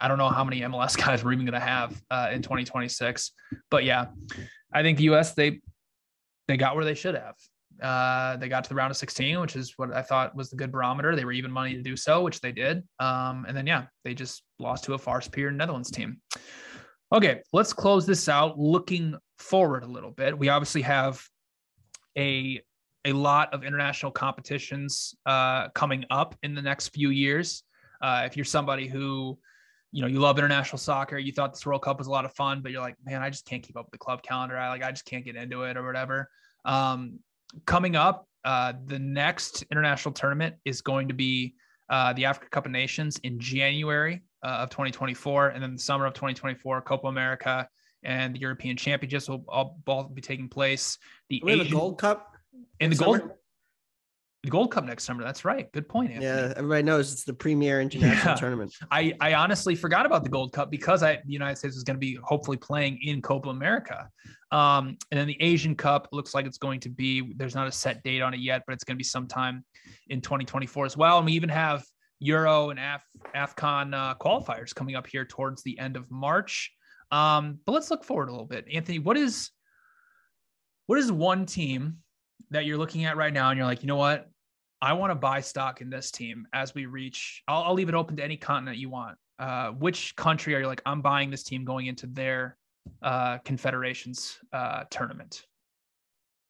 I 0.00 0.08
don't 0.08 0.18
know 0.18 0.28
how 0.28 0.42
many 0.42 0.60
MLS 0.62 0.96
guys 1.04 1.22
we're 1.22 1.32
even 1.32 1.46
going 1.46 1.60
to 1.60 1.66
have 1.66 2.00
uh, 2.10 2.30
in 2.32 2.42
2026, 2.42 3.32
but 3.70 3.84
yeah, 3.84 4.06
I 4.72 4.82
think 4.82 4.98
the 4.98 5.04
U.S. 5.04 5.34
they 5.34 5.60
they 6.48 6.56
got 6.56 6.74
where 6.74 6.84
they 6.84 6.94
should 6.94 7.14
have. 7.14 7.36
Uh, 7.82 8.36
they 8.36 8.48
got 8.48 8.64
to 8.64 8.68
the 8.68 8.74
round 8.74 8.90
of 8.90 8.96
16, 8.96 9.40
which 9.40 9.56
is 9.56 9.74
what 9.76 9.92
I 9.92 10.02
thought 10.02 10.36
was 10.36 10.50
the 10.50 10.56
good 10.56 10.70
barometer. 10.70 11.16
They 11.16 11.24
were 11.24 11.32
even 11.32 11.50
money 11.50 11.74
to 11.74 11.82
do 11.82 11.96
so, 11.96 12.22
which 12.22 12.40
they 12.40 12.52
did. 12.52 12.82
Um, 13.00 13.44
and 13.48 13.56
then, 13.56 13.66
yeah, 13.66 13.86
they 14.04 14.14
just 14.14 14.42
lost 14.58 14.84
to 14.84 14.94
a 14.94 14.98
far 14.98 15.20
superior 15.20 15.50
Netherlands 15.50 15.90
team. 15.90 16.20
Okay, 17.14 17.42
let's 17.52 17.72
close 17.72 18.06
this 18.06 18.28
out 18.28 18.58
looking 18.58 19.14
forward 19.38 19.84
a 19.84 19.86
little 19.86 20.10
bit. 20.10 20.36
We 20.36 20.48
obviously 20.48 20.82
have 20.82 21.24
a 22.18 22.60
a 23.04 23.12
lot 23.12 23.54
of 23.54 23.62
international 23.62 24.10
competitions 24.10 25.14
uh, 25.24 25.68
coming 25.70 26.04
up 26.10 26.34
in 26.42 26.56
the 26.56 26.62
next 26.62 26.88
few 26.88 27.10
years. 27.10 27.62
Uh, 28.02 28.24
if 28.26 28.36
you're 28.36 28.44
somebody 28.44 28.88
who 28.88 29.38
you 29.92 30.02
know 30.02 30.08
you 30.08 30.18
love 30.18 30.38
international 30.38 30.76
soccer 30.76 31.16
you 31.16 31.30
thought 31.30 31.52
this 31.52 31.64
world 31.64 31.82
cup 31.82 31.98
was 31.98 32.08
a 32.08 32.10
lot 32.10 32.24
of 32.24 32.32
fun 32.32 32.60
but 32.60 32.72
you're 32.72 32.80
like 32.80 32.96
man 33.06 33.22
i 33.22 33.30
just 33.30 33.46
can't 33.46 33.62
keep 33.62 33.76
up 33.76 33.84
with 33.86 33.92
the 33.92 33.98
club 33.98 34.20
calendar 34.24 34.58
i 34.58 34.68
like 34.68 34.82
i 34.82 34.90
just 34.90 35.04
can't 35.04 35.24
get 35.24 35.36
into 35.36 35.62
it 35.62 35.76
or 35.76 35.86
whatever 35.86 36.28
um, 36.64 37.20
coming 37.64 37.94
up 37.94 38.26
uh, 38.44 38.72
the 38.86 38.98
next 38.98 39.62
international 39.70 40.12
tournament 40.12 40.56
is 40.64 40.80
going 40.80 41.06
to 41.06 41.14
be 41.14 41.54
uh, 41.90 42.12
the 42.14 42.24
africa 42.24 42.48
cup 42.50 42.66
of 42.66 42.72
nations 42.72 43.20
in 43.22 43.38
january 43.38 44.20
uh, 44.44 44.62
of 44.62 44.70
2024 44.70 45.48
and 45.48 45.62
then 45.62 45.72
the 45.72 45.78
summer 45.78 46.06
of 46.06 46.14
2024 46.14 46.82
copa 46.82 47.08
america 47.08 47.66
and 48.02 48.34
the 48.34 48.38
european 48.38 48.76
championships 48.76 49.28
will 49.28 49.44
all 49.48 49.78
both 49.84 50.14
be 50.14 50.20
taking 50.20 50.48
place 50.48 50.98
the 51.30 51.42
we 51.44 51.50
have 51.50 51.66
a 51.66 51.70
gold 51.70 51.98
cup 51.98 52.36
and 52.80 52.92
the 52.92 52.96
summer? 52.96 53.18
gold 53.18 53.30
the 54.44 54.50
Gold 54.50 54.70
Cup 54.70 54.84
next 54.84 55.04
summer. 55.04 55.24
That's 55.24 55.42
right. 55.46 55.72
Good 55.72 55.88
point. 55.88 56.10
Anthony. 56.10 56.26
Yeah, 56.26 56.52
everybody 56.54 56.82
knows 56.82 57.10
it's 57.12 57.24
the 57.24 57.32
premier 57.32 57.80
international 57.80 58.32
Yeah. 58.32 58.34
tournament. 58.34 58.74
I, 58.90 59.14
I 59.18 59.32
honestly 59.32 59.74
forgot 59.74 60.04
about 60.04 60.22
the 60.22 60.28
Gold 60.28 60.52
Cup 60.52 60.70
because 60.70 61.02
I 61.02 61.14
the 61.24 61.32
United 61.32 61.56
States 61.56 61.74
was 61.74 61.82
going 61.82 61.96
to 61.96 62.00
be 62.00 62.18
hopefully 62.22 62.58
playing 62.58 62.98
in 63.02 63.22
Copa 63.22 63.48
America. 63.48 64.06
Um, 64.50 64.98
and 65.10 65.18
then 65.18 65.26
the 65.26 65.40
Asian 65.40 65.74
Cup 65.74 66.08
looks 66.12 66.34
like 66.34 66.44
it's 66.44 66.58
going 66.58 66.78
to 66.80 66.90
be 66.90 67.32
there's 67.36 67.54
not 67.54 67.66
a 67.66 67.72
set 67.72 68.02
date 68.02 68.20
on 68.20 68.34
it 68.34 68.40
yet, 68.40 68.62
but 68.66 68.74
it's 68.74 68.84
going 68.84 68.96
to 68.96 68.98
be 68.98 69.04
sometime 69.04 69.64
in 70.10 70.20
2024 70.20 70.84
as 70.84 70.94
well. 70.96 71.16
And 71.16 71.24
we 71.24 71.32
even 71.32 71.48
have 71.48 71.82
Euro 72.24 72.70
and 72.70 72.80
Af, 72.80 73.02
AFCON 73.34 73.94
uh, 73.94 74.14
qualifiers 74.14 74.74
coming 74.74 74.96
up 74.96 75.06
here 75.06 75.24
towards 75.24 75.62
the 75.62 75.78
end 75.78 75.96
of 75.96 76.10
March. 76.10 76.72
Um, 77.10 77.58
but 77.66 77.72
let's 77.72 77.90
look 77.90 78.04
forward 78.04 78.28
a 78.28 78.32
little 78.32 78.46
bit. 78.46 78.66
Anthony, 78.72 78.98
what 78.98 79.16
is 79.16 79.50
what 80.86 80.98
is 80.98 81.12
one 81.12 81.46
team 81.46 81.98
that 82.50 82.66
you're 82.66 82.78
looking 82.78 83.04
at 83.04 83.16
right 83.16 83.32
now 83.32 83.50
and 83.50 83.56
you're 83.56 83.66
like, 83.66 83.82
you 83.82 83.88
know 83.88 83.96
what? 83.96 84.28
I 84.82 84.92
want 84.92 85.10
to 85.10 85.14
buy 85.14 85.40
stock 85.40 85.80
in 85.80 85.88
this 85.88 86.10
team 86.10 86.46
as 86.52 86.74
we 86.74 86.86
reach. 86.86 87.42
I'll, 87.48 87.64
I'll 87.64 87.74
leave 87.74 87.88
it 87.88 87.94
open 87.94 88.16
to 88.16 88.24
any 88.24 88.36
continent 88.36 88.76
you 88.76 88.90
want. 88.90 89.16
Uh, 89.38 89.70
which 89.70 90.14
country 90.16 90.54
are 90.54 90.60
you 90.60 90.66
like? 90.66 90.82
I'm 90.84 91.00
buying 91.00 91.30
this 91.30 91.42
team 91.42 91.64
going 91.64 91.86
into 91.86 92.06
their 92.06 92.56
uh, 93.02 93.38
confederations 93.38 94.36
uh, 94.52 94.84
tournament. 94.90 95.44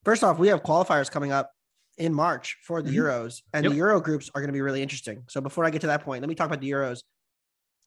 First 0.04 0.24
off, 0.24 0.38
we 0.38 0.48
have 0.48 0.62
qualifiers 0.62 1.10
coming 1.10 1.32
up 1.32 1.53
in 1.98 2.12
March 2.12 2.58
for 2.62 2.82
the 2.82 2.90
Mhm. 2.90 2.96
Euros, 2.96 3.42
and 3.52 3.64
Yep. 3.64 3.70
the 3.72 3.76
Euro 3.76 4.00
groups 4.00 4.30
are 4.34 4.40
going 4.40 4.48
to 4.48 4.52
be 4.52 4.60
really 4.60 4.82
interesting. 4.82 5.24
So 5.28 5.40
before 5.40 5.64
I 5.64 5.70
get 5.70 5.80
to 5.82 5.86
that 5.88 6.02
point, 6.02 6.22
let 6.22 6.28
me 6.28 6.34
talk 6.34 6.46
about 6.46 6.60
the 6.60 6.70
Euros. 6.70 7.02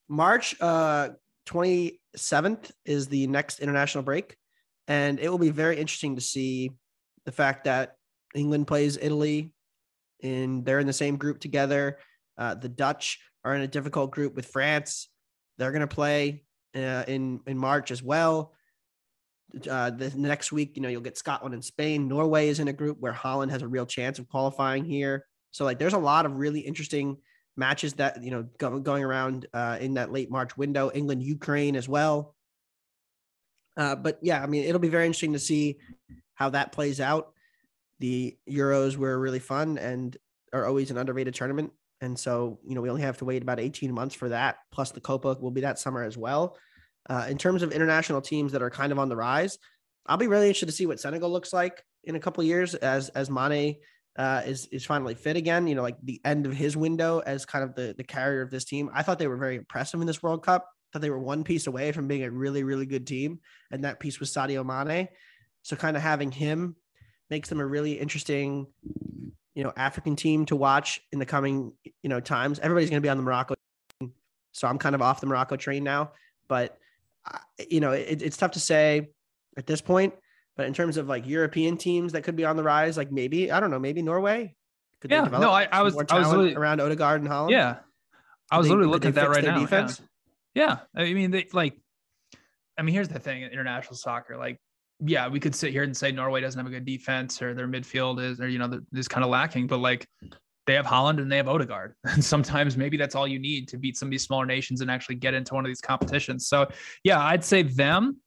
March 0.08 0.55
uh, 0.62 1.10
27th 1.45 2.72
is 2.86 3.08
the 3.08 3.28
next 3.28 3.60
international 3.60 4.03
break, 4.03 4.38
and 4.88 5.20
it 5.20 5.30
will 5.30 5.38
be 5.38 5.49
very 5.49 5.78
interesting 5.78 6.16
to 6.16 6.22
see 6.22 6.72
the 7.26 7.32
fact 7.32 7.66
that 7.66 7.97
England 8.34 8.68
plays 8.68 8.97
Italy, 8.97 9.51
and 10.24 10.66
they're 10.66 10.80
in 10.80 10.88
the 10.88 10.93
same 10.93 11.18
group 11.18 11.39
together. 11.39 11.99
Uh, 12.38 12.55
the 12.55 12.70
Dutch 12.70 13.20
are 13.43 13.55
in 13.55 13.62
a 13.62 13.68
difficult 13.68 14.12
group 14.12 14.36
with 14.36 14.45
France. 14.47 15.10
They're 15.58 15.72
going 15.72 15.82
to 15.82 15.88
play 15.88 16.43
uh, 16.76 17.03
in 17.08 17.41
in 17.47 17.58
March 17.58 17.91
as 17.91 18.03
well 18.03 18.53
uh, 19.70 19.89
the 19.91 20.12
next 20.16 20.52
week, 20.52 20.76
you 20.76 20.82
know, 20.82 20.89
you'll 20.89 21.02
get 21.02 21.18
Scotland 21.18 21.54
and 21.54 21.64
Spain. 21.64 22.08
Norway 22.08 22.50
is 22.50 22.60
in 22.60 22.68
a 22.68 22.74
group 22.74 22.98
where 23.00 23.14
Haaland 23.14 23.50
has 23.52 23.62
a 23.62 23.68
real 23.68 23.86
chance 23.86 24.20
of 24.20 24.28
qualifying 24.28 24.86
here. 24.86 25.26
So, 25.52 25.64
like, 25.66 25.80
there's 25.80 25.93
a 25.93 25.98
lot 25.98 26.26
of 26.26 26.34
really 26.34 26.60
interesting 26.60 27.18
matches 27.56 27.93
that 27.93 28.22
you 28.24 28.30
know 28.30 28.43
go, 28.58 28.80
going 28.80 29.04
around 29.04 29.48
uh, 29.54 29.78
in 29.82 29.95
that 29.95 30.12
late 30.12 30.30
March 30.30 30.58
window. 30.58 30.91
England, 30.93 31.24
Ukraine 31.24 31.76
as 31.76 31.88
well. 31.89 32.36
Uh, 33.76 33.95
but 33.95 34.20
yeah, 34.22 34.41
I 34.41 34.48
mean, 34.48 34.64
it'll 34.64 34.80
be 34.80 34.89
very 34.89 35.06
interesting 35.06 35.34
to 35.34 35.39
see 35.39 35.78
how 36.34 36.50
that 36.50 36.72
plays 36.72 37.00
out. 37.00 37.34
The 38.00 38.38
Euros 38.50 38.98
were 38.98 39.18
really 39.18 39.39
fun 39.39 39.78
and 39.78 40.16
are 40.54 40.66
always 40.66 40.91
an 40.91 40.98
underrated 40.98 41.36
tournament. 41.36 41.72
And 42.02 42.18
so, 42.18 42.60
you 42.64 42.76
know, 42.76 42.82
we 42.82 42.89
only 42.89 43.02
have 43.02 43.18
to 43.18 43.26
wait 43.26 43.41
about 43.41 43.60
18 43.60 43.91
months 43.91 44.14
for 44.14 44.30
that. 44.30 44.58
Plus, 44.72 44.91
the 44.91 45.00
Copa 45.00 45.38
will 45.39 45.52
be 45.52 45.62
that 45.62 45.80
summer 45.80 46.04
as 46.04 46.18
well. 46.18 46.58
Uh, 47.10 47.26
in 47.30 47.38
terms 47.38 47.64
of 47.64 47.72
international 47.72 48.22
teams 48.22 48.51
that 48.51 48.62
are 48.62 48.70
kind 48.70 48.91
of 48.91 48.99
on 48.99 49.10
the 49.10 49.16
rise, 49.16 49.58
I'll 50.05 50.18
be 50.18 50.28
really 50.28 50.47
interested 50.47 50.68
to 50.68 50.72
see 50.72 50.86
what 50.86 50.99
Senegal 50.99 51.30
looks 51.30 51.53
like 51.53 51.84
in 52.03 52.16
a 52.16 52.20
couple 52.20 52.41
of 52.41 52.47
years 52.47 52.76
as 52.76 53.10
as 53.10 53.30
Mane 53.30 53.78
uh, 54.18 54.41
is 54.45 54.68
is 54.68 54.86
finally 54.86 55.16
fit 55.16 55.38
again. 55.38 55.68
You 55.68 55.76
know, 55.76 55.84
like 55.84 55.97
the 56.01 56.20
end 56.26 56.45
of 56.45 56.53
his 56.53 56.76
window 56.76 57.20
as 57.20 57.45
kind 57.45 57.64
of 57.64 57.76
the 57.76 57.93
the 57.97 58.03
carrier 58.03 58.41
of 58.41 58.49
this 58.49 58.66
team. 58.66 58.89
I 58.93 59.03
thought 59.03 59.20
they 59.20 59.28
were 59.28 59.38
very 59.38 59.55
impressive 59.55 60.01
in 60.01 60.08
this 60.08 60.24
World 60.24 60.43
Cup. 60.43 60.70
Thought 60.91 61.01
they 61.01 61.10
were 61.10 61.20
one 61.20 61.43
piece 61.43 61.68
away 61.68 61.91
from 61.91 62.08
being 62.08 62.24
a 62.24 62.32
really 62.32 62.64
really 62.64 62.86
good 62.86 63.05
team, 63.05 63.39
and 63.72 63.84
that 63.84 63.99
piece 63.99 64.20
was 64.20 64.32
Sadio 64.32 64.66
Mane. 64.66 65.10
So 65.64 65.76
kind 65.76 65.97
of 65.97 66.03
having 66.03 66.32
him 66.32 66.76
makes 67.30 67.49
them 67.49 67.60
a 67.60 67.66
really 67.66 67.99
interesting, 67.99 68.68
you 69.53 69.64
know, 69.64 69.74
African 69.76 70.16
team 70.16 70.45
to 70.45 70.55
watch 70.55 71.01
in 71.12 71.20
the 71.20 71.26
coming 71.26 71.74
you 72.01 72.10
know 72.10 72.20
times. 72.20 72.60
Everybody's 72.60 72.89
going 72.89 73.01
to 73.01 73.05
be 73.05 73.10
on 73.10 73.18
the 73.18 73.24
Morocco, 73.24 73.55
so 74.53 74.68
I'm 74.68 74.78
kind 74.78 74.95
of 74.95 75.01
off 75.01 75.20
the 75.20 75.28
Morocco 75.28 75.58
train 75.58 75.84
now. 75.84 76.14
But 76.47 76.78
you 77.69 77.80
know, 77.80 77.91
it, 77.91 78.21
it's 78.21 78.38
tough 78.38 78.51
to 78.51 78.59
say 78.59 79.09
at 79.57 79.65
this 79.67 79.82
point. 79.82 80.13
But 80.55 80.65
in 80.65 80.73
terms 80.73 80.97
of 80.97 81.07
like 81.07 81.28
European 81.28 81.78
teams 81.78 82.13
that 82.13 82.23
could 82.23 82.36
be 82.36 82.43
on 82.45 82.55
the 82.55 82.63
rise, 82.63 82.97
like 82.97 83.11
maybe 83.11 83.51
I 83.51 83.59
don't 83.59 83.69
know, 83.71 83.80
maybe 83.80 84.01
Norway. 84.01 84.55
Could 85.01 85.11
Yeah, 85.11 85.25
no, 85.25 85.51
I- 85.51 85.67
I 85.71 85.84
was- 85.84 85.95
I 86.09 86.19
was 86.19 86.53
around 86.53 86.82
Odegaard 86.82 87.21
and 87.21 87.30
Haaland. 87.30 87.51
Yeah, 87.51 87.78
I 88.49 88.57
was 88.57 88.65
they- 88.65 88.71
literally 88.71 88.89
looking 88.91 89.09
at 89.09 89.15
that 89.15 89.30
right 89.30 89.43
now. 89.43 89.55
Yeah. 89.55 89.61
Defense? 89.61 90.01
Yeah, 90.55 90.78
I 90.95 91.13
mean, 91.13 91.30
they 91.30 91.45
like. 91.53 91.78
I 92.78 92.82
mean, 92.82 92.93
here's 92.95 93.07
the 93.07 93.19
thing: 93.19 93.43
international 93.43 93.95
soccer, 93.95 94.38
like, 94.38 94.57
yeah, 94.99 95.28
we 95.28 95.39
could 95.39 95.53
sit 95.53 95.71
here 95.71 95.84
and 95.84 95.95
say 95.95 96.11
Norway 96.11 96.41
doesn't 96.41 96.57
have 96.57 96.65
a 96.65 96.71
good 96.71 96.86
defense, 96.86 97.39
or 97.41 97.53
their 97.53 97.67
midfield 97.67 98.19
is, 98.19 98.39
or 98.41 98.47
you 98.47 98.57
know, 98.57 98.80
is 98.93 99.07
kind 99.07 99.23
of 99.23 99.30
lacking. 99.30 99.67
But 99.67 99.78
like, 99.78 100.07
they 100.68 100.74
have 100.74 100.86
Haaland 100.86 101.20
and 101.20 101.32
they 101.32 101.38
have 101.38 101.47
Odegaard, 101.47 101.95
and 102.03 102.24
sometimes 102.24 102.78
maybe 102.78 102.97
that's 102.97 103.15
all 103.15 103.28
you 103.28 103.39
need 103.39 103.68
to 103.70 103.78
beat 103.78 103.97
some 103.97 104.07
of 104.07 104.11
these 104.11 104.24
smaller 104.24 104.45
nations 104.45 104.82
and 104.82 104.91
actually 104.91 105.15
get 105.15 105.34
into 105.34 105.55
one 105.55 105.65
of 105.65 105.70
these 105.70 105.82
competitions. 105.82 106.47
So, 106.47 106.68
yeah, 107.03 107.20
I'd 107.20 107.43
say 107.43 107.63
them. 107.63 108.18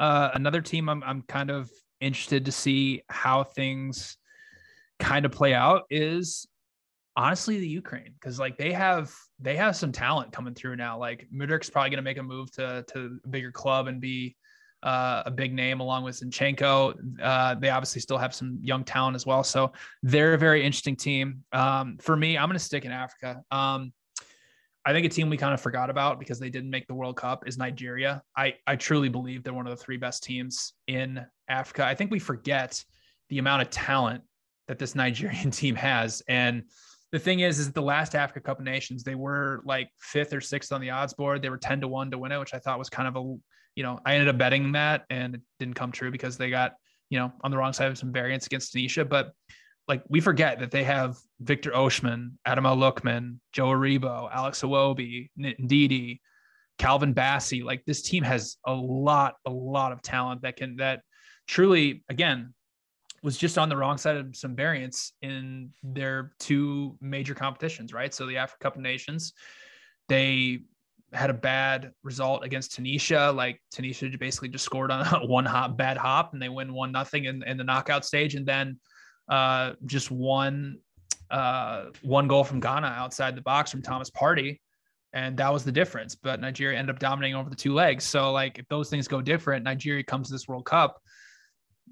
Uh, 0.00 0.30
another 0.34 0.60
team, 0.60 0.88
I'm 0.88 1.02
I'm 1.04 1.22
kind 1.22 1.50
of 1.50 1.70
interested 2.00 2.44
to 2.46 2.52
see 2.52 3.02
how 3.08 3.44
things 3.44 4.16
kind 4.98 5.24
of 5.24 5.32
play 5.32 5.54
out 5.54 5.82
is 5.90 6.46
honestly 7.16 7.58
the 7.58 7.68
Ukraine 7.68 8.14
because 8.14 8.38
like 8.38 8.56
they 8.56 8.72
have 8.72 9.12
they 9.38 9.56
have 9.56 9.76
some 9.76 9.92
talent 9.92 10.32
coming 10.32 10.54
through 10.54 10.76
now. 10.76 10.98
Like 10.98 11.28
Mudryk's 11.34 11.70
probably 11.70 11.90
going 11.90 11.98
to 11.98 12.02
make 12.02 12.18
a 12.18 12.22
move 12.22 12.50
to 12.52 12.84
to 12.92 13.18
a 13.24 13.28
bigger 13.28 13.52
club 13.52 13.86
and 13.86 14.00
be 14.00 14.36
uh, 14.82 15.22
a 15.26 15.30
big 15.30 15.52
name 15.52 15.80
along 15.80 16.04
with 16.04 16.20
Zinchenko. 16.20 16.94
Uh, 17.20 17.54
they 17.54 17.70
obviously 17.70 18.00
still 18.00 18.18
have 18.18 18.34
some 18.34 18.58
young 18.62 18.84
talent 18.84 19.14
as 19.14 19.26
well, 19.26 19.44
so 19.44 19.72
they're 20.02 20.34
a 20.34 20.38
very 20.38 20.64
interesting 20.64 20.96
team. 20.96 21.44
Um, 21.52 21.98
for 22.00 22.16
me, 22.16 22.36
I'm 22.36 22.48
going 22.48 22.58
to 22.58 22.64
stick 22.64 22.84
in 22.84 22.92
Africa. 22.92 23.42
Um, 23.50 23.92
I 24.84 24.92
think 24.92 25.06
a 25.06 25.08
team 25.08 25.30
we 25.30 25.36
kind 25.36 25.54
of 25.54 25.60
forgot 25.60 25.90
about 25.90 26.18
because 26.18 26.40
they 26.40 26.50
didn't 26.50 26.70
make 26.70 26.88
the 26.88 26.94
World 26.94 27.16
Cup 27.16 27.46
is 27.46 27.56
Nigeria. 27.56 28.22
I 28.36 28.54
I 28.66 28.76
truly 28.76 29.08
believe 29.08 29.44
they're 29.44 29.54
one 29.54 29.66
of 29.66 29.76
the 29.76 29.82
three 29.82 29.96
best 29.96 30.24
teams 30.24 30.72
in 30.88 31.24
Africa. 31.48 31.86
I 31.86 31.94
think 31.94 32.10
we 32.10 32.18
forget 32.18 32.84
the 33.28 33.38
amount 33.38 33.62
of 33.62 33.70
talent 33.70 34.24
that 34.66 34.78
this 34.78 34.94
Nigerian 34.96 35.50
team 35.50 35.76
has 35.76 36.22
and 36.28 36.64
the 37.12 37.18
thing 37.18 37.40
is, 37.40 37.58
is 37.58 37.70
the 37.70 37.82
last 37.82 38.14
Africa 38.14 38.40
Cup 38.40 38.58
of 38.58 38.64
Nations, 38.64 39.04
they 39.04 39.14
were 39.14 39.60
like 39.66 39.90
fifth 39.98 40.32
or 40.32 40.40
sixth 40.40 40.72
on 40.72 40.80
the 40.80 40.90
odds 40.90 41.12
board. 41.12 41.42
They 41.42 41.50
were 41.50 41.58
10 41.58 41.82
to 41.82 41.88
one 41.88 42.10
to 42.10 42.16
win 42.16 42.32
it, 42.32 42.38
which 42.38 42.54
I 42.54 42.58
thought 42.58 42.78
was 42.78 42.88
kind 42.88 43.06
of 43.06 43.16
a, 43.16 43.36
you 43.74 43.82
know, 43.82 43.98
I 44.04 44.14
ended 44.14 44.28
up 44.28 44.38
betting 44.38 44.72
that 44.72 45.04
and 45.10 45.34
it 45.36 45.40
didn't 45.58 45.74
come 45.74 45.92
true 45.92 46.10
because 46.10 46.36
they 46.36 46.50
got, 46.50 46.74
you 47.10 47.18
know, 47.18 47.32
on 47.42 47.50
the 47.50 47.56
wrong 47.56 47.72
side 47.72 47.90
of 47.90 47.98
some 47.98 48.12
variance 48.12 48.46
against 48.46 48.72
Tunisia. 48.72 49.04
But 49.04 49.32
like 49.88 50.02
we 50.08 50.20
forget 50.20 50.60
that 50.60 50.70
they 50.70 50.84
have 50.84 51.16
Victor 51.40 51.70
Osimhen, 51.70 52.32
Adam 52.44 52.64
Lookman, 52.64 53.38
Joe 53.52 53.68
Aribo, 53.68 54.28
Alex 54.32 54.62
Iwobi, 54.62 55.30
Ndidi, 55.38 56.20
Calvin 56.78 57.14
Bassey. 57.14 57.62
Like 57.64 57.84
this 57.84 58.02
team 58.02 58.22
has 58.24 58.56
a 58.66 58.72
lot, 58.72 59.34
a 59.46 59.50
lot 59.50 59.92
of 59.92 60.02
talent 60.02 60.42
that 60.42 60.56
can, 60.56 60.76
that 60.76 61.00
truly, 61.46 62.04
again, 62.08 62.54
was 63.22 63.38
just 63.38 63.56
on 63.56 63.68
the 63.68 63.76
wrong 63.76 63.98
side 63.98 64.16
of 64.16 64.34
some 64.36 64.56
variance 64.56 65.12
in 65.22 65.70
their 65.82 66.32
two 66.40 66.96
major 67.00 67.34
competitions, 67.34 67.92
right? 67.92 68.12
So 68.12 68.26
the 68.26 68.36
Africa 68.36 68.64
Cup 68.64 68.76
of 68.76 68.82
Nations, 68.82 69.32
they 70.08 70.62
had 71.12 71.30
a 71.30 71.34
bad 71.34 71.92
result 72.02 72.44
against 72.44 72.74
Tunisia. 72.74 73.32
Like 73.32 73.60
Tunisia 73.70 74.08
basically 74.18 74.48
just 74.48 74.64
scored 74.64 74.90
on 74.90 75.04
one 75.28 75.44
hop 75.44 75.76
bad 75.76 75.96
hop 75.96 76.32
and 76.32 76.40
they 76.40 76.48
win 76.48 76.72
one 76.72 76.92
nothing 76.92 77.24
in, 77.24 77.42
in 77.44 77.56
the 77.56 77.64
knockout 77.64 78.04
stage 78.04 78.34
and 78.34 78.46
then 78.46 78.78
uh, 79.28 79.72
just 79.86 80.10
one 80.10 80.78
uh, 81.30 81.86
one 82.02 82.28
goal 82.28 82.44
from 82.44 82.60
Ghana 82.60 82.86
outside 82.86 83.36
the 83.36 83.42
box 83.42 83.70
from 83.70 83.82
Thomas 83.82 84.10
Partey. 84.10 84.58
And 85.14 85.36
that 85.36 85.52
was 85.52 85.64
the 85.64 85.72
difference. 85.72 86.14
But 86.14 86.40
Nigeria 86.40 86.78
ended 86.78 86.94
up 86.94 87.00
dominating 87.00 87.36
over 87.36 87.50
the 87.50 87.56
two 87.56 87.74
legs. 87.74 88.04
So 88.04 88.32
like 88.32 88.58
if 88.58 88.66
those 88.68 88.88
things 88.88 89.08
go 89.08 89.20
different, 89.20 89.64
Nigeria 89.64 90.02
comes 90.02 90.28
to 90.28 90.34
this 90.34 90.48
World 90.48 90.64
Cup 90.64 90.98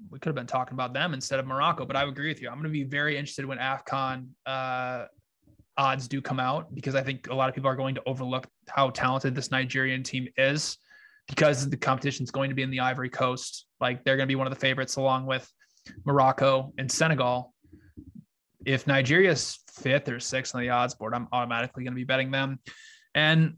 we 0.09 0.19
could 0.19 0.29
have 0.29 0.35
been 0.35 0.47
talking 0.47 0.73
about 0.73 0.93
them 0.93 1.13
instead 1.13 1.39
of 1.39 1.45
Morocco. 1.45 1.85
But 1.85 1.95
I 1.95 2.03
agree 2.03 2.29
with 2.29 2.41
you. 2.41 2.47
I'm 2.47 2.55
going 2.55 2.63
to 2.63 2.69
be 2.69 2.83
very 2.83 3.17
interested 3.17 3.45
when 3.45 3.57
AFCON 3.57 4.27
uh, 4.45 5.05
odds 5.77 6.07
do 6.07 6.21
come 6.21 6.39
out 6.39 6.73
because 6.73 6.95
I 6.95 7.01
think 7.01 7.29
a 7.29 7.33
lot 7.33 7.49
of 7.49 7.55
people 7.55 7.69
are 7.69 7.75
going 7.75 7.95
to 7.95 8.03
overlook 8.05 8.47
how 8.69 8.89
talented 8.89 9.35
this 9.35 9.51
Nigerian 9.51 10.03
team 10.03 10.27
is 10.37 10.77
because 11.27 11.69
the 11.69 11.77
competition 11.77 12.23
is 12.23 12.31
going 12.31 12.49
to 12.49 12.55
be 12.55 12.61
in 12.61 12.69
the 12.69 12.79
Ivory 12.79 13.09
Coast. 13.09 13.65
Like 13.79 14.03
they're 14.03 14.17
going 14.17 14.27
to 14.27 14.31
be 14.31 14.35
one 14.35 14.47
of 14.47 14.53
the 14.53 14.59
favorites 14.59 14.97
along 14.97 15.25
with 15.25 15.49
Morocco 16.05 16.73
and 16.77 16.91
Senegal. 16.91 17.53
If 18.65 18.85
Nigeria's 18.85 19.59
fifth 19.71 20.09
or 20.09 20.19
sixth 20.19 20.53
on 20.55 20.61
the 20.61 20.69
odds 20.69 20.93
board, 20.93 21.13
I'm 21.13 21.27
automatically 21.31 21.83
going 21.83 21.93
to 21.93 21.99
be 21.99 22.03
betting 22.03 22.31
them. 22.31 22.59
And 23.15 23.55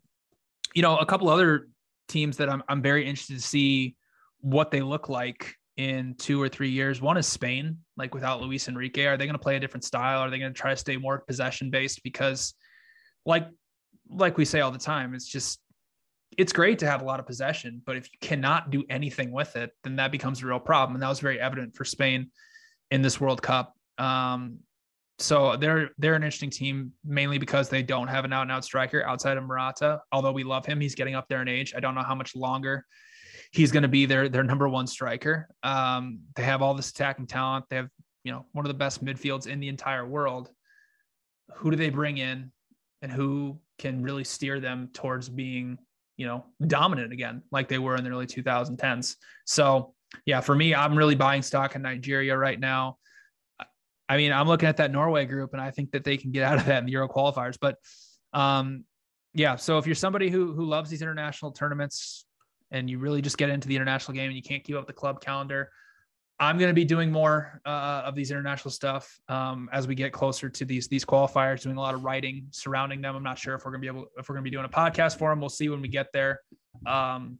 you 0.73 0.81
know, 0.81 0.97
a 0.97 1.05
couple 1.05 1.29
other 1.29 1.67
teams 2.07 2.37
that 2.37 2.49
I'm 2.49 2.63
I'm 2.67 2.81
very 2.81 3.05
interested 3.05 3.35
to 3.35 3.41
see 3.41 3.95
what 4.39 4.71
they 4.71 4.81
look 4.81 5.09
like 5.09 5.55
in 5.77 6.15
two 6.17 6.41
or 6.41 6.49
three 6.49 6.69
years. 6.69 7.01
One 7.01 7.17
is 7.17 7.27
Spain, 7.27 7.77
like 7.97 8.13
without 8.13 8.41
Luis 8.41 8.67
Enrique. 8.67 9.05
Are 9.05 9.17
they 9.17 9.25
going 9.25 9.35
to 9.35 9.39
play 9.39 9.55
a 9.55 9.59
different 9.59 9.83
style? 9.83 10.19
Are 10.19 10.29
they 10.29 10.39
going 10.39 10.53
to 10.53 10.59
try 10.59 10.71
to 10.71 10.77
stay 10.77 10.97
more 10.97 11.19
possession 11.19 11.69
based? 11.69 12.01
Because, 12.03 12.53
like, 13.25 13.47
like 14.09 14.37
we 14.37 14.45
say 14.45 14.61
all 14.61 14.71
the 14.71 14.79
time, 14.79 15.13
it's 15.13 15.27
just 15.27 15.59
it's 16.37 16.53
great 16.53 16.79
to 16.79 16.87
have 16.87 17.01
a 17.01 17.05
lot 17.05 17.19
of 17.19 17.27
possession, 17.27 17.81
but 17.85 17.95
if 17.95 18.09
you 18.11 18.17
cannot 18.21 18.71
do 18.71 18.83
anything 18.89 19.31
with 19.31 19.55
it, 19.55 19.71
then 19.83 19.95
that 19.97 20.11
becomes 20.11 20.41
a 20.41 20.47
real 20.47 20.59
problem. 20.59 20.95
And 20.95 21.03
that 21.03 21.09
was 21.09 21.19
very 21.19 21.39
evident 21.39 21.75
for 21.75 21.85
Spain 21.85 22.31
in 22.91 23.01
this 23.01 23.21
World 23.21 23.41
Cup. 23.41 23.75
Um, 23.97 24.59
so 25.19 25.55
they're 25.57 25.91
they're 25.99 26.15
an 26.15 26.23
interesting 26.23 26.49
team 26.49 26.91
mainly 27.05 27.37
because 27.37 27.69
they 27.69 27.83
don't 27.83 28.07
have 28.07 28.25
an 28.25 28.33
out 28.33 28.43
and 28.43 28.51
out 28.51 28.65
striker 28.65 29.03
outside 29.05 29.37
of 29.37 29.43
Morata. 29.43 30.01
Although 30.11 30.31
we 30.31 30.43
love 30.43 30.65
him, 30.65 30.79
he's 30.79 30.95
getting 30.95 31.15
up 31.15 31.27
there 31.29 31.41
in 31.41 31.47
age. 31.47 31.73
I 31.77 31.79
don't 31.79 31.95
know 31.95 32.01
how 32.01 32.15
much 32.15 32.35
longer 32.35 32.85
he's 33.53 33.71
going 33.71 33.83
to 33.83 33.89
be 33.89 34.05
their 34.05 34.27
their 34.27 34.43
number 34.43 34.67
one 34.67 34.87
striker. 34.87 35.47
Um, 35.61 36.19
they 36.35 36.43
have 36.43 36.61
all 36.61 36.73
this 36.73 36.89
attacking 36.89 37.27
talent. 37.27 37.65
They 37.69 37.77
have 37.77 37.89
you 38.23 38.31
know 38.31 38.45
one 38.51 38.65
of 38.65 38.67
the 38.67 38.77
best 38.77 39.05
midfields 39.05 39.47
in 39.47 39.59
the 39.59 39.69
entire 39.69 40.05
world. 40.05 40.49
Who 41.55 41.71
do 41.71 41.77
they 41.77 41.89
bring 41.89 42.17
in, 42.17 42.51
and 43.01 43.11
who 43.11 43.59
can 43.77 44.01
really 44.01 44.23
steer 44.23 44.59
them 44.59 44.89
towards 44.93 45.29
being 45.29 45.77
you 46.17 46.27
know 46.27 46.45
dominant 46.67 47.13
again 47.13 47.41
like 47.51 47.67
they 47.67 47.79
were 47.79 47.95
in 47.95 48.03
the 48.03 48.09
early 48.09 48.27
2010s? 48.27 49.15
So 49.45 49.93
yeah, 50.25 50.41
for 50.41 50.55
me, 50.55 50.75
I'm 50.75 50.95
really 50.95 51.15
buying 51.15 51.41
stock 51.41 51.75
in 51.75 51.81
Nigeria 51.81 52.37
right 52.37 52.59
now. 52.59 52.97
I 54.09 54.17
mean, 54.17 54.31
I'm 54.31 54.47
looking 54.47 54.67
at 54.67 54.77
that 54.77 54.91
Norway 54.91 55.25
group, 55.25 55.53
and 55.53 55.61
I 55.61 55.71
think 55.71 55.91
that 55.91 56.03
they 56.03 56.17
can 56.17 56.31
get 56.31 56.43
out 56.43 56.57
of 56.57 56.65
that 56.65 56.79
in 56.79 56.85
the 56.85 56.91
Euro 56.91 57.07
qualifiers. 57.07 57.57
But 57.59 57.77
um, 58.33 58.83
yeah, 59.33 59.55
so 59.55 59.77
if 59.77 59.85
you're 59.85 59.95
somebody 59.95 60.29
who 60.29 60.53
who 60.53 60.65
loves 60.65 60.89
these 60.89 61.01
international 61.01 61.51
tournaments 61.51 62.25
and 62.73 62.89
you 62.89 62.99
really 62.99 63.21
just 63.21 63.37
get 63.37 63.49
into 63.49 63.67
the 63.67 63.75
international 63.75 64.15
game 64.15 64.27
and 64.27 64.35
you 64.35 64.41
can't 64.41 64.63
keep 64.63 64.75
up 64.75 64.87
the 64.87 64.93
club 64.93 65.21
calendar, 65.21 65.69
I'm 66.39 66.57
going 66.57 66.69
to 66.69 66.73
be 66.73 66.83
doing 66.83 67.11
more 67.11 67.61
uh, 67.65 68.01
of 68.05 68.15
these 68.15 68.31
international 68.31 68.71
stuff 68.71 69.17
um, 69.29 69.69
as 69.71 69.87
we 69.87 69.95
get 69.95 70.11
closer 70.11 70.49
to 70.49 70.65
these 70.65 70.87
these 70.87 71.05
qualifiers. 71.05 71.61
Doing 71.61 71.77
a 71.77 71.79
lot 71.79 71.93
of 71.93 72.03
writing 72.03 72.47
surrounding 72.51 73.01
them. 73.01 73.15
I'm 73.15 73.23
not 73.23 73.37
sure 73.37 73.55
if 73.55 73.63
we're 73.63 73.71
going 73.71 73.81
to 73.81 73.91
be 73.91 73.97
able 73.97 74.07
if 74.17 74.27
we're 74.27 74.35
going 74.35 74.43
to 74.43 74.49
be 74.49 74.53
doing 74.53 74.65
a 74.65 74.69
podcast 74.69 75.17
for 75.17 75.29
them. 75.29 75.39
We'll 75.39 75.49
see 75.49 75.69
when 75.69 75.81
we 75.81 75.87
get 75.87 76.07
there. 76.11 76.41
Um, 76.85 77.39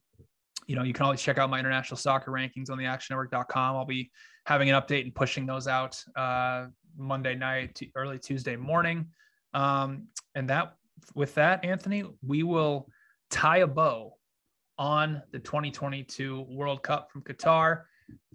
you 0.67 0.75
know, 0.75 0.83
you 0.83 0.93
can 0.93 1.03
always 1.03 1.21
check 1.21 1.37
out 1.37 1.49
my 1.49 1.59
international 1.59 1.97
soccer 1.97 2.31
rankings 2.31 2.69
on 2.69 2.77
the 2.77 2.85
actionnetwork.com. 2.85 3.75
I'll 3.75 3.85
be 3.85 4.11
having 4.45 4.69
an 4.69 4.81
update 4.81 5.01
and 5.01 5.13
pushing 5.13 5.45
those 5.45 5.67
out 5.67 6.01
uh, 6.15 6.67
Monday 6.97 7.35
night, 7.35 7.75
to 7.75 7.87
early 7.95 8.19
Tuesday 8.19 8.55
morning. 8.55 9.07
Um, 9.53 10.07
and 10.35 10.49
that, 10.49 10.75
with 11.15 11.35
that, 11.35 11.65
Anthony, 11.65 12.05
we 12.25 12.43
will 12.43 12.87
tie 13.29 13.57
a 13.57 13.67
bow 13.67 14.13
on 14.77 15.21
the 15.31 15.39
2022 15.39 16.45
World 16.49 16.83
Cup 16.83 17.11
from 17.11 17.21
Qatar. 17.21 17.83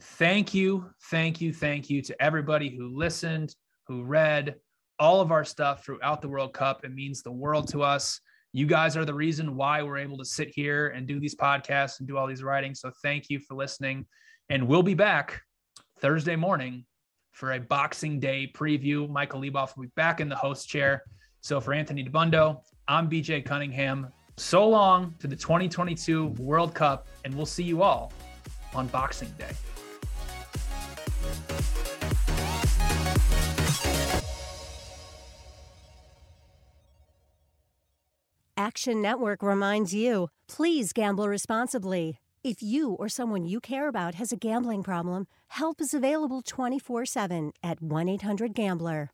Thank 0.01 0.55
you, 0.55 0.91
thank 1.11 1.41
you, 1.41 1.53
thank 1.53 1.91
you 1.91 2.03
to 2.03 2.23
everybody 2.23 2.75
who 2.75 2.97
listened, 2.97 3.55
who 3.87 4.03
read 4.03 4.57
all 4.99 5.21
of 5.21 5.31
our 5.31 5.45
stuff 5.45 5.85
throughout 5.85 6.23
the 6.23 6.29
World 6.29 6.53
Cup. 6.53 6.85
It 6.85 6.95
means 6.95 7.23
the 7.23 7.33
world 7.33 7.69
to 7.69 7.83
us. 7.83 8.21
You 8.53 8.67
guys 8.67 8.97
are 8.97 9.05
the 9.05 9.15
reason 9.15 9.57
why 9.57 9.83
we're 9.83 9.99
able 9.99 10.19
to 10.19 10.25
sit 10.25 10.49
here 10.55 10.89
and 10.89 11.07
do 11.07 11.21
these 11.21 11.35
podcasts 11.35 11.99
and 11.99 12.09
do 12.09 12.17
all 12.17 12.27
these 12.27 12.43
writings. 12.43 12.81
So 12.81 12.91
thank 13.03 13.29
you 13.29 13.39
for 13.41 13.55
listening. 13.55 14.07
And 14.49 14.67
we'll 14.67 14.83
be 14.83 14.95
back 14.95 15.43
Thursday 16.01 16.37
morning 16.37 16.87
for 17.33 17.53
a 17.53 17.61
Boxing 17.61 18.19
Day 18.19 18.51
preview. 18.53 19.09
Michael 19.09 19.41
Leboff 19.41 19.77
will 19.77 19.85
be 19.85 19.93
back 19.97 20.21
in 20.21 20.29
the 20.29 20.37
host 20.37 20.69
chair. 20.69 21.03
So 21.41 21.61
for 21.61 21.73
Anthony 21.73 22.03
Dabbundo, 22.03 22.61
I'm 22.89 23.09
BJ 23.09 23.45
Cunningham. 23.45 24.09
So 24.39 24.69
long 24.69 25.15
to 25.19 25.27
the 25.27 25.35
2022 25.35 26.29
World 26.39 26.73
Cup, 26.73 27.09
and 27.25 27.35
we'll 27.35 27.45
see 27.45 27.65
you 27.65 27.83
all 27.83 28.13
on 28.73 28.87
Boxing 28.87 29.35
Day. 29.37 29.51
Action 38.57 39.03
Network 39.03 39.43
reminds 39.43 39.93
you 39.93 40.29
please 40.47 40.93
gamble 40.93 41.29
responsibly. 41.29 42.19
If 42.45 42.63
you 42.63 42.93
or 42.93 43.09
someone 43.09 43.45
you 43.45 43.59
care 43.59 43.89
about 43.89 44.15
has 44.15 44.31
a 44.31 44.37
gambling 44.37 44.85
problem, 44.85 45.27
help 45.49 45.81
is 45.81 45.93
available 45.93 46.43
24 46.43 47.07
7 47.07 47.53
at 47.65 47.83
1 47.83 48.09
800 48.09 48.55
Gambler. 48.55 49.11